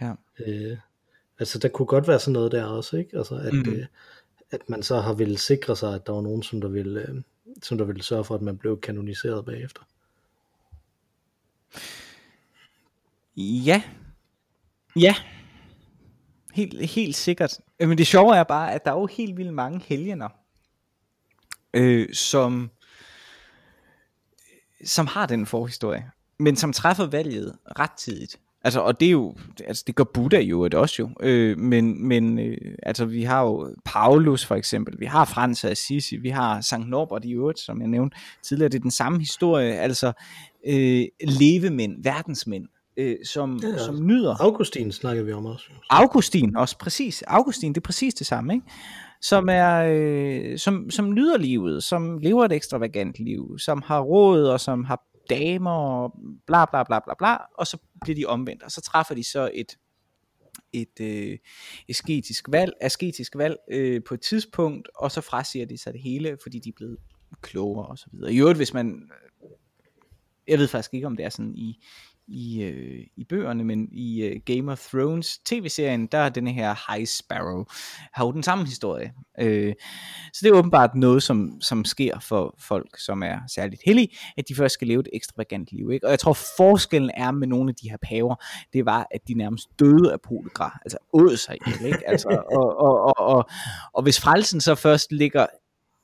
Ja. 0.00 0.12
Øh, 0.46 0.76
altså 1.38 1.58
der 1.58 1.68
kunne 1.68 1.86
godt 1.86 2.08
være 2.08 2.18
sådan 2.18 2.32
noget 2.32 2.52
der 2.52 2.64
også, 2.64 2.96
ikke? 2.96 3.18
Altså 3.18 3.34
at, 3.34 3.52
mm. 3.52 3.72
øh, 3.72 3.86
at 4.50 4.68
man 4.68 4.82
så 4.82 5.00
har 5.00 5.12
ville 5.12 5.38
sikre 5.38 5.76
sig, 5.76 5.94
at 5.94 6.06
der 6.06 6.12
var 6.12 6.20
nogen, 6.20 6.42
som 6.42 6.60
der 6.60 6.68
ville, 6.68 7.00
øh, 7.00 7.22
som 7.62 7.78
der 7.78 7.84
ville 7.84 8.02
sørge 8.02 8.24
for, 8.24 8.34
at 8.34 8.42
man 8.42 8.58
blev 8.58 8.80
kanoniseret 8.80 9.44
bagefter. 9.44 9.82
Ja. 13.36 13.82
Ja. 14.96 15.14
Helt, 16.54 16.90
helt 16.90 17.16
sikkert. 17.16 17.58
Men 17.80 17.98
det 17.98 18.06
sjove 18.06 18.36
er 18.36 18.44
bare, 18.44 18.72
at 18.72 18.84
der 18.84 18.90
er 18.90 18.98
jo 18.98 19.06
helt 19.06 19.36
vildt 19.36 19.54
mange 19.54 19.80
helgener, 19.86 20.28
øh, 21.74 22.14
som, 22.14 22.70
som 24.84 25.06
har 25.06 25.26
den 25.26 25.46
forhistorie, 25.46 26.10
men 26.38 26.56
som 26.56 26.72
træffer 26.72 27.06
valget 27.06 27.58
ret 27.78 27.92
tidigt. 27.92 28.38
Altså, 28.68 28.80
og 28.80 29.00
det 29.00 29.06
er 29.06 29.12
jo, 29.12 29.34
altså 29.66 29.84
det 29.86 29.94
gør 29.94 30.04
Buddha 30.04 30.40
jo 30.40 30.64
et 30.64 30.74
også 30.74 30.94
jo, 30.98 31.10
øh, 31.20 31.58
men, 31.58 32.08
men 32.08 32.38
øh, 32.38 32.56
altså 32.82 33.04
vi 33.04 33.22
har 33.22 33.42
jo 33.42 33.74
Paulus 33.84 34.44
for 34.44 34.54
eksempel, 34.54 34.94
vi 35.00 35.06
har 35.06 35.24
Frans 35.24 35.64
af 35.64 35.70
Assisi, 35.70 36.16
vi 36.16 36.28
har 36.28 36.60
Sankt 36.60 36.88
Norbert 36.88 37.24
i 37.24 37.32
øvrigt, 37.32 37.60
som 37.60 37.80
jeg 37.80 37.88
nævnte 37.88 38.16
tidligere, 38.42 38.68
det 38.68 38.78
er 38.78 38.82
den 38.82 38.90
samme 38.90 39.18
historie, 39.18 39.72
altså 39.72 40.12
øh, 40.66 41.04
levemænd, 41.40 42.02
verdensmænd, 42.02 42.64
øh, 42.96 43.16
som, 43.24 43.60
ja, 43.62 43.78
som 43.78 44.06
nyder. 44.06 44.36
Augustin 44.40 44.92
snakker 44.92 45.22
vi 45.22 45.32
om 45.32 45.46
også. 45.46 45.64
Augustin 45.90 46.56
også, 46.56 46.78
præcis. 46.78 47.22
Augustin, 47.22 47.72
det 47.72 47.80
er 47.80 47.84
præcis 47.84 48.14
det 48.14 48.26
samme, 48.26 48.54
ikke? 48.54 48.66
Som, 49.22 49.48
er, 49.50 49.84
øh, 49.90 50.58
som, 50.58 50.90
som 50.90 51.14
nyder 51.14 51.38
livet, 51.38 51.84
som 51.84 52.18
lever 52.18 52.44
et 52.44 52.52
ekstravagant 52.52 53.18
liv, 53.18 53.58
som 53.58 53.82
har 53.86 54.00
råd 54.00 54.44
og 54.44 54.60
som 54.60 54.84
har 54.84 55.00
damer 55.30 55.70
og 55.70 56.14
bla 56.46 56.64
bla 56.64 56.82
bla 56.82 56.98
bla 56.98 57.14
bla, 57.18 57.36
og 57.58 57.66
så 57.66 57.78
bliver 58.00 58.16
de 58.16 58.24
omvendt, 58.24 58.62
og 58.62 58.70
så 58.70 58.80
træffer 58.80 59.14
de 59.14 59.24
så 59.24 59.50
et 59.54 59.78
et 60.72 61.00
øh, 61.00 61.38
asketisk 61.88 62.44
valg, 62.48 62.72
asketisk 62.80 63.36
valg 63.36 63.56
øh, 63.70 64.02
på 64.08 64.14
et 64.14 64.20
tidspunkt, 64.20 64.88
og 64.96 65.10
så 65.12 65.20
frasiger 65.20 65.66
de 65.66 65.78
sig 65.78 65.92
det 65.92 66.02
hele, 66.02 66.38
fordi 66.42 66.58
de 66.58 66.68
er 66.68 66.72
blevet 66.76 66.98
klogere 67.40 67.86
og 67.86 67.98
så 67.98 68.06
videre. 68.12 68.32
I 68.32 68.40
øvrigt, 68.40 68.58
hvis 68.58 68.74
man, 68.74 69.10
øh, 69.42 69.50
jeg 70.48 70.58
ved 70.58 70.68
faktisk 70.68 70.94
ikke, 70.94 71.06
om 71.06 71.16
det 71.16 71.24
er 71.24 71.28
sådan 71.28 71.54
i, 71.54 71.84
i, 72.28 72.62
øh, 72.62 73.06
i 73.16 73.24
bøgerne, 73.24 73.64
men 73.64 73.88
i 73.92 74.22
øh, 74.22 74.40
Game 74.44 74.72
of 74.72 74.88
Thrones 74.88 75.38
tv-serien, 75.38 76.06
der 76.06 76.18
er 76.18 76.28
denne 76.28 76.52
her 76.52 76.92
High 76.92 77.06
Sparrow, 77.06 77.64
har 78.12 78.26
jo 78.26 78.32
den 78.32 78.42
samme 78.42 78.66
historie. 78.66 79.12
Øh, 79.40 79.74
så 80.32 80.40
det 80.42 80.48
er 80.48 80.58
åbenbart 80.58 80.94
noget, 80.94 81.22
som, 81.22 81.60
som 81.60 81.84
sker 81.84 82.18
for 82.18 82.54
folk, 82.58 82.98
som 82.98 83.22
er 83.22 83.38
særligt 83.54 83.82
heldige, 83.84 84.18
at 84.36 84.44
de 84.48 84.54
først 84.54 84.74
skal 84.74 84.88
leve 84.88 85.00
et 85.00 85.08
ekstravagant 85.12 85.72
liv. 85.72 85.90
Ikke? 85.92 86.06
Og 86.06 86.10
jeg 86.10 86.18
tror, 86.18 86.32
forskellen 86.56 87.10
er 87.14 87.30
med 87.30 87.46
nogle 87.46 87.68
af 87.70 87.74
de 87.74 87.90
her 87.90 87.96
paver, 88.02 88.34
det 88.72 88.86
var, 88.86 89.06
at 89.10 89.20
de 89.28 89.34
nærmest 89.34 89.68
døde 89.78 90.12
af 90.12 90.20
poligrar, 90.20 90.80
altså 90.84 90.98
åd 91.12 91.36
sig 91.36 91.56
ihjel, 91.66 91.86
ikke? 91.86 92.08
Altså, 92.08 92.28
og, 92.56 92.76
og, 92.78 93.00
og, 93.00 93.18
og, 93.18 93.48
og 93.92 94.02
hvis 94.02 94.20
frelsen 94.20 94.60
så 94.60 94.74
først 94.74 95.12
ligger 95.12 95.46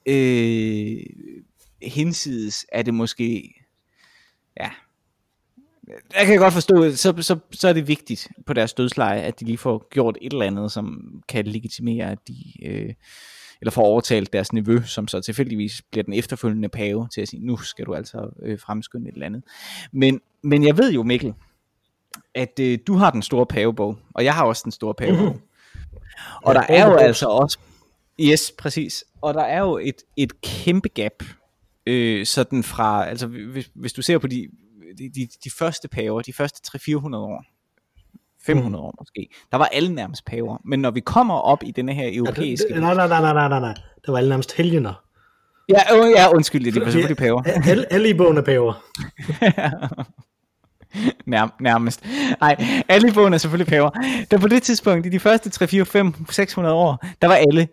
øh, 0.07 1.01
hinsides, 1.83 2.67
er 2.73 2.83
det 2.83 2.95
måske 2.95 3.55
ja, 4.61 4.71
jeg 6.19 6.27
kan 6.27 6.39
godt 6.39 6.53
forstå, 6.53 6.91
så, 6.91 7.15
så, 7.21 7.39
så 7.53 7.69
er 7.69 7.73
det 7.73 7.89
vigtigt 7.89 8.29
på 8.47 8.53
deres 8.53 8.73
dødsleje, 8.73 9.21
at 9.21 9.41
de 9.41 9.45
lige 9.45 9.59
får 9.59 9.89
gjort 9.91 10.19
et 10.23 10.33
eller 10.33 10.47
andet, 10.47 10.73
som 10.73 11.13
kan 11.29 11.47
legitimere, 11.47 12.11
at 12.11 12.19
de, 12.29 12.35
øh, 12.67 12.95
eller 13.61 13.71
får 13.71 13.83
overtalt 13.83 14.33
deres 14.33 14.53
nevø, 14.53 14.83
som 14.87 15.09
så 15.09 15.21
tilfældigvis 15.21 15.83
bliver 15.91 16.05
den 16.05 16.15
efterfølgende 16.15 16.69
pave, 16.69 17.09
til 17.15 17.21
at 17.21 17.29
sige, 17.29 17.47
nu 17.47 17.57
skal 17.57 17.87
du 17.87 17.95
altså 17.95 18.31
øh, 18.43 18.59
fremskynde 18.61 19.09
et 19.09 19.13
eller 19.13 19.27
andet. 19.27 19.43
Men, 19.93 20.21
men 20.43 20.67
jeg 20.67 20.79
ved 20.79 20.93
jo, 20.93 21.03
Mikkel, 21.03 21.35
at 22.35 22.61
øh, 22.61 22.79
du 22.87 22.95
har 22.95 23.11
den 23.11 23.23
store 23.23 23.47
pavebog, 23.47 23.99
og 24.15 24.25
jeg 24.25 24.35
har 24.35 24.45
også 24.45 24.63
den 24.65 24.73
store 24.73 24.95
pavebog. 24.95 25.27
Mm-hmm. 25.27 25.41
Og 26.43 26.55
ja, 26.55 26.61
der 26.61 26.67
er 26.69 26.91
jo 26.91 26.97
altså 26.97 27.27
også, 27.27 27.59
yes, 28.21 28.53
præcis, 28.59 29.05
og 29.21 29.35
der 29.35 29.43
er 29.43 29.61
jo 29.61 29.79
et, 29.79 30.03
et 30.17 30.41
kæmpe 30.41 30.89
gap, 30.89 31.25
øh, 31.87 32.27
sådan 32.27 32.63
fra, 32.63 33.07
altså 33.09 33.27
hvis, 33.27 33.71
hvis 33.75 33.93
du 33.93 34.03
ser 34.03 34.19
på 34.19 34.27
de 34.27 34.49
de, 34.99 35.11
de, 35.15 35.29
de 35.45 35.51
første 35.51 35.89
paver, 35.89 36.23
de 36.23 36.33
første 36.33 36.79
300-400 36.79 37.17
år, 37.17 37.45
500 38.47 38.69
mm. 38.69 38.75
år 38.75 38.95
måske, 39.01 39.29
der 39.53 39.59
var 39.59 39.65
alle 39.65 39.95
nærmest 39.95 40.25
paver. 40.25 40.59
Men 40.65 40.81
når 40.81 40.91
vi 40.91 41.01
kommer 41.01 41.35
op 41.35 41.63
i 41.63 41.71
denne 41.71 41.95
her 41.95 42.11
europæiske... 42.13 42.67
Ja, 42.71 42.81
nej, 42.81 42.95
nej, 42.95 43.09
nej, 43.09 43.21
nej, 43.21 43.49
nej, 43.49 43.61
nej. 43.61 43.75
Der 44.07 44.13
var 44.13 44.19
alle 44.19 44.29
nærmest 44.29 44.53
helgener. 44.53 45.05
Ja, 45.69 45.97
øh, 45.97 46.11
ja 46.11 46.35
undskyld, 46.35 46.65
det 46.65 46.83
er 46.83 46.85
selvfølgelig 46.85 47.17
paver. 47.17 47.43
Alle, 47.43 47.93
alle 47.93 48.11
i 48.11 48.15
bogen 48.15 48.37
er 48.37 48.43
paver. 48.43 48.73
Nær, 51.31 51.57
nærmest. 51.61 52.05
Nej, 52.41 52.85
alle 52.89 53.09
i 53.09 53.13
bogen 53.13 53.35
er 53.35 53.39
selvfølgelig 53.39 53.69
paver. 53.69 53.91
Der 54.31 54.39
på 54.39 54.49
det 54.49 54.63
tidspunkt, 54.63 55.07
i 55.07 55.09
de 55.09 55.21
første 55.21 55.51
3, 55.51 55.69
4, 55.69 55.85
5, 55.85 56.15
600 56.31 56.75
år, 56.75 57.05
der 57.23 57.29
var 57.29 57.35
alle 57.35 57.69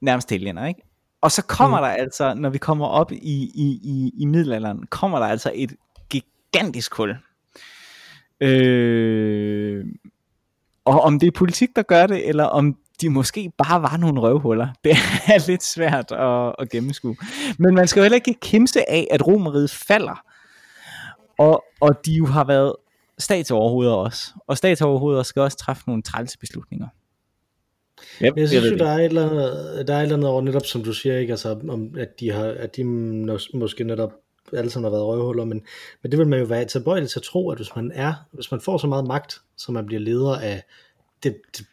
nærmest 0.00 0.30
helgener, 0.30 0.66
ikke? 0.66 0.82
Og 1.20 1.32
så 1.32 1.42
kommer 1.42 1.78
mm. 1.78 1.82
der 1.82 1.88
altså, 1.88 2.34
når 2.34 2.50
vi 2.50 2.58
kommer 2.58 2.86
op 2.86 3.12
i, 3.12 3.50
i, 3.54 3.80
i, 3.84 4.12
i 4.18 4.24
middelalderen, 4.24 4.86
kommer 4.90 5.18
der 5.18 5.26
altså 5.26 5.52
et 5.54 5.72
gigantisk 6.52 6.94
hul. 6.94 7.16
Øh, 8.40 9.84
og 10.84 11.00
om 11.00 11.18
det 11.18 11.26
er 11.26 11.30
politik, 11.30 11.68
der 11.76 11.82
gør 11.82 12.06
det, 12.06 12.28
eller 12.28 12.44
om 12.44 12.76
de 13.00 13.10
måske 13.10 13.52
bare 13.58 13.82
var 13.82 13.96
nogle 13.96 14.20
røvhuller. 14.20 14.68
Det 14.84 14.92
er 15.26 15.48
lidt 15.48 15.62
svært 15.62 16.12
at, 16.12 16.54
at 16.58 16.70
gennemskue. 16.70 17.16
Men 17.58 17.74
man 17.74 17.88
skal 17.88 18.00
jo 18.00 18.04
heller 18.04 18.16
ikke 18.16 18.34
kimse 18.40 18.90
af, 18.90 19.06
at 19.10 19.26
Romeriet 19.26 19.70
falder. 19.70 20.24
Og, 21.38 21.64
og 21.80 22.06
de 22.06 22.12
jo 22.12 22.26
har 22.26 22.44
været 22.44 22.72
statsoverhoveder 23.18 23.92
også. 23.92 24.32
Og 24.46 24.56
statsoverhoveder 24.56 25.22
skal 25.22 25.42
også 25.42 25.56
træffe 25.56 25.82
nogle 25.86 26.02
trælse 26.02 26.38
beslutninger. 26.38 26.86
Yep, 28.22 28.36
jeg 28.36 28.48
synes 28.48 28.70
jo, 28.70 28.76
der 28.76 28.88
er, 28.88 28.98
et 28.98 29.04
eller 29.04 29.30
andet, 29.30 29.88
der 29.88 29.94
er 29.94 29.98
et 29.98 30.02
eller 30.02 30.16
andet 30.16 30.30
over 30.30 30.42
netop, 30.42 30.66
som 30.66 30.84
du 30.84 30.92
siger, 30.92 31.18
ikke? 31.18 31.32
Altså, 31.32 31.60
om, 31.68 31.94
at 31.98 32.20
de 32.20 32.32
har, 32.32 32.44
at 32.44 32.76
de 32.76 32.84
måske 33.54 33.84
netop 33.84 34.12
alle 34.52 34.70
sammen 34.70 34.84
har 34.84 34.90
været 34.90 35.06
røvhuller, 35.06 35.44
men, 35.44 35.62
men 36.02 36.12
det 36.12 36.18
vil 36.18 36.28
man 36.28 36.38
jo 36.38 36.44
være 36.44 36.64
tilbøjelig 36.64 37.10
til 37.10 37.18
at 37.18 37.22
tro, 37.22 37.50
at 37.50 37.58
hvis 37.58 37.76
man 37.76 37.92
er, 37.94 38.14
hvis 38.32 38.50
man 38.50 38.60
får 38.60 38.78
så 38.78 38.86
meget 38.86 39.06
magt, 39.06 39.40
så 39.56 39.72
man 39.72 39.86
bliver 39.86 40.00
leder 40.00 40.36
af 40.36 40.62
det, 41.22 41.36
det, 41.56 41.66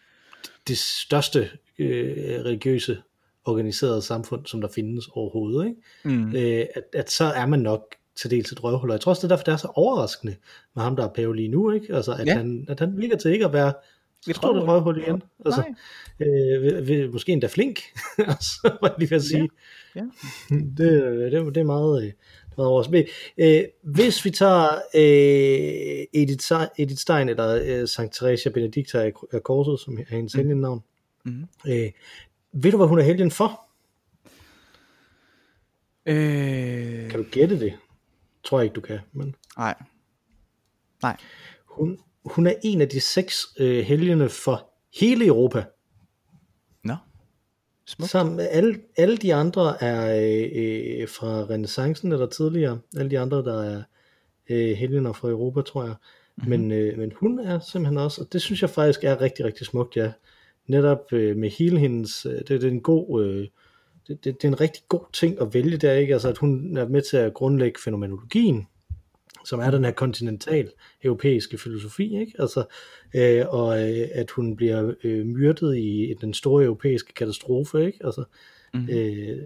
det 0.67 0.77
største 0.77 1.49
øh, 1.79 2.15
religiøse 2.45 2.97
organiserede 3.45 4.01
samfund, 4.01 4.45
som 4.45 4.61
der 4.61 4.67
findes 4.67 5.07
overhovedet, 5.07 5.65
ikke? 5.65 5.81
Mm. 6.03 6.35
Øh, 6.35 6.65
at, 6.75 6.83
at 6.93 7.11
så 7.11 7.23
er 7.23 7.45
man 7.45 7.59
nok 7.59 7.95
til 8.15 8.31
dels 8.31 8.51
et 8.51 8.63
røvhul. 8.63 8.91
Jeg 8.91 9.01
tror 9.01 9.09
også, 9.09 9.19
det 9.19 9.31
er 9.31 9.35
derfor, 9.35 9.43
det 9.43 9.51
er 9.51 9.57
så 9.57 9.71
overraskende 9.75 10.35
med 10.75 10.83
ham, 10.83 10.95
der 10.95 11.03
er 11.03 11.13
pave 11.13 11.35
lige 11.35 11.47
nu, 11.47 11.71
ikke? 11.71 11.95
Altså, 11.95 12.13
at, 12.13 12.27
ja. 12.27 12.37
han, 12.37 12.65
at 12.69 12.79
han 12.79 12.97
virker 12.97 13.17
til 13.17 13.31
ikke 13.31 13.45
at 13.45 13.53
være 13.53 13.73
vi 14.27 14.33
tror 14.33 14.53
det 14.53 14.67
røvhul 14.67 14.97
igen. 14.97 15.23
Altså, 15.45 15.63
øh, 16.19 16.87
vi, 16.87 17.07
måske 17.07 17.31
endda 17.31 17.47
flink, 17.47 17.79
så 18.51 18.77
var 18.81 18.87
jeg 18.87 18.95
lige 18.97 19.09
ved 19.09 19.17
at 19.17 19.23
sige. 19.23 19.49
Ja. 19.95 20.01
Ja. 20.01 20.55
Det, 20.55 21.31
det, 21.31 21.55
det 21.55 21.61
er 21.61 21.63
meget, 21.63 22.13
øh, 22.59 22.65
Vores 22.65 22.89
øh, 23.37 23.63
hvis 23.83 24.25
vi 24.25 24.29
tager 24.29 24.69
øh, 24.95 26.21
Edith, 26.21 26.51
Edith 26.77 26.99
Stein 26.99 27.29
eller 27.29 27.61
øh, 27.65 27.87
Sankt 27.87 28.15
Theresia 28.15 28.51
Benedicta 28.51 29.11
af 29.31 29.43
korset, 29.43 29.79
som 29.79 29.97
er 29.97 30.03
hendes 30.09 30.35
mm. 30.35 30.57
navn, 30.57 30.83
mm. 31.25 31.47
øh, 31.67 31.91
ved 32.53 32.71
du, 32.71 32.77
hvad 32.77 32.87
hun 32.87 32.99
er 32.99 33.03
helgen 33.03 33.31
for? 33.31 33.65
Øh... 36.05 37.09
Kan 37.09 37.23
du 37.23 37.25
gætte 37.31 37.59
det? 37.59 37.73
Tror 38.43 38.59
jeg 38.59 38.63
ikke, 38.63 38.73
du 38.73 38.81
kan. 38.81 38.99
Men... 39.13 39.35
Nej. 39.57 39.75
Nej. 41.01 41.17
Hun, 41.65 41.99
hun 42.25 42.47
er 42.47 42.53
en 42.63 42.81
af 42.81 42.89
de 42.89 43.01
seks 43.01 43.45
øh, 43.59 43.83
helgene 43.83 44.29
for 44.29 44.69
hele 44.99 45.25
Europa. 45.25 45.63
Smukt. 47.87 48.11
Som 48.11 48.39
alle, 48.39 48.79
alle 48.97 49.17
de 49.17 49.33
andre 49.33 49.83
er 49.83 50.17
øh, 50.17 50.49
øh, 51.01 51.07
fra 51.07 51.43
renaissancen 51.49 52.11
eller 52.11 52.25
tidligere. 52.25 52.79
Alle 52.97 53.11
de 53.11 53.19
andre, 53.19 53.37
der 53.37 53.63
er 53.63 53.83
øh, 54.49 54.71
helgener 54.71 55.13
fra 55.13 55.29
Europa, 55.29 55.61
tror 55.61 55.83
jeg. 55.83 55.95
Mm-hmm. 56.35 56.49
Men, 56.49 56.71
øh, 56.71 56.97
men 56.97 57.11
hun 57.15 57.39
er 57.39 57.59
simpelthen 57.59 57.97
også, 57.97 58.21
og 58.21 58.33
det 58.33 58.41
synes 58.41 58.61
jeg 58.61 58.69
faktisk 58.69 59.03
er 59.03 59.21
rigtig, 59.21 59.45
rigtig 59.45 59.67
smukt, 59.67 59.95
ja. 59.95 60.11
Netop 60.67 61.13
øh, 61.13 61.37
med 61.37 61.49
hele 61.49 61.79
hendes, 61.79 62.25
øh, 62.25 62.31
det, 62.31 62.49
det 62.49 62.63
er 62.63 62.71
en 62.71 62.81
god, 62.81 63.23
øh, 63.23 63.47
det, 64.07 64.23
det, 64.23 64.41
det 64.41 64.43
er 64.43 64.47
en 64.47 64.61
rigtig 64.61 64.83
god 64.87 65.05
ting 65.13 65.41
at 65.41 65.53
vælge 65.53 65.77
der, 65.77 65.93
ikke? 65.93 66.13
Altså 66.13 66.29
at 66.29 66.37
hun 66.37 66.77
er 66.77 66.87
med 66.87 67.01
til 67.01 67.17
at 67.17 67.33
grundlægge 67.33 67.79
fænomenologien, 67.83 68.67
som 69.45 69.59
er 69.59 69.71
den 69.71 69.85
her 69.85 69.91
kontinental 69.91 70.71
europæiske 71.03 71.57
filosofi, 71.57 72.19
ikke? 72.19 72.33
Altså, 72.39 72.65
øh, 73.15 73.45
og 73.47 73.91
øh, 73.91 74.07
at 74.11 74.31
hun 74.31 74.55
bliver 74.55 74.93
øh, 75.03 75.25
myrdet 75.25 75.77
i 75.77 76.15
den 76.21 76.33
store 76.33 76.63
europæiske 76.63 77.13
katastrofe, 77.13 77.85
ikke? 77.85 77.99
Altså, 78.05 78.23
mm. 78.73 78.89
øh, 78.89 79.37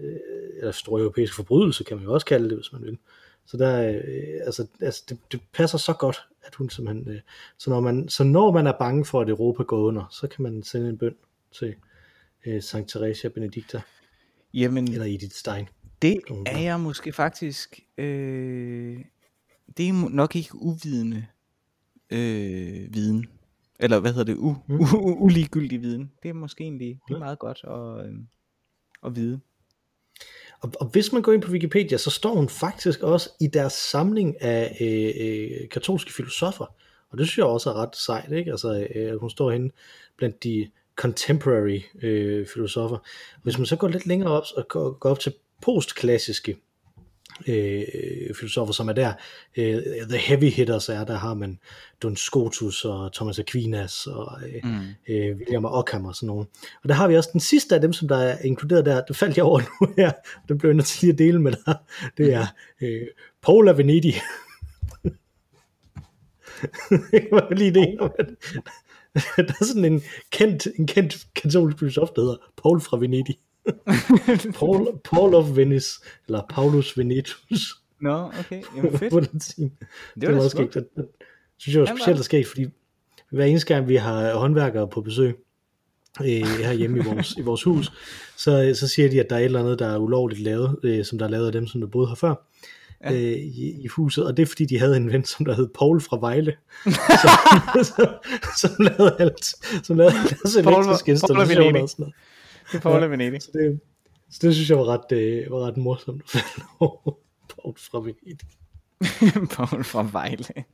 eller 0.56 0.72
store 0.72 1.00
europæiske 1.00 1.36
forbrydelse, 1.36 1.84
kan 1.84 1.96
man 1.96 2.06
jo 2.06 2.12
også 2.12 2.26
kalde 2.26 2.48
det, 2.48 2.58
hvis 2.58 2.72
man 2.72 2.82
vil. 2.82 2.98
Så, 3.46 3.56
der, 3.56 3.88
øh, 3.88 4.40
altså, 4.46 4.66
altså 4.80 5.04
det, 5.08 5.18
det 5.32 5.40
passer 5.52 5.78
så 5.78 5.92
godt, 5.92 6.18
at 6.42 6.54
hun 6.54 6.70
simpelthen... 6.70 7.14
Øh, 7.14 7.20
så, 7.58 7.70
når 7.70 7.80
man, 7.80 8.08
så 8.08 8.24
når 8.24 8.52
man 8.52 8.66
er 8.66 8.72
bange 8.78 9.04
for, 9.04 9.20
at 9.20 9.28
Europa 9.28 9.62
går 9.62 9.78
under, 9.78 10.04
så 10.10 10.26
kan 10.26 10.42
man 10.42 10.62
sende 10.62 10.88
en 10.88 10.98
bøn 10.98 11.14
til 11.58 11.74
øh, 12.46 12.62
Sankt 12.62 12.88
Theresia 12.88 13.30
Benedicta, 13.30 13.80
Jamen, 14.54 14.92
eller 14.92 15.06
Edith 15.06 15.34
Stein. 15.34 15.68
det 16.02 16.22
er 16.46 16.58
jeg 16.58 16.80
måske 16.80 17.12
faktisk... 17.12 17.80
Øh, 17.98 18.98
det 19.76 19.88
er 19.88 20.08
nok 20.08 20.36
ikke 20.36 20.54
uvidende 20.54 21.26
øh, 22.10 22.94
viden. 22.94 23.26
Eller 23.80 24.00
hvad 24.00 24.12
hedder 24.12 24.24
det? 24.34 24.36
U, 24.40 24.56
Mm. 24.66 24.80
u, 24.80 24.84
u, 24.94 25.24
uligegyldig 25.24 25.82
viden. 25.82 26.12
Det 26.22 26.28
er 26.28 26.32
måske 26.32 26.64
egentlig 26.64 26.98
det 27.08 27.14
er 27.14 27.18
meget 27.18 27.38
godt 27.38 27.60
at, 27.64 28.06
øh, 28.06 28.14
at 29.04 29.16
vide. 29.16 29.40
Og, 30.60 30.72
og 30.80 30.86
hvis 30.86 31.12
man 31.12 31.22
går 31.22 31.32
ind 31.32 31.42
på 31.42 31.52
Wikipedia, 31.52 31.98
så 31.98 32.10
står 32.10 32.34
hun 32.34 32.48
faktisk 32.48 33.02
også 33.02 33.30
i 33.40 33.46
deres 33.46 33.72
samling 33.72 34.42
af 34.42 34.76
øh, 34.80 35.60
øh, 35.62 35.68
katolske 35.68 36.12
filosofer. 36.12 36.74
Og 37.10 37.18
det 37.18 37.26
synes 37.26 37.38
jeg 37.38 37.46
også 37.46 37.70
er 37.70 37.74
ret 37.74 37.96
sejt, 37.96 38.32
ikke? 38.32 38.50
Altså, 38.50 38.86
øh, 38.94 39.20
hun 39.20 39.30
står 39.30 39.50
henne 39.50 39.70
blandt 40.16 40.44
de 40.44 40.70
contemporary 40.96 41.80
øh, 42.02 42.46
filosofer. 42.46 42.98
Hvis 43.42 43.58
man 43.58 43.66
så 43.66 43.76
går 43.76 43.88
lidt 43.88 44.06
længere 44.06 44.30
op 44.30 44.44
og 44.56 44.68
går, 44.68 44.92
går 44.92 45.10
op 45.10 45.20
til 45.20 45.34
postklassiske 45.62 46.56
øh, 47.46 47.82
filosofer, 48.38 48.72
som 48.72 48.88
er 48.88 48.92
der, 48.92 49.12
øh, 49.56 49.82
the 50.08 50.18
heavy 50.18 50.50
hitters 50.50 50.88
er, 50.88 51.04
der 51.04 51.18
har 51.18 51.34
man 51.34 51.58
Duns 52.02 52.20
Scotus 52.20 52.84
og 52.84 53.12
Thomas 53.12 53.38
Aquinas 53.38 54.06
og 54.06 54.38
øh, 54.48 54.60
Mm. 54.64 54.78
øh, 55.08 55.36
William 55.36 55.64
Ockham 55.64 56.04
og 56.04 56.14
sådan 56.14 56.26
nogen. 56.26 56.46
Og 56.82 56.88
der 56.88 56.94
har 56.94 57.08
vi 57.08 57.16
også 57.16 57.30
den 57.32 57.40
sidste 57.40 57.74
af 57.74 57.80
dem, 57.80 57.92
som 57.92 58.08
der 58.08 58.16
er 58.16 58.38
inkluderet 58.38 58.86
der, 58.86 59.04
det 59.04 59.16
faldt 59.16 59.36
jeg 59.36 59.44
over 59.44 59.60
nu 59.80 59.92
her, 59.96 60.12
den 60.48 60.58
blev 60.58 60.68
jeg 60.70 60.74
nødt 60.76 60.86
til 60.86 61.00
lige 61.00 61.12
at 61.12 61.18
dele 61.18 61.42
med 61.42 61.52
dig, 61.66 61.76
det 62.18 62.34
er 62.34 62.46
øh, 62.80 63.06
Paul 63.42 63.68
af 63.68 63.78
Venedig. 63.78 64.14
det 67.12 67.28
var 67.32 67.54
lige 67.54 67.74
det, 67.74 67.98
der 69.48 69.54
er 69.60 69.64
sådan 69.64 69.84
en 69.84 70.02
kendt, 70.30 70.66
en 70.78 70.86
kendt 70.86 71.26
katolsk 71.34 71.78
filosof, 71.78 72.08
der 72.16 72.22
hedder 72.22 72.36
Paul 72.62 72.80
fra 72.80 72.96
Venedig. 72.98 73.38
Paul, 74.58 74.88
Paul 75.04 75.34
of 75.34 75.56
Venice, 75.56 76.00
eller 76.26 76.42
Paulus 76.50 76.98
Venetus 76.98 77.74
Nå, 78.00 78.30
okay. 78.38 78.62
Jamen 78.76 78.98
fedt. 78.98 79.12
på 79.12 79.20
latin. 79.20 79.64
Det 79.64 80.20
Det 80.20 80.28
var 80.28 80.36
også 80.36 80.48
skægt. 80.48 80.74
Det, 80.74 80.86
det 80.96 81.04
synes 81.58 81.74
jeg 81.74 81.80
var 81.80 81.88
var- 81.88 81.96
specielt 81.96 82.24
skægt, 82.24 82.48
fordi 82.48 82.66
hver 83.30 83.44
eneste 83.44 83.74
gang 83.74 83.88
vi 83.88 83.96
har 83.96 84.34
håndværkere 84.34 84.88
på 84.88 85.00
besøg 85.00 85.36
øh, 86.20 86.26
herhjemme 86.26 86.98
i 86.98 87.02
vores, 87.02 87.34
i 87.36 87.40
vores 87.40 87.62
hus, 87.62 87.92
så, 88.36 88.72
så 88.80 88.88
siger 88.88 89.08
de, 89.10 89.20
at 89.20 89.30
der 89.30 89.36
er 89.36 89.40
et 89.40 89.44
eller 89.44 89.60
andet, 89.60 89.78
der 89.78 89.86
er 89.86 89.98
ulovligt 89.98 90.40
lavet, 90.40 90.76
øh, 90.82 91.04
som 91.04 91.18
der 91.18 91.26
er 91.26 91.30
lavet 91.30 91.46
af 91.46 91.52
dem, 91.52 91.66
som 91.66 91.80
der 91.80 91.88
boede 91.88 92.08
her 92.08 92.14
før. 92.14 92.34
Ja. 93.04 93.12
Øh, 93.12 93.20
i, 93.32 93.80
i 93.84 93.86
huset, 93.86 94.26
og 94.26 94.36
det 94.36 94.42
er 94.42 94.46
fordi 94.46 94.64
de 94.64 94.78
havde 94.78 94.96
en 94.96 95.12
ven, 95.12 95.24
som 95.24 95.44
der 95.44 95.54
hed 95.54 95.68
Paul 95.78 96.00
fra 96.00 96.18
Vejle, 96.20 96.56
som, 97.22 97.84
som, 97.84 98.06
som 98.56 98.70
lavede 98.78 99.16
alt, 99.18 99.44
som 99.86 99.96
lavede 99.96 100.14
deres 100.14 100.56
elektriske 100.56 101.10
installationer 101.10 101.82
og 101.82 101.88
sådan 101.88 102.02
noget. 102.02 102.14
Det 102.72 102.82
Paul 102.82 103.02
Ja. 103.02 103.06
Venedig. 103.06 103.42
Så 103.42 103.50
det, 103.52 103.80
så 104.30 104.38
det 104.42 104.54
synes 104.54 104.70
jeg 104.70 104.78
var 104.78 104.84
ret, 104.84 105.12
øh, 105.18 105.50
var 105.50 105.66
ret 105.66 105.76
morsomt 105.76 106.22
at 106.22 106.30
falde 106.30 106.68
over 106.80 107.14
Paul 107.54 107.74
fra 107.78 107.98
Venedig. 107.98 108.48
Paul 109.56 109.84
fra 109.84 110.08
Vejle. 110.12 110.64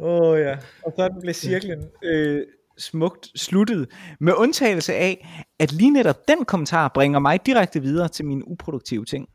Åh 0.00 0.22
oh, 0.22 0.40
ja. 0.40 0.56
Og 0.84 0.92
sådan 0.96 1.20
blev 1.20 1.34
cirklen 1.34 1.84
øh, 2.02 2.46
smukt 2.78 3.28
sluttet. 3.34 3.88
Med 4.20 4.32
undtagelse 4.36 4.94
af, 4.94 5.44
at 5.58 5.72
lige 5.72 5.90
netop 5.90 6.28
den 6.28 6.44
kommentar 6.44 6.88
bringer 6.88 7.18
mig 7.18 7.46
direkte 7.46 7.82
videre 7.82 8.08
til 8.08 8.24
mine 8.24 8.48
uproduktive 8.48 9.04
ting. 9.04 9.28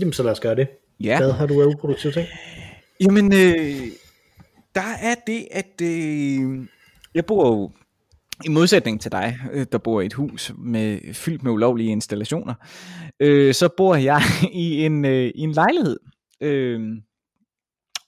Jamen, 0.00 0.12
så 0.12 0.22
lad 0.22 0.32
os 0.32 0.40
gøre 0.40 0.54
det. 0.56 0.68
Ja. 1.00 1.18
Hvad 1.18 1.32
har 1.32 1.46
du 1.46 1.62
af 1.62 1.66
uproduktive 1.66 2.12
ting? 2.12 2.28
Jamen, 3.00 3.32
øh, 3.32 3.86
der 4.74 4.96
er 5.02 5.14
det, 5.26 5.48
at 5.50 5.80
øh, 5.82 6.66
jeg 7.14 7.26
bor 7.26 7.46
jo 7.48 7.70
i 8.44 8.48
modsætning 8.48 9.00
til 9.00 9.12
dig, 9.12 9.38
øh, 9.52 9.66
der 9.72 9.78
bor 9.78 10.00
i 10.00 10.06
et 10.06 10.12
hus 10.12 10.52
med 10.58 11.14
fyldt 11.14 11.42
med 11.42 11.52
ulovlige 11.52 11.90
installationer, 11.90 12.54
øh, 13.20 13.54
så 13.54 13.68
bor 13.76 13.94
jeg 13.94 14.22
i 14.52 14.84
en, 14.84 15.04
øh, 15.04 15.32
i 15.34 15.40
en 15.40 15.52
lejlighed. 15.52 15.96
Øh, 16.40 16.80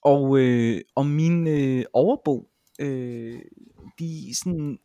og, 0.03 0.39
øh, 0.39 0.81
og 0.97 1.07
min 1.07 1.47
øh, 1.47 1.85
overbo, 1.93 2.49
øh, 2.81 3.39
de 3.99 4.35
sådan 4.35 4.79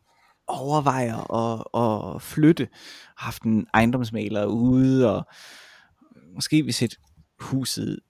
overvejer 0.46 1.34
at, 1.34 2.14
at 2.14 2.22
flytte. 2.22 2.68
Har 3.16 3.24
haft 3.24 3.42
en 3.42 3.66
ejendomsmaler 3.74 4.46
ude, 4.46 5.16
og 5.16 5.26
måske 6.34 6.62
hvis 6.62 6.82
et 6.82 6.94
huset 7.40 8.00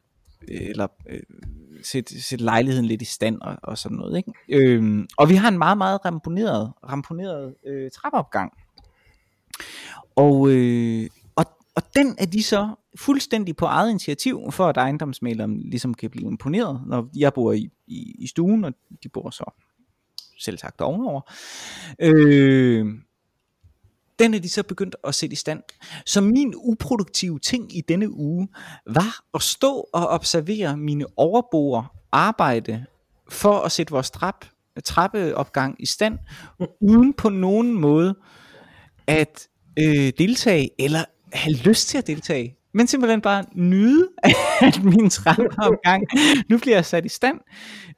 øh, 0.49 0.61
eller 0.61 0.87
øh, 1.09 1.21
sætte, 1.83 2.23
sætte 2.23 2.45
lejligheden 2.45 2.87
lidt 2.87 3.03
i 3.03 3.05
stand 3.05 3.41
og, 3.41 3.57
og 3.63 3.79
sådan 3.79 3.97
noget. 3.97 4.17
Ikke? 4.17 4.33
Øhm, 4.49 5.09
og 5.19 5.29
vi 5.29 5.35
har 5.35 5.49
en 5.49 5.59
meget, 5.59 5.79
meget 5.79 6.05
ramponeret, 6.05 6.73
ramponeret 6.89 7.55
øh, 7.67 7.91
trappeopgang. 7.91 8.53
Og, 10.17 10.51
øh, 10.51 11.09
og, 11.37 11.45
og 11.75 11.83
den 11.95 12.17
er 12.19 12.27
de 12.27 12.43
så 12.43 12.69
fuldstændig 12.97 13.57
på 13.57 13.65
eget 13.65 13.91
initiativ, 13.91 14.53
for 14.53 14.67
at 14.67 14.77
ejendomsmaleren 14.77 15.61
ligesom 15.61 15.95
kan 15.95 16.11
blive 16.11 16.27
imponeret, 16.27 16.83
når 16.87 17.09
jeg 17.17 17.35
bor 17.35 17.53
i, 17.53 17.71
i, 17.87 18.15
i 18.19 18.27
stuen, 18.27 18.65
og 18.65 18.73
de 19.03 19.09
bor 19.09 19.31
så 19.31 19.45
selv 20.39 20.59
sagt 20.59 20.81
ovenover. 20.81 21.21
Øh, 21.99 22.87
den 24.21 24.35
er 24.35 24.39
de 24.39 24.49
så 24.49 24.63
begyndt 24.63 24.97
at 25.05 25.15
sætte 25.15 25.33
i 25.33 25.37
stand. 25.37 25.63
Så 26.07 26.21
min 26.21 26.55
uproduktive 26.57 27.39
ting 27.39 27.77
i 27.77 27.81
denne 27.81 28.11
uge 28.11 28.49
var 28.87 29.25
at 29.35 29.43
stå 29.43 29.89
og 29.93 30.09
observere 30.09 30.77
mine 30.77 31.05
overboer 31.17 31.97
arbejde 32.13 32.85
for 33.31 33.61
at 33.61 33.73
sætte 33.73 33.91
vores 33.91 34.11
trap, 34.11 34.45
trappeopgang 34.85 35.77
i 35.79 35.87
stand, 35.87 36.19
uden 36.81 37.13
på 37.13 37.29
nogen 37.29 37.73
måde 37.73 38.15
at 39.07 39.49
øh, 39.79 40.13
deltage, 40.19 40.71
eller 40.79 41.05
have 41.33 41.57
lyst 41.57 41.89
til 41.89 41.99
at 41.99 42.07
deltage, 42.07 42.57
men 42.75 42.87
simpelthen 42.87 43.21
bare 43.21 43.45
nyde, 43.55 44.09
at 44.67 44.85
min 44.85 45.11
trappeopgang 45.11 46.05
nu 46.49 46.59
bliver 46.59 46.83
sat 46.83 47.05
i 47.05 47.09
stand. 47.09 47.41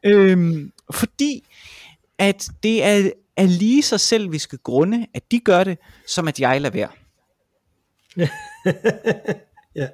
Øhm, 0.05 0.70
fordi 0.93 1.49
at 2.18 2.49
det 2.62 2.85
er, 2.85 3.11
er 3.37 3.47
lige 3.47 3.83
så 3.83 3.99
selviske 3.99 4.57
grunde, 4.57 5.07
at 5.14 5.22
de 5.30 5.41
gør 5.41 5.64
det, 5.64 5.78
som 6.07 6.28
at 6.28 6.41
jeg 6.41 6.61
lader 6.61 6.72
være. 6.74 6.89
ja, 9.76 9.89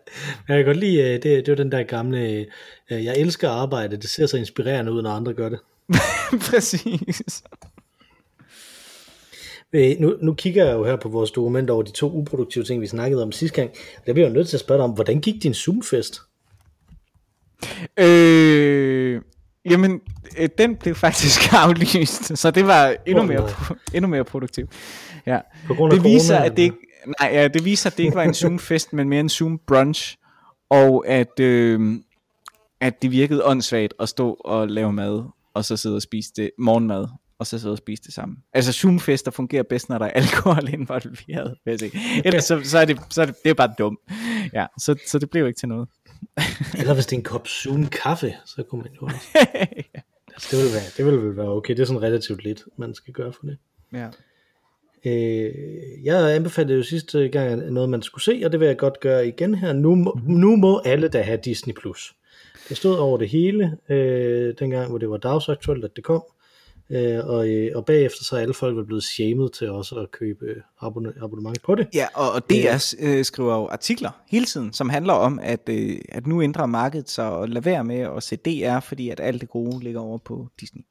jeg 0.48 0.56
kan 0.56 0.64
godt 0.64 0.76
lide, 0.76 0.98
øh, 1.02 1.12
det, 1.12 1.22
det 1.22 1.48
er 1.48 1.54
den 1.54 1.72
der 1.72 1.82
gamle, 1.82 2.46
øh, 2.90 3.04
jeg 3.04 3.16
elsker 3.16 3.50
arbejde, 3.50 3.96
det 3.96 4.10
ser 4.10 4.26
så 4.26 4.36
inspirerende 4.36 4.92
ud, 4.92 5.02
når 5.02 5.10
andre 5.10 5.34
gør 5.34 5.48
det. 5.48 5.58
Præcis. 6.50 7.42
Øh, 9.72 9.96
Nu, 10.00 10.16
nu 10.22 10.34
kigger 10.34 10.64
jeg 10.64 10.74
jo 10.74 10.84
her 10.84 10.96
på 10.96 11.08
vores 11.08 11.30
dokument 11.30 11.70
over 11.70 11.82
de 11.82 11.90
to 11.90 12.12
uproduktive 12.12 12.64
ting, 12.64 12.80
vi 12.80 12.86
snakkede 12.86 13.22
om 13.22 13.32
sidste 13.32 13.56
gang. 13.56 13.70
Der 14.06 14.12
bliver 14.12 14.26
jeg 14.26 14.34
jo 14.34 14.38
nødt 14.38 14.48
til 14.48 14.56
at 14.56 14.60
spørge 14.60 14.78
dig 14.78 14.84
om, 14.84 14.90
hvordan 14.90 15.20
gik 15.20 15.42
din 15.42 15.54
Zoom-fest? 15.54 16.20
Øh, 17.98 19.22
jamen, 19.64 20.00
øh, 20.38 20.48
den 20.58 20.76
blev 20.76 20.94
faktisk 20.94 21.52
aflyst, 21.64 22.38
så 22.38 22.50
det 22.50 22.66
var 22.66 22.96
endnu 23.06 23.22
mere, 23.22 23.46
pro- 23.48 23.76
endnu 23.94 24.08
mere 24.08 24.24
produktivt. 24.24 24.70
Ja. 25.26 25.40
På 25.66 25.74
grund 25.74 25.92
af 25.92 25.98
Det 26.00 26.04
viser, 26.12 26.34
corona, 26.34 26.46
at 26.50 26.56
det 26.56 26.62
ikke, 26.62 26.76
nej, 27.20 27.30
ja, 27.32 27.48
det 27.48 27.64
viser, 27.64 27.90
at 27.90 27.96
det 27.96 28.02
ikke 28.04 28.16
var 28.16 28.22
en 28.22 28.34
Zoom-fest, 28.42 28.92
men 28.92 29.08
mere 29.08 29.20
en 29.20 29.28
Zoom-brunch, 29.28 30.16
og 30.70 31.04
at, 31.08 31.40
øh, 31.40 31.96
at 32.80 33.02
det 33.02 33.10
virkede 33.10 33.44
åndssvagt 33.44 33.94
at 34.00 34.08
stå 34.08 34.32
og 34.32 34.68
lave 34.68 34.92
mad, 34.92 35.24
og 35.54 35.64
så 35.64 35.76
sidde 35.76 35.96
og 35.96 36.02
spise 36.02 36.30
det, 36.36 36.50
morgenmad, 36.58 37.06
og 37.38 37.46
så 37.46 37.58
sidde 37.58 37.72
og 37.72 37.78
spise 37.78 38.02
det 38.02 38.14
sammen. 38.14 38.36
Altså 38.52 38.72
Zoom-fester 38.72 39.30
fungerer 39.30 39.62
bedst, 39.62 39.88
når 39.88 39.98
der 39.98 40.06
er 40.06 40.10
alkohol 40.10 40.68
involveret, 40.74 41.54
vil 41.64 41.70
jeg 41.70 41.78
sige. 41.78 41.92
Ellers 42.24 42.44
så, 42.44 42.60
så, 42.64 42.78
er 42.78 42.84
det, 42.84 42.98
så 43.10 43.22
er 43.22 43.26
det, 43.26 43.34
det 43.44 43.50
er 43.50 43.54
bare 43.54 43.74
dumt. 43.78 43.98
Ja, 44.52 44.66
så, 44.78 44.94
så 45.06 45.18
det 45.18 45.30
blev 45.30 45.46
ikke 45.46 45.58
til 45.58 45.68
noget. 45.68 45.88
Eller 46.78 46.94
hvis 46.94 47.06
det 47.06 47.12
er 47.12 47.20
en 47.20 47.24
kop 47.24 47.48
Zoom-kaffe, 47.48 48.34
så 48.46 48.62
kunne 48.62 48.82
man 48.82 48.90
jo 49.00 49.06
også. 49.06 49.18
altså, 50.34 50.48
det 50.50 50.58
ville 50.58 50.72
være, 50.72 50.88
det 50.96 51.06
ville 51.06 51.36
være 51.36 51.48
okay. 51.48 51.74
Det 51.76 51.82
er 51.82 51.86
sådan 51.86 52.02
relativt 52.02 52.44
lidt, 52.44 52.62
man 52.76 52.94
skal 52.94 53.14
gøre 53.14 53.32
for 53.32 53.46
det. 53.46 53.58
ja. 53.92 54.08
Øh, 55.04 55.54
jeg 56.04 56.34
anbefalede 56.34 56.76
jo 56.76 56.82
sidste 56.82 57.28
gang 57.28 57.72
noget, 57.72 57.88
man 57.88 58.02
skulle 58.02 58.24
se, 58.24 58.42
og 58.44 58.52
det 58.52 58.60
vil 58.60 58.66
jeg 58.66 58.76
godt 58.76 59.00
gøre 59.00 59.28
igen 59.28 59.54
her. 59.54 59.72
Nu 59.72 59.94
må, 59.94 60.20
nu 60.26 60.56
må 60.56 60.80
alle 60.84 61.08
da 61.08 61.22
have 61.22 61.40
Disney+. 61.44 61.74
Plus. 61.74 62.14
Det 62.68 62.76
stod 62.76 62.96
over 62.96 63.18
det 63.18 63.28
hele, 63.28 63.76
øh, 63.88 64.54
dengang, 64.58 64.88
hvor 64.88 64.98
det 64.98 65.10
var 65.10 65.16
dagsaktuelt, 65.16 65.84
at 65.84 65.96
det 65.96 66.04
kom. 66.04 66.24
Øh, 66.90 67.26
og, 67.26 67.48
øh, 67.48 67.70
og 67.74 67.84
bagefter 67.84 68.24
så 68.24 68.36
er 68.36 68.40
alle 68.40 68.54
folk 68.54 68.86
blevet 68.86 69.04
shamed 69.04 69.50
til 69.50 69.70
også 69.70 69.94
at 69.94 70.10
købe 70.10 70.46
abonne- 70.82 71.24
abonnement 71.24 71.62
på 71.62 71.74
det. 71.74 71.88
Ja, 71.94 72.06
og, 72.14 72.32
og 72.32 72.50
DR 72.50 72.94
øh, 73.00 73.24
skriver 73.24 73.54
jo 73.54 73.66
artikler 73.68 74.10
hele 74.28 74.44
tiden, 74.44 74.72
som 74.72 74.88
handler 74.90 75.12
om, 75.12 75.38
at, 75.42 75.68
øh, 75.70 75.98
at 76.08 76.26
nu 76.26 76.42
ændrer 76.42 76.66
markedet 76.66 77.10
sig 77.10 77.30
og 77.30 77.48
lade 77.48 77.64
være 77.64 77.84
med 77.84 77.98
at 78.16 78.22
se 78.22 78.36
DR, 78.36 78.80
fordi 78.80 79.08
at 79.10 79.20
alt 79.20 79.40
det 79.40 79.48
gode 79.48 79.84
ligger 79.84 80.00
over 80.00 80.18
på 80.18 80.48
Disney. 80.60 80.82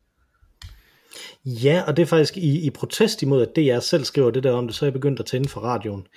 Ja, 1.45 1.83
og 1.87 1.97
det 1.97 2.03
er 2.03 2.07
faktisk 2.07 2.37
i, 2.37 2.65
i 2.65 2.69
protest 2.69 3.21
imod, 3.21 3.41
at 3.41 3.55
DR 3.55 3.79
selv 3.79 4.03
skriver 4.03 4.31
det 4.31 4.43
der 4.43 4.51
om 4.51 4.67
det, 4.67 4.75
så 4.75 4.85
er 4.85 4.87
jeg 4.87 4.93
begyndt 4.93 5.19
at 5.19 5.25
tænde 5.25 5.49
for 5.49 5.61
radioen 5.61 6.07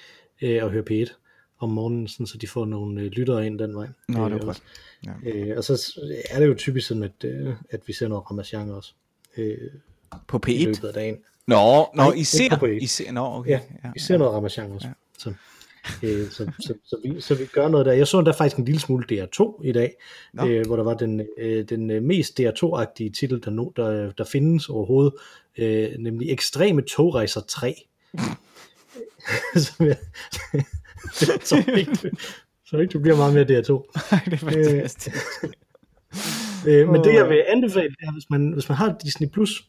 øh, 0.43 0.65
og 0.65 0.71
høre 0.71 0.85
P1. 0.91 1.13
om 1.61 1.71
morgenen, 1.71 2.09
sådan, 2.09 2.27
så 2.27 2.39
de 2.39 2.47
får 2.49 2.65
nogle 2.65 3.01
øh, 3.01 3.07
lyttere 3.07 3.47
ind 3.47 3.59
den 3.59 3.75
vej. 3.75 3.87
Nå, 4.09 4.25
det 4.25 4.33
Øh, 4.35 4.41
er 4.41 4.45
godt. 4.45 4.63
Ja. 5.07 5.31
Øh, 5.31 5.57
og 5.57 5.65
så 5.65 6.01
er 6.31 6.41
det 6.41 6.47
jo 6.47 6.55
typisk 6.55 6.87
sådan, 6.89 7.03
at, 7.03 7.25
øh, 7.25 7.55
at 7.71 7.81
vi 7.87 7.93
ser 7.93 8.09
noget 8.09 8.31
Ramachan 8.31 8.71
også 8.71 8.93
øh, 9.37 9.57
På 10.29 10.41
i 10.47 10.63
P1? 10.63 10.65
løbet 10.65 10.85
af 10.85 10.95
dagen. 10.95 11.17
Nå, 11.47 11.57
nå 11.57 11.87
Nej, 11.95 12.13
I 12.17 12.25
ser, 12.25 12.57
på 12.59 12.67
P1. 12.67 12.69
I 12.69 12.87
ser, 12.87 13.13
nå, 13.13 13.25
okay. 13.25 13.51
Ja, 13.51 13.61
vi 13.95 14.01
ser 14.01 14.19
noget 14.19 14.35
Ramachan 14.35 14.73
også. 14.73 14.87
Ja. 14.87 14.93
Så, 15.19 15.33
øh, 16.03 16.31
så, 16.31 16.53
så, 16.61 16.75
så, 16.85 16.97
vi, 17.05 17.21
så 17.21 17.35
vi 17.35 17.47
gør 17.47 17.69
noget 17.69 17.87
der. 17.87 17.93
Jeg 17.93 18.07
så 18.07 18.21
der 18.21 18.33
faktisk 18.33 18.57
en 18.57 18.65
lille 18.65 18.81
smule 18.81 19.07
DR2 19.13 19.61
i 19.65 19.73
dag, 19.73 19.95
Nå. 20.33 20.47
øh, 20.47 20.67
hvor 20.67 20.77
der 20.77 20.83
var 20.83 20.95
den, 20.95 21.27
øh, 21.39 21.65
den 21.69 21.91
øh, 21.91 22.03
mest 22.03 22.41
DR2-agtige 22.41 23.11
titel, 23.11 23.43
der, 23.45 23.51
no, 23.51 23.71
der, 23.77 24.13
der 24.13 24.25
findes 24.25 24.69
overhovedet, 24.69 25.13
øh, 25.59 25.91
nemlig 25.99 26.31
Ekstreme 26.31 26.83
Togrejser 26.83 27.41
3. 27.41 27.75
Som 29.57 29.87
jeg, 29.87 29.97
så 31.45 31.65
ikke, 31.77 32.11
så 32.67 32.77
ikke 32.77 32.93
det 32.93 33.03
bliver 33.03 33.17
meget 33.17 33.35
mere 33.35 33.45
DR2. 33.45 33.73
det 34.25 34.33
er 34.33 34.37
fantastisk. 34.37 35.17
Øh, 36.67 36.89
men 36.89 37.05
det 37.05 37.15
jeg 37.15 37.29
vil 37.29 37.45
anbefale, 37.49 37.89
det 37.89 38.07
er, 38.09 38.13
hvis 38.13 38.31
man, 38.31 38.53
hvis 38.53 38.69
man 38.69 38.79
har 38.79 38.97
Disney+, 39.03 39.29
Plus, 39.29 39.65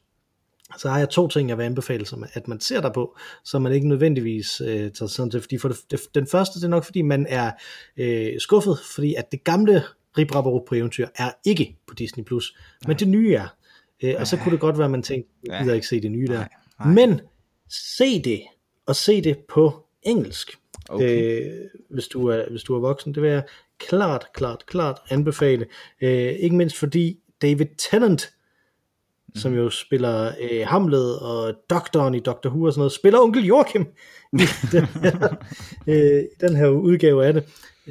så 0.78 0.90
har 0.90 1.00
jeg 1.00 1.10
to 1.10 1.28
ting, 1.28 1.50
jeg 1.50 1.58
vil 1.58 1.64
anbefale, 1.64 2.06
som 2.06 2.24
at 2.34 2.48
man 2.48 2.60
ser 2.60 2.82
der 2.82 2.94
på, 2.94 3.18
så 3.44 3.60
man 3.60 3.72
ikke 3.72 3.88
nødvendigvis 3.88 4.62
øh, 4.62 4.92
tager 4.92 5.08
sådan 5.08 5.32
til. 5.32 5.42
Fordi 5.42 5.58
for 5.58 5.68
det, 5.68 5.78
det, 5.92 6.00
den 6.16 6.28
første, 6.28 6.60
det 6.60 6.66
er 6.66 6.70
nok, 6.70 6.86
fordi 6.86 7.02
man 7.02 7.26
er 7.30 7.52
øh, 7.98 8.40
skuffet, 8.40 8.80
fordi 8.96 9.16
at 9.16 9.32
det 9.32 9.44
gamle 9.44 9.84
Rip 10.18 10.36
Rapperup 10.36 10.62
på 10.68 10.76
eventyr 10.76 11.08
er 11.16 11.32
ikke 11.46 11.78
på 11.88 11.96
Disney+, 11.96 12.24
Plus, 12.24 12.58
men 12.88 12.98
det 12.98 13.08
nye 13.08 13.34
er. 13.34 13.48
Øh, 14.04 14.16
og 14.20 14.28
så 14.28 14.38
kunne 14.38 14.52
det 14.52 14.60
godt 14.60 14.78
være, 14.78 14.86
at 14.86 14.92
man 14.92 15.04
tænkte, 15.04 15.32
jeg 15.46 15.60
gider 15.62 15.74
ikke 15.74 15.88
se 15.88 16.02
det 16.02 16.12
nye 16.12 16.28
der. 16.28 16.34
Nej, 16.34 16.50
nej. 16.80 16.94
Men 16.94 17.22
se 17.70 18.22
det, 18.22 18.42
og 18.86 18.96
se 18.96 19.22
det 19.22 19.38
på 19.50 19.86
engelsk. 20.04 20.61
Okay. 20.92 21.42
Øh, 21.42 21.52
hvis, 21.90 22.08
du 22.08 22.28
er, 22.28 22.50
hvis 22.50 22.64
du 22.64 22.76
er 22.76 22.80
voksen, 22.80 23.16
det 23.16 23.24
vil 23.24 23.30
jeg 23.30 23.44
klart, 23.80 24.26
klart, 24.34 24.66
klart 24.66 25.00
anbefale. 25.10 25.66
Øh, 26.02 26.34
ikke 26.34 26.56
mindst 26.56 26.78
fordi 26.78 27.20
David 27.42 27.66
Tennant, 27.78 28.34
mm. 29.28 29.36
som 29.36 29.54
jo 29.54 29.70
spiller 29.70 30.32
øh, 30.42 30.68
Hamlet 30.68 31.20
og 31.20 31.54
doktoren 31.70 32.16
i 32.16 32.20
Doctor 32.20 32.50
Who 32.50 32.66
og 32.66 32.74
sådan 32.74 32.80
noget, 32.80 32.92
spiller 32.92 33.20
onkel 33.20 33.46
Joachim 33.46 33.88
i 34.34 34.44
den 34.72 34.86
her, 34.86 35.36
øh, 35.88 36.24
den 36.42 36.56
her 36.56 36.68
udgave 36.68 37.26
af 37.26 37.34
det. 37.34 37.44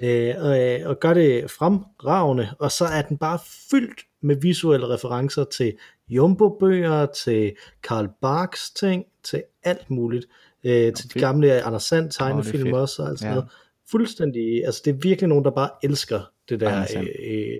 Øh, 0.02 0.34
og, 0.38 0.62
øh, 0.62 0.88
og 0.88 1.00
gør 1.00 1.14
det 1.14 1.50
fremragende, 1.50 2.48
og 2.58 2.72
så 2.72 2.84
er 2.84 3.02
den 3.02 3.18
bare 3.18 3.38
fyldt 3.70 4.00
med 4.22 4.36
visuelle 4.36 4.88
referencer 4.88 5.44
til 5.44 5.72
Jumbo-bøger, 6.08 7.06
til 7.06 7.52
Karl 7.82 8.08
Barks 8.20 8.70
ting, 8.70 9.04
til 9.24 9.42
alt 9.62 9.90
muligt. 9.90 10.26
Øh, 10.64 10.92
til 10.92 11.14
de 11.14 11.20
gamle 11.20 11.62
Anders 11.62 11.82
Sand 11.82 12.10
tegnefilm 12.10 12.72
også, 12.72 13.02
og 13.02 13.08
alt 13.08 13.18
sådan 13.18 13.30
Ja. 13.32 13.34
noget. 13.34 13.50
Fuldstændig, 13.90 14.64
altså 14.66 14.82
det 14.84 14.90
er 14.90 14.98
virkelig 15.02 15.28
nogen, 15.28 15.44
der 15.44 15.50
bare 15.50 15.70
elsker 15.82 16.20
det 16.48 16.60
der, 16.60 16.86
Sand. 16.86 17.06
øh, 17.06 17.34
øh, 17.34 17.58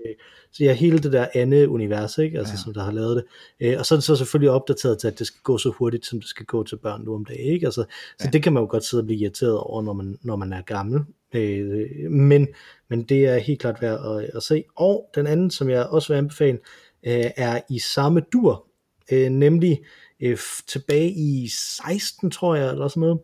så 0.53 0.63
ja, 0.63 0.73
hele 0.73 0.99
det 0.99 1.11
der 1.11 1.27
andet 1.33 1.65
univers, 1.67 2.17
ikke? 2.17 2.37
Altså, 2.37 2.51
Ja. 2.51 2.57
ja. 2.57 2.63
som 2.63 2.73
der 2.73 2.83
har 2.83 2.91
lavet 2.91 3.15
det. 3.15 3.23
Øh, 3.67 3.79
og 3.79 3.85
så 3.85 3.95
er 3.95 3.97
det 3.97 4.03
så 4.03 4.15
selvfølgelig 4.15 4.49
opdateret 4.51 4.99
til, 4.99 5.07
at 5.07 5.19
det 5.19 5.27
skal 5.27 5.39
gå 5.43 5.57
så 5.57 5.69
hurtigt, 5.69 6.05
som 6.05 6.19
det 6.19 6.29
skal 6.29 6.45
gå 6.45 6.63
til 6.63 6.75
børn 6.77 7.01
nu 7.05 7.13
om 7.15 7.25
dagen, 7.25 7.53
ikke? 7.53 7.65
Altså, 7.67 7.81
så 8.19 8.25
Ja. 8.25 8.29
det 8.29 8.43
kan 8.43 8.53
man 8.53 8.63
jo 8.63 8.67
godt 8.69 8.83
sidde 8.83 9.01
og 9.01 9.05
blive 9.05 9.19
irriteret 9.19 9.57
over, 9.57 9.81
når 9.81 9.93
man, 9.93 10.17
når 10.21 10.35
man 10.35 10.53
er 10.53 10.61
gammel. 10.61 11.01
Øh, 11.35 12.11
men, 12.11 12.47
men 12.89 13.03
det 13.03 13.25
er 13.25 13.37
helt 13.37 13.59
klart 13.59 13.81
værd 13.81 14.17
at, 14.23 14.29
at 14.35 14.43
se. 14.43 14.63
Og 14.75 15.09
den 15.15 15.27
anden, 15.27 15.51
som 15.51 15.69
jeg 15.69 15.85
også 15.85 16.13
vil 16.13 16.17
anbefale, 16.17 16.57
øh, 17.03 17.25
er 17.37 17.59
i 17.69 17.79
samme 17.79 18.21
dur, 18.33 18.65
øh, 19.11 19.29
nemlig 19.29 19.81
øh, 20.21 20.37
tilbage 20.67 21.11
i 21.11 21.47
16, 21.47 22.31
tror 22.31 22.55
jeg, 22.55 22.71
eller 22.71 22.87
sådan 22.87 23.01
noget, 23.01 23.19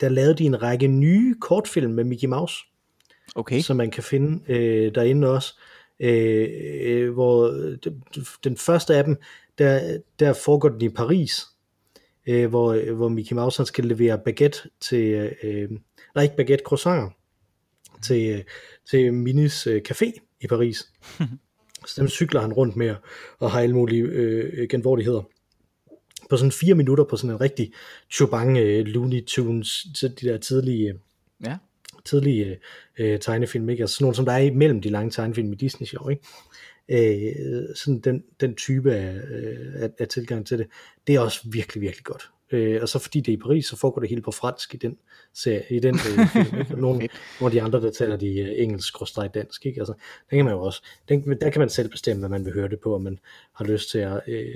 der 0.00 0.08
lavede 0.08 0.34
de 0.34 0.44
en 0.44 0.62
række 0.62 0.86
nye 0.86 1.34
kortfilm 1.40 1.90
med 1.90 2.04
Mickey 2.04 2.28
Mouse 2.28 2.54
Okay. 3.34 3.60
som 3.60 3.76
man 3.76 3.90
kan 3.90 4.02
finde 4.02 4.52
øh, 4.52 4.94
derinde 4.94 5.30
også. 5.30 5.60
Øh, 6.00 6.48
øh, 6.82 7.12
hvor 7.12 7.48
den, 7.84 8.04
den 8.44 8.56
første 8.56 8.94
af 8.94 9.04
dem, 9.04 9.16
der, 9.58 9.98
der 10.18 10.32
foregår 10.32 10.68
den 10.68 10.82
i 10.82 10.88
Paris, 10.88 11.46
øh, 12.26 12.48
hvor, 12.48 12.94
hvor 12.94 13.08
Mickey 13.08 13.34
Mouse 13.34 13.58
han 13.58 13.66
skal 13.66 13.84
levere 13.84 14.18
baguette 14.24 14.58
til, 14.80 15.32
øh, 15.42 15.70
nej 16.14 16.24
ikke 16.24 16.36
baguette, 16.36 16.64
croissanter 16.64 17.10
til, 18.02 18.30
øh, 18.30 18.44
til 18.90 19.14
Minis 19.14 19.66
øh, 19.66 19.82
café 19.88 20.12
i 20.40 20.46
Paris. 20.46 20.78
Så 21.86 22.00
dem 22.00 22.08
cykler 22.08 22.40
han 22.40 22.52
rundt 22.52 22.76
med 22.76 22.94
og 23.38 23.50
har 23.50 23.60
alle 23.60 23.74
mulige 23.74 24.02
øh, 24.02 24.68
genvordigheder. 24.68 25.22
På 26.30 26.36
sådan 26.36 26.52
fire 26.52 26.74
minutter 26.74 27.04
på 27.04 27.16
sådan 27.16 27.30
en 27.30 27.40
rigtig 27.40 27.72
chubang 28.10 28.58
øh, 28.58 28.86
Looney 28.86 29.24
Tunes, 29.26 29.86
så 29.94 30.08
de 30.08 30.28
der 30.28 30.38
tidlige, 30.38 30.94
Ja. 31.44 31.56
tidlige 32.04 32.58
øh, 32.98 33.18
tegnefilm, 33.20 33.68
ikke? 33.68 33.82
Altså 33.82 33.96
sådan 33.96 34.04
nogle, 34.04 34.16
som 34.16 34.24
der 34.24 34.32
er 34.32 34.38
imellem 34.38 34.80
de 34.82 34.88
lange 34.90 35.10
tegnefilm 35.10 35.52
i 35.52 35.56
Disney 35.56 35.86
Show, 35.86 36.08
ikke? 36.08 36.22
Øh, 36.88 37.62
sådan 37.74 38.00
den, 38.00 38.24
den 38.40 38.54
type 38.54 38.94
af, 38.94 39.14
øh, 39.14 39.82
af, 39.82 39.90
af 39.98 40.08
tilgang 40.08 40.46
til 40.46 40.58
det, 40.58 40.66
det 41.06 41.14
er 41.14 41.20
også 41.20 41.40
virkelig, 41.44 41.80
virkelig 41.80 42.04
godt. 42.04 42.30
Øh, 42.52 42.82
og 42.82 42.88
så 42.88 42.98
fordi 42.98 43.20
det 43.20 43.28
er 43.28 43.36
i 43.36 43.40
Paris, 43.40 43.66
så 43.66 43.76
foregår 43.76 44.00
det 44.00 44.08
hele 44.10 44.22
på 44.22 44.30
fransk 44.30 44.74
i 44.74 44.76
den, 44.76 44.96
serie, 45.34 45.64
i 45.70 45.80
den 45.80 45.94
øh, 45.94 46.28
film, 46.28 46.60
ikke? 46.60 46.74
Og 46.74 46.80
nogle, 46.86 47.08
nogle 47.40 47.46
af 47.46 47.50
de 47.50 47.62
andre, 47.62 47.80
der 47.80 47.90
taler 47.90 48.16
de 48.16 48.38
øh, 48.38 48.62
engelsk 48.62 49.00
og 49.00 49.34
dansk, 49.34 49.66
ikke? 49.66 49.80
Altså, 49.80 49.94
den 50.30 50.38
kan 50.38 50.44
man 50.44 50.54
jo 50.54 50.60
også, 50.60 50.82
den, 51.08 51.40
der 51.40 51.50
kan 51.50 51.60
man 51.60 51.68
selv 51.68 51.88
bestemme, 51.88 52.20
hvad 52.20 52.28
man 52.28 52.44
vil 52.44 52.52
høre 52.52 52.68
det 52.68 52.80
på, 52.80 52.94
om 52.94 53.02
man 53.02 53.18
har 53.52 53.64
lyst 53.64 53.90
til 53.90 53.98
at, 53.98 54.20
øh, 54.26 54.54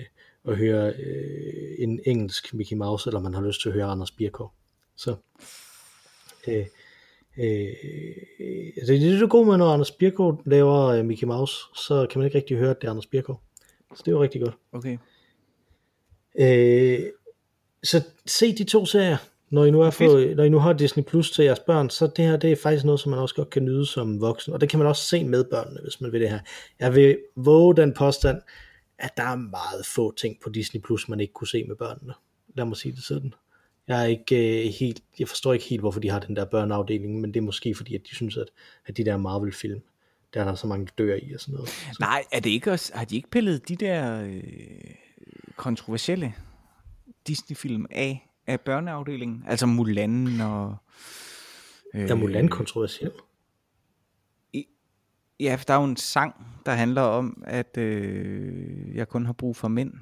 at 0.49 0.57
høre 0.57 0.93
øh, 0.93 1.75
en 1.79 2.01
engelsk 2.07 2.55
Mickey 2.55 2.77
Mouse, 2.77 3.09
eller 3.09 3.21
man 3.21 3.35
har 3.35 3.43
lyst 3.43 3.63
til 3.63 3.69
at 3.69 3.75
høre 3.75 3.85
Anders 3.85 4.11
Birkov. 4.11 4.53
Så 4.97 5.15
øh, 6.49 6.67
øh, 7.39 7.47
det 8.87 9.15
er 9.15 9.19
det 9.21 9.31
gode 9.31 9.47
med, 9.47 9.57
når 9.57 9.73
Anders 9.73 9.91
Birkov 9.91 10.43
laver 10.47 10.87
øh, 10.87 11.05
Mickey 11.05 11.27
Mouse, 11.27 11.55
så 11.75 12.07
kan 12.11 12.19
man 12.19 12.27
ikke 12.27 12.39
rigtig 12.39 12.57
høre, 12.57 12.71
at 12.71 12.81
det 12.81 12.87
er 12.87 12.91
Anders 12.91 13.07
Birkov. 13.07 13.41
Så 13.95 14.03
det 14.05 14.09
er 14.09 14.13
jo 14.13 14.23
rigtig 14.23 14.41
godt. 14.41 14.55
Okay. 14.73 14.99
Øh, 16.39 17.01
så 17.83 18.03
se 18.27 18.57
de 18.57 18.65
to 18.65 18.87
serier, 18.87 19.17
når 19.51 19.65
I 19.65 19.71
nu, 19.71 19.81
er 19.81 19.91
på, 19.99 20.35
når 20.37 20.45
I 20.45 20.49
nu 20.49 20.59
har 20.59 20.73
Disney 20.73 21.05
Plus 21.05 21.31
til 21.31 21.45
jeres 21.45 21.59
børn, 21.59 21.91
så 21.91 22.07
det 22.17 22.25
her 22.25 22.37
det 22.37 22.53
er 22.53 22.57
faktisk 22.57 22.85
noget, 22.85 23.01
som 23.01 23.11
man 23.11 23.19
også 23.19 23.35
godt 23.35 23.51
kan 23.51 23.65
nyde 23.65 23.87
som 23.87 24.21
voksen, 24.21 24.53
og 24.53 24.61
det 24.61 24.69
kan 24.69 24.79
man 24.79 24.89
også 24.89 25.05
se 25.05 25.25
med 25.25 25.45
børnene, 25.45 25.81
hvis 25.83 26.01
man 26.01 26.13
vil 26.13 26.21
det 26.21 26.31
her. 26.31 26.39
Jeg 26.81 26.95
vil 26.95 27.19
våge 27.37 27.77
den 27.77 27.95
påstand, 27.95 28.41
at 29.03 29.17
der 29.17 29.23
er 29.23 29.37
meget 29.37 29.87
få 29.87 30.15
ting 30.15 30.37
på 30.43 30.51
Disney 30.51 30.81
Plus, 30.81 31.09
man 31.09 31.21
ikke 31.21 31.33
kunne 31.33 31.49
se 31.49 31.65
med 31.65 31.77
børnene. 31.77 32.15
Lad 32.55 32.65
mig 32.65 32.77
sige 32.77 32.93
det 32.93 33.03
sådan. 33.03 33.35
Jeg 33.89 34.03
er 34.03 34.07
ikke 34.07 34.67
øh, 34.67 34.73
helt, 34.81 35.03
jeg 35.19 35.29
forstår 35.29 35.53
ikke 35.53 35.65
helt, 35.65 35.81
hvorfor 35.83 36.01
de 36.01 36.11
har 36.11 36.21
den 36.21 36.37
der 36.37 36.45
børneafdeling, 36.45 37.21
men 37.21 37.35
det 37.35 37.41
er 37.41 37.45
måske 37.45 37.75
fordi, 37.75 37.95
at 37.95 38.01
de 38.11 38.15
synes, 38.15 38.37
at, 38.37 38.47
at 38.87 38.97
de 38.97 39.05
der 39.05 39.17
Marvel-film, 39.17 39.81
der 40.35 40.41
er 40.41 40.45
der 40.45 40.55
så 40.55 40.67
mange, 40.67 40.87
der 40.87 40.93
dør 41.05 41.15
i 41.23 41.33
og 41.33 41.41
sådan 41.41 41.55
noget. 41.55 41.69
Så, 41.69 41.97
Nej, 42.01 42.25
er 42.33 42.41
det 42.41 42.51
ikke 42.51 42.73
også, 42.73 42.93
har 42.95 43.05
de 43.05 43.17
ikke 43.17 43.31
pillet 43.31 43.69
de 43.69 43.77
der 43.77 44.23
øh, 44.23 44.95
kontroversielle 45.57 46.35
Disney-film 47.27 47.87
af, 47.91 48.29
af 48.47 48.61
børneafdelingen? 48.61 49.45
Altså 49.47 49.67
Mulan 49.67 50.41
og... 50.41 50.77
Øh, 51.95 52.11
er 52.11 52.15
Mulan 52.15 52.49
kontroversiel? 52.49 53.11
Ja, 55.43 55.55
for 55.55 55.65
der 55.65 55.75
er 55.75 55.79
jo 55.79 55.85
en 55.85 55.97
sang, 55.97 56.35
der 56.67 56.73
handler 56.73 57.03
om, 57.03 57.43
at 57.47 57.77
øh, 57.79 58.97
jeg 58.97 59.09
kun 59.09 59.27
har 59.27 59.33
brug 59.33 59.57
for 59.57 59.69
mænd. 59.69 59.93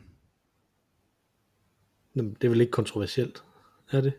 Jamen, 2.17 2.35
Det 2.41 2.45
er 2.45 2.49
vel 2.49 2.61
ikke 2.61 2.71
kontroversielt, 2.71 3.43
er 3.93 4.01
det? 4.01 4.13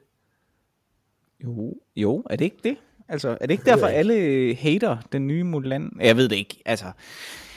Jo, 1.43 1.73
jo, 1.95 2.23
er 2.29 2.35
det 2.35 2.45
ikke 2.45 2.57
det? 2.63 2.77
Altså, 3.07 3.29
er 3.29 3.45
det 3.45 3.51
ikke 3.51 3.65
derfor, 3.65 3.87
ikke. 3.87 3.97
alle 3.97 4.55
hater 4.55 4.97
den 5.11 5.27
nye 5.27 5.43
Mulan? 5.43 5.91
Jeg 5.99 6.17
ved 6.17 6.29
det 6.29 6.35
ikke, 6.35 6.61
altså. 6.65 6.91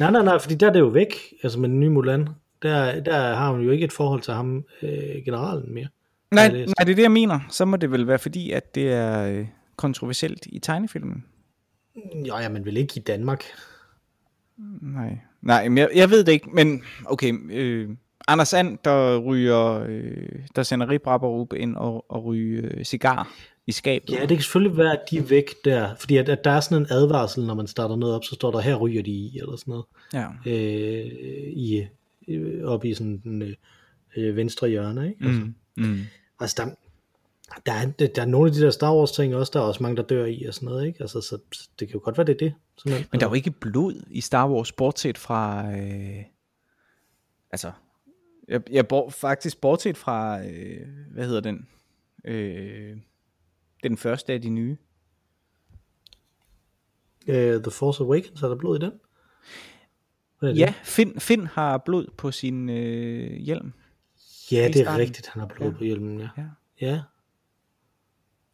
Nej, 0.01 0.11
nej, 0.11 0.23
nej, 0.25 0.39
fordi 0.39 0.55
der 0.55 0.69
er 0.69 0.73
det 0.73 0.81
jo 0.81 0.87
væk, 0.87 1.15
altså 1.43 1.59
med 1.61 1.69
den 1.69 1.81
nye 1.81 1.91
Mulan. 1.91 2.29
Der, 2.63 3.01
der 3.01 3.35
har 3.35 3.51
hun 3.53 3.61
jo 3.61 3.71
ikke 3.71 3.85
et 3.85 3.93
forhold 3.93 4.23
til 4.23 4.35
ham, 4.35 4.65
øh, 4.83 5.25
generalen 5.25 5.75
mere. 5.75 5.89
Nej, 6.31 6.49
nej, 6.49 6.57
det 6.57 6.63
er- 6.63 6.67
det 6.85 6.91
er 6.91 6.95
det, 6.95 7.03
jeg 7.03 7.13
mener. 7.13 7.41
Så 7.51 7.65
må 7.65 7.77
det 7.77 7.91
vel 7.91 8.07
være 8.07 8.19
fordi, 8.19 8.51
at 8.51 8.75
det 8.75 8.93
er 8.93 9.29
øh, 9.33 9.47
kontroversielt 9.77 10.47
i 10.47 10.59
tegnefilmen. 10.59 11.25
Jo, 11.97 12.37
ja, 12.39 12.49
men 12.49 12.65
vel 12.65 12.77
ikke 12.77 12.93
i 12.97 13.01
Danmark. 13.01 13.45
Nej, 14.81 15.19
nej 15.43 15.69
men 15.69 15.79
jeg, 15.79 15.91
jeg 15.95 16.11
ved 16.11 16.25
det 16.25 16.33
ikke, 16.33 16.51
men 16.51 16.83
okay. 17.07 17.33
Øh, 17.51 17.91
Anders 18.29 18.55
And, 18.55 18.79
der 18.85 19.19
ryger, 19.19 19.85
øh, 19.89 20.39
der 20.57 20.63
sender 20.63 20.89
Rip 20.89 21.07
Rapperup 21.07 21.53
ind 21.53 21.77
og, 21.77 22.11
og 22.11 22.25
ryger 22.25 22.71
øh, 22.75 22.85
cigar 22.85 23.33
i 23.67 23.73
skabet. 23.73 24.11
Ja, 24.11 24.21
det 24.21 24.29
kan 24.29 24.41
selvfølgelig 24.41 24.77
være, 24.77 24.93
at 24.93 25.01
de 25.11 25.19
er 25.19 25.23
væk 25.23 25.55
der, 25.65 25.95
fordi 25.95 26.17
at, 26.17 26.29
at 26.29 26.45
der 26.45 26.51
er 26.51 26.61
sådan 26.61 26.83
en 26.83 26.87
advarsel, 26.91 27.47
når 27.47 27.55
man 27.55 27.67
starter 27.67 27.97
noget 27.97 28.15
op, 28.15 28.25
så 28.25 28.35
står 28.35 28.51
der, 28.51 28.61
her 28.61 28.75
ryger 28.75 29.03
de 29.03 29.11
i, 29.11 29.39
eller 29.39 29.57
sådan 29.57 29.73
noget, 29.73 29.85
ja. 30.13 30.27
øh, 30.47 31.07
i, 31.53 31.87
øh, 32.29 32.65
op 32.65 32.85
i 32.85 32.95
sådan 32.95 33.21
den 33.25 33.43
øh, 33.43 33.55
øh, 34.17 34.37
venstre 34.37 34.69
hjørne, 34.69 35.09
ikke? 35.09 35.25
Altså, 35.25 35.41
Mm, 35.77 35.85
mm. 35.85 35.99
altså 36.41 36.57
der, 36.59 36.71
der, 37.67 37.73
er, 37.73 37.87
der 38.07 38.23
er 38.23 38.27
nogle 38.27 38.49
af 38.49 38.55
de 38.55 38.61
der 38.61 38.71
Star 38.71 38.95
Wars 38.97 39.13
ting 39.13 39.35
også, 39.37 39.51
der 39.55 39.61
er 39.61 39.65
også 39.65 39.83
mange, 39.83 39.97
der 39.97 40.03
dør 40.03 40.25
i 40.25 40.45
og 40.45 40.55
sådan 40.55 40.67
noget, 40.69 40.87
ikke? 40.87 41.01
Altså, 41.01 41.21
så, 41.21 41.39
det 41.79 41.89
kan 41.89 41.95
jo 41.95 42.01
godt 42.05 42.19
være, 42.19 42.27
det 42.27 42.33
er 42.35 42.39
det. 42.39 42.55
Sådan, 42.77 43.05
Men 43.13 43.21
der 43.21 43.27
er 43.27 43.31
jo 43.31 43.35
ikke 43.35 43.51
blod 43.51 44.03
i 44.11 44.21
Star 44.21 44.49
Wars, 44.51 44.73
bortset 44.73 45.19
fra... 45.19 45.71
Øh, 45.73 46.25
altså, 47.51 47.73
jeg, 48.49 48.63
jeg 48.71 48.89
bor, 48.89 49.11
faktisk 49.11 49.61
bortset 49.61 49.97
fra... 49.97 50.45
Øh, 50.47 50.87
hvad 51.11 51.27
hedder 51.27 51.41
den? 51.41 51.69
Øh, 52.25 52.97
den 53.83 53.97
første 53.97 54.33
af 54.33 54.43
de 54.43 54.49
nye. 54.51 54.77
Uh, 57.29 57.35
The 57.35 57.71
Force 57.71 58.03
Awakens, 58.05 58.43
er 58.43 58.49
der 58.49 58.57
blod 58.57 58.79
i 58.83 58.85
den? 58.85 58.93
Ja, 60.57 60.75
Finn, 60.85 61.21
Finn 61.21 61.47
har 61.47 61.79
blod 61.79 62.07
på 62.17 62.31
sin 62.31 62.69
øh, 62.69 63.37
hjelm. 63.37 63.73
ja 64.51 64.57
det 64.69 64.77
er 64.77 64.85
starten. 64.85 65.01
rigtigt, 65.01 65.27
han 65.29 65.41
har 65.41 65.47
blod 65.49 65.71
Ja. 65.71 65.77
på 65.77 65.85
hjelmen, 65.85 66.21
ja. 66.21 66.29
Ja. 66.37 66.45
Ja, 66.81 67.01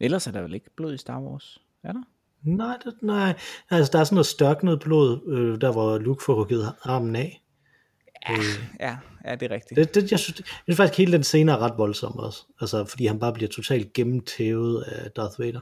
Ellers 0.01 0.27
er 0.27 0.31
der 0.31 0.41
vel 0.41 0.53
ikke 0.53 0.69
blod 0.75 0.93
i 0.93 0.97
Star 0.97 1.21
Wars? 1.21 1.61
Er 1.83 1.91
der? 1.91 2.01
nej, 2.43 2.77
det, 2.85 2.93
nej. 3.01 3.37
Altså, 3.69 3.91
der 3.91 3.99
er 3.99 4.03
sådan 4.03 4.15
noget 4.15 4.25
størknet 4.25 4.79
blod, 4.79 5.27
øh, 5.27 5.61
der 5.61 5.71
hvor 5.71 5.97
Luke 5.97 6.23
får 6.23 6.43
rykket 6.43 6.73
armen 6.83 7.15
af. 7.15 7.43
Ja, 8.79 8.97
ja 9.25 9.35
det 9.35 9.51
er 9.51 9.55
rigtigt. 9.55 9.75
Det, 9.75 9.95
det, 9.95 10.11
jeg, 10.11 10.19
synes, 10.19 10.39
jeg 10.39 10.45
synes 10.63 10.77
faktisk, 10.77 10.97
hele 10.97 11.11
den 11.11 11.23
scene 11.23 11.51
er 11.51 11.57
ret 11.57 11.77
voldsom 11.77 12.19
også. 12.19 12.43
Altså, 12.61 12.85
fordi 12.85 13.05
han 13.05 13.19
bare 13.19 13.33
bliver 13.33 13.49
totalt 13.49 13.93
gennemtævet 13.93 14.83
af 14.83 15.11
Darth 15.11 15.39
Vader. 15.39 15.59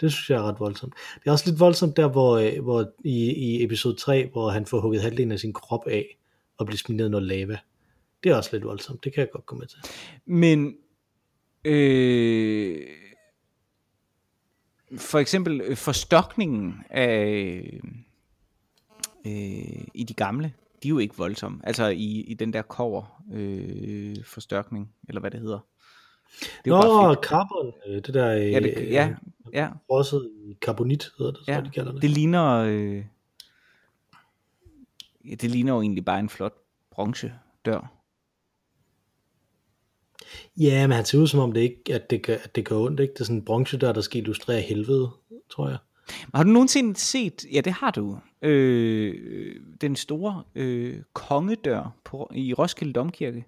Det 0.00 0.12
synes 0.12 0.30
jeg 0.30 0.38
er 0.38 0.48
ret 0.48 0.60
voldsomt. 0.60 0.94
Det 1.14 1.26
er 1.26 1.32
også 1.32 1.50
lidt 1.50 1.60
voldsomt 1.60 1.96
der, 1.96 2.08
hvor, 2.08 2.36
øh, 2.36 2.62
hvor 2.62 2.92
i, 3.04 3.30
i 3.30 3.64
episode 3.64 3.96
3, 3.96 4.28
hvor 4.32 4.50
han 4.50 4.66
får 4.66 4.80
hugget 4.80 5.02
halvdelen 5.02 5.32
af 5.32 5.38
sin 5.38 5.52
krop 5.52 5.86
af, 5.86 6.18
og 6.58 6.66
bliver 6.66 6.78
smidt 6.78 6.96
ned 6.96 7.08
noget 7.08 7.26
lava. 7.26 7.58
Det 8.24 8.32
er 8.32 8.36
også 8.36 8.50
lidt 8.52 8.64
voldsomt. 8.64 9.04
Det 9.04 9.14
kan 9.14 9.20
jeg 9.20 9.30
godt 9.30 9.46
gå 9.46 9.56
med 9.56 9.66
til. 9.66 9.78
Men 10.26 10.74
øh, 11.64 12.86
for 14.96 15.18
eksempel 15.18 15.60
øh, 15.60 15.76
forstokningen 15.76 16.84
af 16.90 17.80
øh, 19.26 19.84
i 19.94 20.04
de 20.08 20.14
gamle, 20.14 20.52
de 20.82 20.88
er 20.88 20.90
jo 20.90 20.98
ikke 20.98 21.16
voldsomme. 21.16 21.60
Altså 21.64 21.86
i, 21.86 22.20
i 22.20 22.34
den 22.34 22.52
der 22.52 22.62
kover 22.62 23.22
øh, 23.32 24.16
forstørkning, 24.24 24.92
eller 25.08 25.20
hvad 25.20 25.30
det 25.30 25.40
hedder. 25.40 25.58
Det 26.64 26.70
er 26.70 27.08
Nå, 27.08 27.14
carbon, 27.14 27.72
øh, 27.86 27.94
det 27.94 28.14
der 28.14 28.32
Ja, 28.32 28.60
det, 28.60 28.74
øh, 28.76 28.90
ja, 28.90 29.14
ja, 29.52 29.68
frosset 29.86 30.30
karbonit, 30.60 31.12
hedder 31.18 31.32
det, 31.32 31.48
ja. 31.48 31.60
de 31.64 31.70
kalder 31.70 31.92
det. 31.92 32.02
Det 32.02 32.10
ligner 32.10 32.48
øh, 32.52 33.04
ja, 35.24 35.34
det 35.34 35.50
ligner 35.50 35.72
jo 35.72 35.80
egentlig 35.80 36.04
bare 36.04 36.20
en 36.20 36.28
flot 36.28 36.54
bronze 36.90 37.32
dør. 37.64 38.01
Ja, 40.56 40.86
men 40.86 40.96
han 40.96 41.04
ser 41.04 41.18
ud 41.18 41.26
som 41.26 41.40
om 41.40 41.52
det 41.52 41.60
ikke, 41.60 41.94
at 41.94 42.10
det, 42.10 42.22
gør, 42.22 42.34
at 42.34 42.56
det 42.56 42.64
gør 42.64 42.76
ondt, 42.76 43.00
ikke? 43.00 43.14
Det 43.14 43.20
er 43.20 43.24
sådan 43.24 43.36
en 43.36 43.44
bronze 43.44 43.76
der, 43.76 43.92
der 43.92 44.00
skal 44.00 44.20
illustrere 44.20 44.60
helvede, 44.60 45.10
tror 45.50 45.68
jeg. 45.68 45.78
Har 46.34 46.44
du 46.44 46.50
nogensinde 46.50 46.96
set, 46.96 47.44
ja 47.52 47.60
det 47.60 47.72
har 47.72 47.90
du, 47.90 48.18
øh, 48.42 49.56
den 49.80 49.96
store 49.96 50.42
øh, 50.54 50.96
kongedør 51.12 51.96
på, 52.04 52.30
i 52.34 52.54
Roskilde 52.54 52.92
Domkirke? 52.92 53.44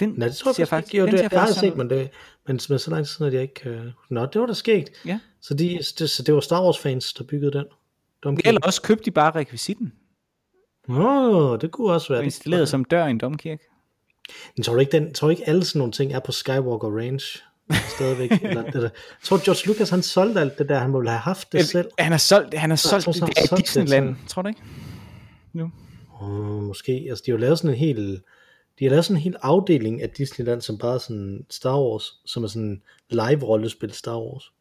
Den 0.00 0.14
Nej, 0.16 0.28
det 0.28 0.36
tror 0.36 0.48
jeg 0.48 0.54
ser 0.54 0.64
faktisk 0.64 0.94
ikke. 0.94 1.00
Jo, 1.00 1.06
den 1.06 1.12
det, 1.12 1.20
ser 1.20 1.28
jeg 1.32 1.40
har 1.40 1.52
set, 1.52 1.76
men, 1.76 1.90
det, 1.90 2.10
men 2.46 2.60
med 2.68 2.78
så 2.78 2.90
lang 2.90 3.04
tid 3.04 3.12
siden, 3.14 3.26
at 3.26 3.34
jeg 3.34 3.42
ikke 3.42 3.54
kan... 3.54 3.92
Nå, 4.10 4.26
det 4.26 4.40
var 4.40 4.52
skægt. 4.52 4.88
ud. 4.88 4.94
Ja. 5.06 5.20
Så, 5.40 5.54
de, 5.54 5.78
det, 5.98 6.10
så 6.10 6.22
det 6.22 6.34
var 6.34 6.40
Star 6.40 6.64
Wars 6.64 6.78
fans, 6.78 7.12
der 7.12 7.24
byggede 7.24 7.52
den? 7.52 7.64
Domkirke. 8.24 8.48
Eller 8.48 8.60
også 8.64 8.82
købte 8.82 9.04
de 9.04 9.10
bare 9.10 9.30
rekvisitten 9.30 9.92
Åh, 10.88 11.58
det 11.60 11.70
kunne 11.70 11.92
også 11.92 12.08
være 12.08 12.18
og 12.18 12.22
det. 12.22 12.26
installeret 12.26 12.68
som 12.68 12.84
dør 12.84 13.06
i 13.06 13.10
en 13.10 13.18
domkirke. 13.18 13.64
Men 14.56 14.64
tror 14.64 14.74
du 14.74 14.80
ikke, 14.80 14.92
den, 14.92 15.14
tror 15.14 15.28
du 15.28 15.30
ikke 15.30 15.48
alle 15.48 15.64
sådan 15.64 15.78
nogle 15.78 15.92
ting 15.92 16.12
er 16.12 16.20
på 16.20 16.32
Skywalker 16.32 16.98
Range 16.98 17.24
stadigvæk? 17.96 18.30
eller, 18.42 18.62
jeg 18.72 18.90
tror 19.22 19.44
George 19.44 19.66
Lucas, 19.66 19.90
han 19.90 20.02
solgte 20.02 20.40
alt 20.40 20.58
det 20.58 20.68
der, 20.68 20.78
han 20.78 20.94
ville 20.94 21.10
have 21.10 21.18
haft 21.18 21.52
det 21.52 21.66
selv. 21.66 21.90
Han 21.98 22.12
har 22.12 22.18
solgt, 22.18 22.54
han 22.54 22.70
har 22.70 22.76
solgt 22.76 23.04
tror, 23.04 23.12
det 23.12 23.50
det 23.50 23.58
Disneyland, 23.58 24.16
tror 24.28 24.42
du 24.42 24.48
ikke? 24.48 24.60
Nu. 25.52 25.70
Oh, 26.20 26.62
måske, 26.62 27.06
altså 27.08 27.22
de 27.26 27.30
har 27.30 27.38
lavet 27.38 27.58
sådan 27.58 27.70
en 27.70 27.76
hel, 27.76 28.20
de 28.78 28.84
har 28.84 28.90
lavet 28.90 29.04
sådan 29.04 29.16
en 29.16 29.22
hel 29.22 29.36
afdeling 29.42 30.02
af 30.02 30.10
Disneyland, 30.10 30.60
som 30.60 30.78
bare 30.78 30.94
er 30.94 30.98
sådan 30.98 31.46
Star 31.50 31.80
Wars, 31.80 32.20
som 32.24 32.44
er 32.44 32.48
sådan 32.48 32.82
live 33.10 33.42
rollespil 33.42 33.92
Star 33.92 34.18
Wars. 34.18 34.52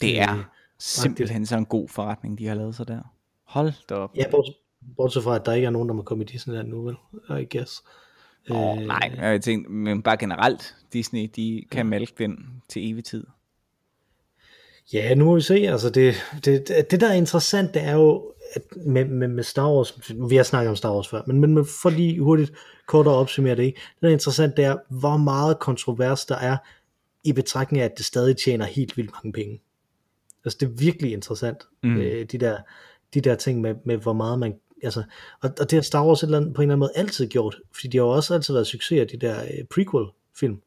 Det 0.00 0.20
er 0.20 0.44
Øh, 0.78 0.82
simpelthen 0.82 1.46
så 1.46 1.56
en 1.56 1.66
god 1.66 1.88
forretning, 1.88 2.38
de 2.38 2.46
har 2.46 2.54
lavet 2.54 2.74
sig 2.74 2.88
der. 2.88 3.00
Hold 3.44 3.72
da 3.88 3.94
op. 3.94 4.16
Ja, 4.16 4.30
bortset, 4.30 4.54
bortset 4.96 5.22
fra, 5.22 5.34
at 5.34 5.46
der 5.46 5.52
ikke 5.52 5.66
er 5.66 5.70
nogen, 5.70 5.88
der 5.88 5.94
må 5.94 6.02
komme 6.02 6.24
i 6.24 6.26
Disneyland 6.26 6.68
nu, 6.68 6.82
vel? 6.82 6.96
I 7.40 7.56
guess. 7.56 7.82
Oh, 8.50 8.78
nej, 8.78 9.12
jeg 9.18 9.42
tænkte, 9.42 9.72
men 9.72 10.02
bare 10.02 10.16
generelt, 10.16 10.74
Disney, 10.92 11.30
de 11.36 11.64
kan 11.70 11.86
malke 11.86 12.14
den 12.18 12.62
til 12.68 12.90
evig 12.90 13.04
tid. 13.04 13.26
Ja, 14.92 15.14
nu 15.14 15.24
må 15.24 15.34
vi 15.34 15.40
se. 15.40 15.54
Altså 15.54 15.90
det, 15.90 16.14
det, 16.44 16.68
det, 16.90 17.00
der 17.00 17.08
er 17.08 17.12
interessant, 17.12 17.74
det 17.74 17.82
er 17.82 17.94
jo, 17.94 18.32
at 18.54 18.62
med, 18.76 19.04
med, 19.04 19.28
med 19.28 19.44
Star 19.44 19.72
Wars, 19.72 20.00
vi 20.28 20.36
har 20.36 20.42
snakket 20.42 20.70
om 20.70 20.76
Star 20.76 20.94
Wars 20.94 21.08
før, 21.08 21.22
men, 21.26 21.40
men 21.40 21.66
for 21.82 21.90
lige 21.90 22.20
hurtigt 22.20 22.52
kort 22.86 23.06
at 23.06 23.12
opsummere 23.12 23.56
det, 23.56 23.62
ikke? 23.62 23.80
det 23.94 24.02
der 24.02 24.08
er 24.08 24.12
interessant, 24.12 24.56
det 24.56 24.64
er, 24.64 24.76
hvor 24.88 25.16
meget 25.16 25.58
kontrovers 25.58 26.26
der 26.26 26.36
er, 26.36 26.56
i 27.24 27.32
betragtning 27.32 27.80
af, 27.80 27.84
at 27.84 27.92
det 27.96 28.06
stadig 28.06 28.36
tjener 28.36 28.64
helt 28.64 28.96
vildt 28.96 29.10
mange 29.12 29.32
penge. 29.32 29.60
Altså 30.44 30.58
det 30.60 30.66
er 30.66 30.70
virkelig 30.70 31.12
interessant, 31.12 31.58
mm. 31.82 31.96
øh, 31.96 32.26
de, 32.32 32.38
der, 32.38 32.58
de 33.14 33.20
der 33.20 33.34
ting 33.34 33.60
med, 33.60 33.74
med, 33.84 33.96
hvor 33.96 34.12
meget 34.12 34.38
man, 34.38 34.54
altså, 34.82 35.02
og, 35.40 35.50
og 35.60 35.70
det 35.70 35.72
har 35.72 35.82
Star 35.82 36.06
Wars 36.06 36.22
et 36.22 36.26
eller 36.26 36.38
andet, 36.38 36.54
på 36.54 36.62
en 36.62 36.64
eller 36.64 36.74
anden 36.74 36.78
måde 36.78 36.92
altid 36.94 37.28
gjort, 37.28 37.60
fordi 37.72 37.88
de 37.88 37.98
har 37.98 38.04
jo 38.04 38.10
også 38.10 38.34
altid 38.34 38.54
været 38.54 38.66
succeser, 38.66 39.04
de 39.04 39.16
der 39.16 39.42
øh, 39.42 39.64
prequel-film. 39.74 40.62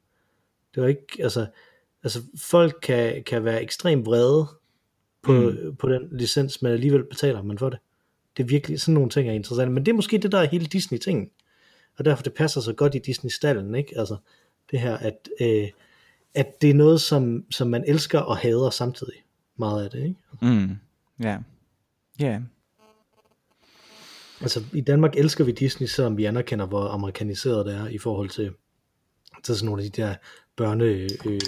Det 0.76 0.84
var 0.84 0.90
ikke, 0.90 1.08
altså, 1.20 1.48
altså 2.04 2.22
folk 2.38 2.80
kan, 2.82 3.24
kan 3.24 3.46
være 3.46 3.64
ekstremt 3.64 4.06
vrede 4.06 4.48
på, 5.22 5.34
mm. 5.34 5.76
på 5.76 5.90
den 5.90 6.08
licens, 6.12 6.62
men 6.62 6.72
alligevel 6.72 7.04
betaler 7.04 7.42
man 7.42 7.58
for 7.58 7.70
det. 7.70 7.80
Det 8.38 8.44
er 8.44 8.48
virkelig, 8.48 8.82
sådan 8.82 8.94
nogle 8.94 9.10
ting 9.10 9.30
er 9.30 9.34
interessante, 9.34 9.74
men 9.74 9.86
det 9.86 9.92
er 9.92 9.96
måske 9.96 10.18
det, 10.18 10.32
der 10.32 10.40
er 10.40 10.46
hele 10.46 10.66
Disney-tingen, 10.66 11.30
og 11.98 12.06
derfor 12.06 12.24
det 12.24 12.34
passer 12.34 12.62
så 12.62 12.74
godt 12.74 12.96
i 12.96 13.00
Disney-stallen, 13.00 13.76
ikke? 13.76 14.00
Altså, 14.00 14.18
det 14.72 14.80
her, 14.80 14.98
at, 14.98 15.30
øh, 15.42 15.70
at 16.34 16.62
det 16.62 16.70
er 16.70 16.74
noget, 16.74 17.02
som, 17.02 17.46
som 17.52 17.68
man 17.68 17.84
elsker 17.88 18.20
og 18.20 18.38
hader 18.38 18.70
samtidig, 18.70 19.24
meget 19.58 19.84
af 19.84 19.90
det, 19.90 20.04
ikke? 20.04 20.16
Mm. 20.42 20.78
Ja. 21.24 21.38
Ja. 22.20 22.40
Altså, 24.42 24.64
i 24.74 24.82
Danmark 24.82 25.16
elsker 25.18 25.44
vi 25.44 25.52
Disney, 25.52 25.88
selvom 25.88 26.18
vi 26.18 26.26
anerkender, 26.26 26.66
hvor 26.66 26.88
amerikaniseret 26.88 27.66
det 27.66 27.76
er 27.76 27.88
i 27.88 27.98
forhold 27.98 28.30
til, 28.30 28.52
til 29.44 29.56
sådan 29.56 29.66
nogle 29.66 29.84
af 29.84 29.92
de 29.92 30.02
der 30.02 30.16
børne, 30.56 30.86
øh, 30.86 31.40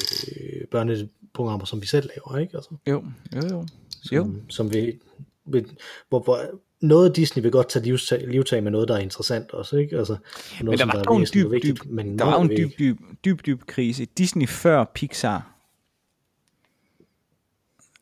børneprogrammer, 0.72 1.66
som 1.66 1.82
vi 1.82 1.88
selv 1.88 2.10
laver, 2.16 2.38
ikke? 2.38 2.56
Altså, 2.56 2.70
Jo, 2.88 3.04
jo, 3.36 3.41
jo. 3.52 3.66
Jo. 4.12 4.24
som, 4.24 4.41
som 4.50 4.74
vi, 4.74 5.00
vi 5.46 5.66
hvor, 6.10 6.20
hvor 6.20 6.39
noget 6.82 7.10
af 7.10 7.14
Disney 7.14 7.44
vil 7.44 7.52
godt 7.52 7.70
tage 7.70 7.86
livstag, 7.86 8.28
livtag 8.28 8.64
med 8.64 8.72
noget, 8.72 8.88
der 8.88 8.96
er 8.96 9.00
interessant 9.00 9.52
også, 9.52 9.78
ikke? 9.78 9.98
Altså, 9.98 10.14
noget, 10.14 10.24
Men 10.62 10.72
der 10.72 10.78
som 10.78 10.88
var 10.88 10.94
er 10.94 11.04
jo 11.14 11.20
en 11.20 11.28
dyb, 11.34 11.46
og 11.46 11.52
vigtigt, 11.52 11.84
dyb, 11.84 11.91
men 11.91 12.20
der 12.20 12.26
var 12.26 12.41
en 12.41 12.50
dyb, 12.50 12.80
dyb, 12.80 13.00
dyb, 13.26 13.46
dyb 13.46 13.62
krise. 13.68 14.06
Disney 14.06 14.48
før 14.48 14.84
Pixar. 14.96 15.53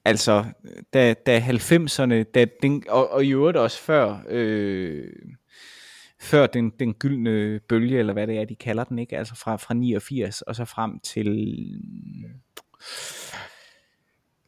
Altså, 0.06 0.46
da, 0.94 1.14
da 1.14 1.40
90'erne, 1.40 2.24
da 2.24 2.46
den, 2.62 2.84
og, 2.90 3.10
og 3.10 3.26
i 3.26 3.32
øvrigt 3.32 3.58
også 3.58 3.80
før, 3.80 4.20
øh, 4.28 5.12
før 6.20 6.48
den, 6.48 6.70
den 6.80 6.94
gyldne 6.94 7.60
bølge, 7.60 8.00
eller 8.00 8.14
hvad 8.14 8.28
det 8.28 8.38
er, 8.38 8.46
de 8.46 8.56
kalder 8.56 8.84
den, 8.84 9.00
ikke? 9.00 9.18
Altså 9.18 9.36
fra, 9.36 9.56
fra 9.56 9.74
89 9.74 10.42
og 10.42 10.56
så 10.56 10.66
frem 10.66 11.00
til 11.00 11.28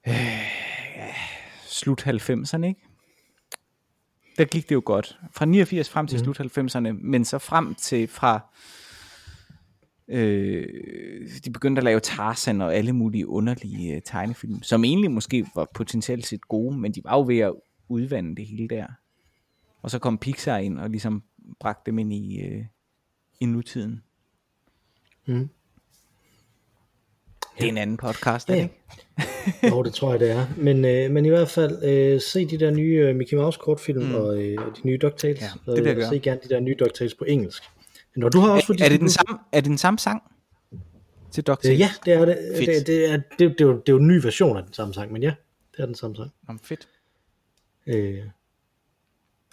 øh, 0.08 0.14
ja, 0.96 1.14
slut 1.66 2.08
90'erne, 2.08 2.66
ikke? 2.66 2.82
Der 4.38 4.46
gik 4.46 4.70
det 4.70 4.76
jo 4.76 4.82
godt. 4.86 5.20
Fra 5.32 5.46
89 5.46 5.90
frem 5.90 6.08
til 6.08 6.18
mm. 6.18 6.34
slut 6.34 6.58
90'erne, 6.58 6.92
men 6.92 7.26
så 7.26 7.38
frem 7.38 7.76
til 7.76 8.08
fra 8.08 8.40
øh, 10.08 10.68
de 11.46 11.52
begyndte 11.52 11.80
at 11.80 11.84
lave 11.84 12.00
Tarzan 12.00 12.62
og 12.62 12.76
alle 12.76 12.94
mulige 12.94 13.28
underlige 13.28 13.96
øh, 13.96 14.02
tegnefilm, 14.02 14.64
som 14.64 14.84
egentlig 14.84 15.12
måske 15.12 15.46
var 15.56 15.68
potentielt 15.74 16.26
set 16.26 16.48
gode, 16.48 16.78
men 16.78 16.92
de 16.92 17.02
var 17.04 17.18
jo 17.18 17.26
ved 17.28 17.40
at 17.40 17.54
udvande 17.90 18.36
det 18.36 18.46
hele 18.46 18.68
der. 18.68 18.86
Og 19.82 19.92
så 19.92 20.00
kom 20.00 20.18
Pixar 20.18 20.58
ind 20.58 20.80
og 20.80 20.90
ligesom 20.90 21.24
bragte 21.60 21.92
dem 21.92 22.00
ind 22.00 22.14
i, 22.14 22.42
øh, 22.42 22.66
i 23.40 23.46
nutiden. 23.46 24.04
Mm. 25.26 25.50
Det 27.58 27.66
er 27.66 27.70
en 27.70 27.78
anden 27.78 27.98
podcast, 27.98 28.50
er 28.50 28.56
Ja, 28.56 28.62
det 28.62 28.70
ja. 29.18 29.24
ikke? 29.64 29.70
Jo, 29.76 29.84
det 29.84 29.94
tror 29.94 30.12
jeg, 30.12 30.20
det 30.20 30.32
er. 30.32 30.46
Men, 30.58 30.86
øh, 30.86 31.12
men 31.12 31.26
i 31.26 31.30
hvert 31.30 31.50
fald, 31.50 31.84
øh, 31.84 32.22
se 32.22 32.46
de 32.46 32.60
der 32.60 32.72
nye 32.72 33.06
øh, 33.08 33.16
Mickey 33.16 33.38
Mouse 33.38 33.60
kortfilm 33.62 34.04
mm. 34.04 34.16
og, 34.16 34.44
øh, 34.44 34.58
de 34.58 34.82
nye 34.84 34.98
DuckTales. 34.98 35.42
Ja, 35.42 35.72
det 35.72 35.84
vil 35.84 35.84
jeg 35.84 35.92
og 35.92 35.96
gøre. 35.96 36.10
Se 36.10 36.20
gerne 36.20 36.40
de 36.44 36.50
der 36.50 36.60
nye 36.60 36.76
DuckTales 36.80 37.14
på 37.14 37.26
engelsk. 37.26 37.64
Når 38.16 38.30
du 38.30 38.40
har 38.40 38.52
også 38.52 38.74
Er, 38.80 38.86
er, 38.86 38.90
det 38.90 39.00
den 39.00 39.10
samme, 39.10 39.40
er 39.52 39.62
det 39.62 39.70
den 39.70 39.78
samme 39.78 40.00
sang? 40.00 40.24
Til 41.32 41.44
Dr. 41.44 41.52
Øh, 41.66 41.80
ja, 41.80 41.90
det 42.06 42.14
er 42.14 42.26
det. 42.26 42.38
Fedt. 42.58 42.68
Det, 42.68 42.88
det, 42.88 43.12
er, 43.12 43.18
det, 43.18 43.40
det, 43.40 43.62
er 43.62 43.66
jo, 43.66 43.72
det 43.72 43.90
er 43.90 43.94
jo 43.94 43.98
en 43.98 44.08
ny 44.08 44.22
version 44.22 44.58
af 44.58 44.64
den 44.64 44.74
samme 44.74 44.94
sang, 44.94 45.12
men 45.12 45.24
ja, 45.24 45.34
det 45.72 45.80
er 45.80 45.86
den 45.86 45.96
samme 45.96 46.16
sang. 46.16 46.32
Om 46.48 46.60
fedt. 46.60 46.88
Øh, 47.88 48.20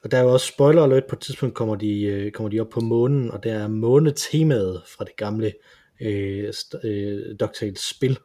og 0.03 0.11
der 0.11 0.19
er 0.19 0.23
jo 0.23 0.33
også 0.33 0.47
spoiler 0.47 0.83
alert, 0.83 1.05
på 1.05 1.17
et 1.17 1.21
tidspunkt 1.21 1.55
kommer 1.55 1.75
de, 1.75 2.03
øh, 2.03 2.33
kommer 2.33 2.49
de 2.49 2.61
op 2.61 2.69
på 2.69 2.81
månen, 2.81 3.31
og 3.31 3.45
der 3.45 3.55
er 3.55 3.69
månetemaet 3.69 4.83
fra 4.97 5.05
det 5.05 5.17
gamle 5.17 5.53
øh, 6.01 6.53
øh, 6.85 7.37
DuckTales 7.41 7.89
spil 7.89 8.19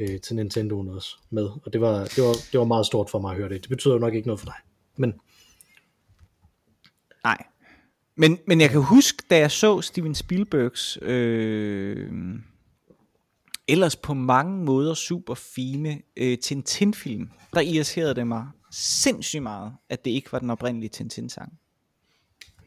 øh, 0.00 0.20
til 0.20 0.36
Nintendoen 0.36 0.88
også 0.88 1.16
med. 1.30 1.48
Og 1.64 1.72
det 1.72 1.80
var, 1.80 1.98
det, 2.04 2.24
var, 2.24 2.32
det 2.52 2.58
var 2.60 2.64
meget 2.64 2.86
stort 2.86 3.10
for 3.10 3.18
mig 3.18 3.30
at 3.30 3.36
høre 3.36 3.48
det. 3.48 3.62
Det 3.62 3.68
betyder 3.68 3.94
jo 3.94 4.00
nok 4.00 4.14
ikke 4.14 4.28
noget 4.28 4.40
for 4.40 4.46
dig. 4.46 4.56
Men. 4.96 5.14
Men, 8.16 8.38
men 8.46 8.60
jeg 8.60 8.70
kan 8.70 8.82
huske, 8.82 9.22
da 9.30 9.38
jeg 9.38 9.50
så 9.50 9.80
Steven 9.80 10.14
Spielbergs 10.14 10.98
øh, 11.02 12.10
ellers 13.68 13.96
på 13.96 14.14
mange 14.14 14.64
måder 14.64 14.94
super 14.94 15.34
fine 15.34 16.02
øh, 16.16 16.38
Tintin-film, 16.38 17.30
der 17.54 17.60
irriterede 17.60 18.14
det 18.14 18.26
mig 18.26 18.46
sindssygt 18.70 19.42
meget, 19.42 19.72
at 19.88 20.04
det 20.04 20.10
ikke 20.10 20.32
var 20.32 20.38
den 20.38 20.50
oprindelige 20.50 20.90
Tintin-sang. 20.90 21.52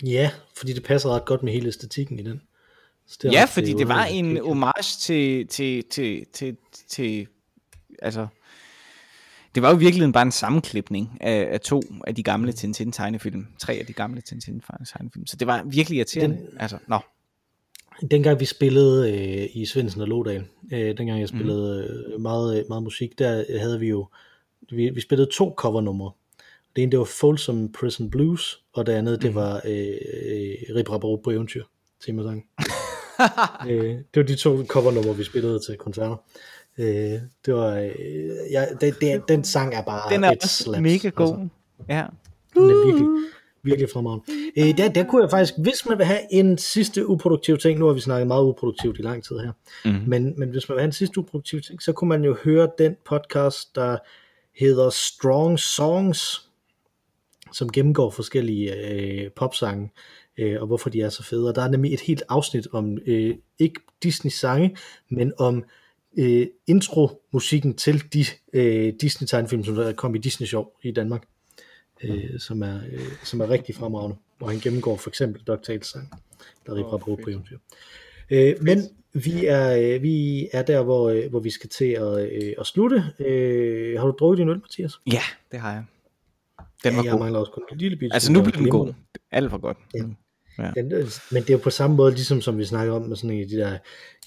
Ja, 0.03 0.31
fordi 0.57 0.73
det 0.73 0.83
passer 0.83 1.09
ret 1.09 1.25
godt 1.25 1.43
med 1.43 1.53
hele 1.53 1.67
æstetikken 1.67 2.19
i 2.19 2.23
den. 2.23 2.41
Så 3.07 3.19
det 3.21 3.31
ja, 3.31 3.45
fordi 3.45 3.71
det, 3.71 3.79
det 3.79 3.87
var 3.87 4.05
en 4.05 4.37
homage 4.37 4.99
til, 4.99 5.47
til, 5.47 5.83
til, 5.83 6.25
til, 6.33 6.57
til, 6.87 7.27
altså, 8.01 8.27
det 9.55 9.63
var 9.63 9.69
jo 9.69 9.75
virkelig 9.75 10.13
bare 10.13 10.23
en 10.23 10.31
sammenklipning 10.31 11.17
af, 11.21 11.47
af 11.51 11.61
to 11.61 11.81
af 12.07 12.15
de 12.15 12.23
gamle 12.23 12.51
Tintin 12.51 12.91
tegnefilm, 12.91 13.45
tre 13.59 13.73
af 13.73 13.85
de 13.85 13.93
gamle 13.93 14.21
Tintin 14.21 14.61
tegnefilm, 14.93 15.25
så 15.25 15.37
det 15.37 15.47
var 15.47 15.63
virkelig 15.65 15.97
irriterende. 15.97 16.37
Den, 16.37 16.47
altså, 16.59 16.77
nå. 16.87 16.99
Dengang 18.11 18.39
vi 18.39 18.45
spillede 18.45 19.11
øh, 19.11 19.49
i 19.53 19.65
Svendsen 19.65 20.01
og 20.01 20.07
Lodal, 20.07 20.45
øh, 20.73 20.97
dengang 20.97 21.19
jeg 21.19 21.29
spillede 21.29 21.87
mm. 22.07 22.13
øh, 22.13 22.21
meget, 22.21 22.65
meget 22.69 22.83
musik, 22.83 23.19
der 23.19 23.59
havde 23.59 23.79
vi 23.79 23.87
jo, 23.87 24.07
vi, 24.71 24.89
vi 24.89 25.01
spillede 25.01 25.29
to 25.33 25.53
covernumre. 25.57 26.11
Det 26.75 26.81
ene 26.81 26.91
det 26.91 26.99
var 26.99 27.05
Folsom 27.05 27.71
Prison 27.71 28.09
Blues, 28.09 28.63
og 28.73 28.85
det 28.85 28.93
andet 28.93 29.21
det 29.21 29.29
mhm. 29.29 29.35
var 29.35 29.61
øh, 29.65 29.87
øh, 29.87 30.75
Rip 30.75 30.89
Rap 30.89 31.01
på 31.23 31.31
eventyr, 31.31 31.63
temasang. 32.05 32.45
øh, 33.69 33.83
det 33.83 34.15
var 34.15 34.23
de 34.23 34.35
to 34.35 34.65
covernumre, 34.65 35.17
vi 35.17 35.23
spillede 35.23 35.59
til 35.59 35.77
koncerter. 35.77 36.15
Øh, 36.79 37.19
det 37.45 37.53
var, 37.53 37.75
øh, 37.75 37.91
ja, 38.51 38.65
det, 38.81 39.01
det, 39.01 39.27
den 39.27 39.43
sang 39.43 39.73
er 39.73 39.81
bare 39.81 40.13
Den 40.13 40.23
er 40.23 40.31
et 40.31 40.43
slaps, 40.43 40.81
mega 40.81 41.09
god. 41.09 41.27
Altså. 41.27 41.47
Ja. 41.89 42.05
Den 42.53 42.63
er 42.63 42.85
virkelig, 42.85 43.07
virkelig 43.63 43.89
fremragende. 43.89 44.25
Øh, 44.57 44.77
der, 44.77 44.89
der 44.89 45.03
kunne 45.03 45.21
jeg 45.21 45.29
faktisk, 45.29 45.53
hvis 45.57 45.85
man 45.89 45.97
vil 45.97 46.05
have 46.05 46.19
en 46.31 46.57
sidste 46.57 47.07
uproduktiv 47.07 47.57
ting, 47.57 47.79
nu 47.79 47.85
har 47.85 47.93
vi 47.93 47.99
snakket 47.99 48.27
meget 48.27 48.43
uproduktivt 48.43 48.99
i 48.99 49.01
lang 49.01 49.23
tid 49.23 49.39
her, 49.39 49.51
mm. 49.85 50.01
men, 50.07 50.39
men 50.39 50.49
hvis 50.49 50.69
man 50.69 50.75
vil 50.75 50.81
have 50.81 50.87
en 50.87 50.91
sidste 50.91 51.19
uproduktiv 51.19 51.61
ting, 51.61 51.81
så 51.81 51.93
kunne 51.93 52.09
man 52.09 52.23
jo 52.23 52.37
høre 52.43 52.69
den 52.77 52.95
podcast, 53.05 53.75
der 53.75 53.97
hedder 54.59 54.89
Strong 54.89 55.59
Songs, 55.59 56.49
som 57.53 57.71
gennemgår 57.71 58.09
forskellige 58.09 58.91
øh, 58.91 59.31
popsange, 59.31 59.91
øh, 60.37 60.61
og 60.61 60.67
hvorfor 60.67 60.89
de 60.89 61.01
er 61.01 61.09
så 61.09 61.23
fede. 61.23 61.49
Og 61.49 61.55
der 61.55 61.61
er 61.61 61.69
nemlig 61.69 61.93
et 61.93 62.01
helt 62.01 62.23
afsnit 62.29 62.67
om, 62.71 62.97
øh, 63.05 63.35
ikke 63.59 63.81
Disney-sange, 64.03 64.77
men 65.09 65.33
om 65.39 65.63
øh, 66.17 66.47
intro-musikken 66.67 67.73
til 67.73 68.13
de 68.13 68.25
øh, 68.53 68.93
Disney-tegnefilm, 69.01 69.63
som 69.63 69.75
der 69.75 69.93
kom 69.93 70.15
i 70.15 70.17
Disney 70.17 70.47
Show 70.47 70.65
i 70.83 70.91
Danmark, 70.91 71.23
øh, 72.03 72.39
som, 72.39 72.61
er, 72.61 72.79
øh, 72.91 73.11
som 73.23 73.41
er 73.41 73.49
rigtig 73.49 73.75
fremragende, 73.75 74.15
hvor 74.37 74.47
han 74.47 74.59
gennemgår 74.59 74.97
for 74.97 75.09
eksempel 75.09 75.41
DuckTales 75.41 75.87
sang, 75.87 76.09
der 76.65 76.73
er 76.73 76.93
oh, 76.93 76.99
på 76.99 77.29
eventyr. 77.29 77.57
Øh, 78.29 78.55
men 78.61 78.79
vi 79.13 79.45
er, 79.45 79.95
øh, 79.95 80.01
vi 80.01 80.47
er 80.53 80.61
der, 80.61 80.83
hvor, 80.83 81.09
øh, 81.09 81.29
hvor 81.29 81.39
vi 81.39 81.49
skal 81.49 81.69
til 81.69 81.85
at, 81.85 82.31
øh, 82.31 82.53
at 82.59 82.65
slutte. 82.65 83.03
Øh, 83.19 83.99
har 83.99 84.05
du 84.05 84.15
drukket 84.19 84.37
din 84.37 84.49
øl, 84.49 84.57
Mathias? 84.57 84.99
Ja, 85.07 85.21
det 85.51 85.59
har 85.59 85.71
jeg. 85.71 85.83
Den 86.83 86.95
var 86.95 87.01
ja, 87.01 87.03
jeg 87.03 87.11
god. 87.11 87.19
mangler 87.19 87.39
også 87.39 87.51
kun 87.51 87.63
en 87.71 87.77
lille 87.77 87.97
bit. 87.97 88.13
Altså 88.13 88.31
nu 88.31 88.41
bliver 88.41 88.57
den 88.57 88.69
god. 88.69 88.93
Alt 89.31 89.49
for 89.49 89.57
godt. 89.57 89.77
Ja. 89.95 90.03
Ja. 90.57 90.71
Den, 90.75 90.89
men 91.31 91.41
det 91.43 91.49
er 91.49 91.53
jo 91.53 91.57
på 91.57 91.69
samme 91.69 91.95
måde, 91.95 92.11
ligesom 92.11 92.41
som 92.41 92.57
vi 92.57 92.65
snakker 92.65 92.93
om 92.93 93.01
med 93.01 93.15
sådan 93.15 93.29
en 93.29 93.41
af 93.41 93.47
de 93.47 93.55
der 93.55 93.77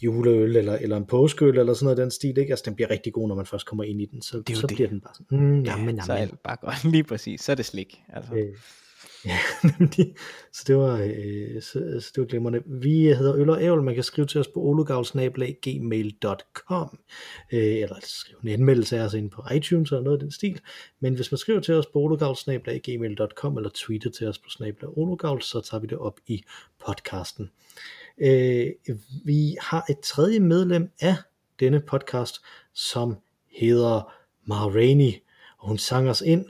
juleøl, 0.03 0.57
eller, 0.57 0.75
eller 0.75 0.97
en 0.97 1.07
påskeøl, 1.07 1.59
eller 1.59 1.75
sådan 1.75 1.85
noget 1.85 1.99
den 1.99 2.11
stil, 2.11 2.39
ikke? 2.39 2.51
Altså 2.51 2.63
den 2.67 2.75
bliver 2.75 2.91
rigtig 2.91 3.13
god, 3.13 3.29
når 3.29 3.35
man 3.35 3.47
først 3.47 3.67
kommer 3.67 3.85
ind 3.85 4.03
i 4.03 4.07
den, 4.07 4.23
så, 4.23 4.43
det 4.47 4.57
så 4.57 4.67
det. 4.67 4.77
bliver 4.77 4.89
den 4.89 5.01
bare 5.01 5.15
sådan, 5.15 5.39
mm, 5.39 5.63
jamen, 5.63 5.87
jamen. 5.87 6.03
Så 6.03 6.13
er 6.13 6.27
det 6.27 6.39
bare 6.45 6.57
godt, 6.61 6.85
lige 6.95 7.05
præcis, 7.05 7.41
så 7.41 7.53
er 7.53 7.57
det 7.57 7.65
slik. 7.65 8.01
Altså. 8.09 8.35
Øh, 8.35 8.49
Ja, 9.25 9.39
nemlig. 9.79 10.15
Så 10.53 10.65
det 10.67 10.77
var, 10.77 10.97
øh, 10.97 11.63
så, 11.63 12.01
så 12.01 12.11
det 12.15 12.21
var 12.21 12.25
glimrende. 12.25 12.63
Vi 12.67 13.05
hedder 13.05 13.37
Øl 13.37 13.51
og 13.51 13.63
Ævl. 13.63 13.83
Man 13.83 13.95
kan 13.95 14.05
skrive 14.05 14.27
til 14.27 14.41
os 14.41 14.49
på 14.49 14.61
olugavl.gmail.com 14.61 16.99
øh, 17.53 17.75
eller 17.75 17.97
skrive 18.03 18.39
en 18.43 18.49
anmeldelse 18.49 18.99
af 18.99 19.05
os 19.05 19.15
ind 19.15 19.31
på 19.31 19.45
iTunes 19.55 19.91
eller 19.91 20.03
noget 20.03 20.17
af 20.17 20.21
den 20.21 20.31
stil. 20.31 20.61
Men 21.01 21.15
hvis 21.15 21.33
man 21.33 21.39
skriver 21.39 21.61
til 21.61 21.75
os 21.75 21.87
på 21.87 21.99
olugavl.gmail.com 21.99 23.57
eller 23.57 23.71
tweeter 23.75 24.11
til 24.11 24.27
os 24.27 24.39
på 24.39 24.51
snabla 24.51 24.89
olugavl, 24.89 25.43
så 25.43 25.61
tager 25.61 25.81
vi 25.81 25.87
det 25.87 25.99
op 25.99 26.21
i 26.27 26.45
podcasten. 26.87 27.51
Øh, 28.19 28.67
vi 29.25 29.57
har 29.61 29.85
et 29.91 30.01
tredje 30.01 30.41
medlem 30.41 30.91
af 31.01 31.17
denne 31.61 31.81
podcast, 31.81 32.37
som 32.75 33.17
hedder 33.61 34.13
Mara 34.45 34.69
Rainey, 34.69 35.13
og 35.59 35.69
hun 35.69 35.79
sang 35.79 36.09
os 36.09 36.21
ind 36.21 36.47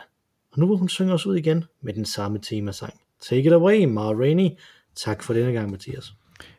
og 0.53 0.59
nu 0.59 0.67
vil 0.67 0.77
hun 0.77 0.89
synge 0.89 1.13
os 1.13 1.27
ud 1.27 1.37
igen 1.37 1.65
med 1.83 1.95
den 1.95 2.05
samme 2.05 2.39
temasang. 2.39 2.95
Take 3.23 3.47
it 3.47 3.53
away, 3.53 3.85
Ma 3.85 4.13
Rainey. 4.13 4.51
Tak 4.95 5.23
for 5.23 5.35
denne 5.35 5.53
gang, 5.53 5.71
Mathias. 5.71 6.13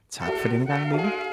Tak 0.10 0.32
for 0.42 0.50
denne 0.50 0.68
gang, 0.68 0.94
Mikkel. 0.94 1.29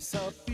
Solve 0.00 0.34
the 0.46 0.47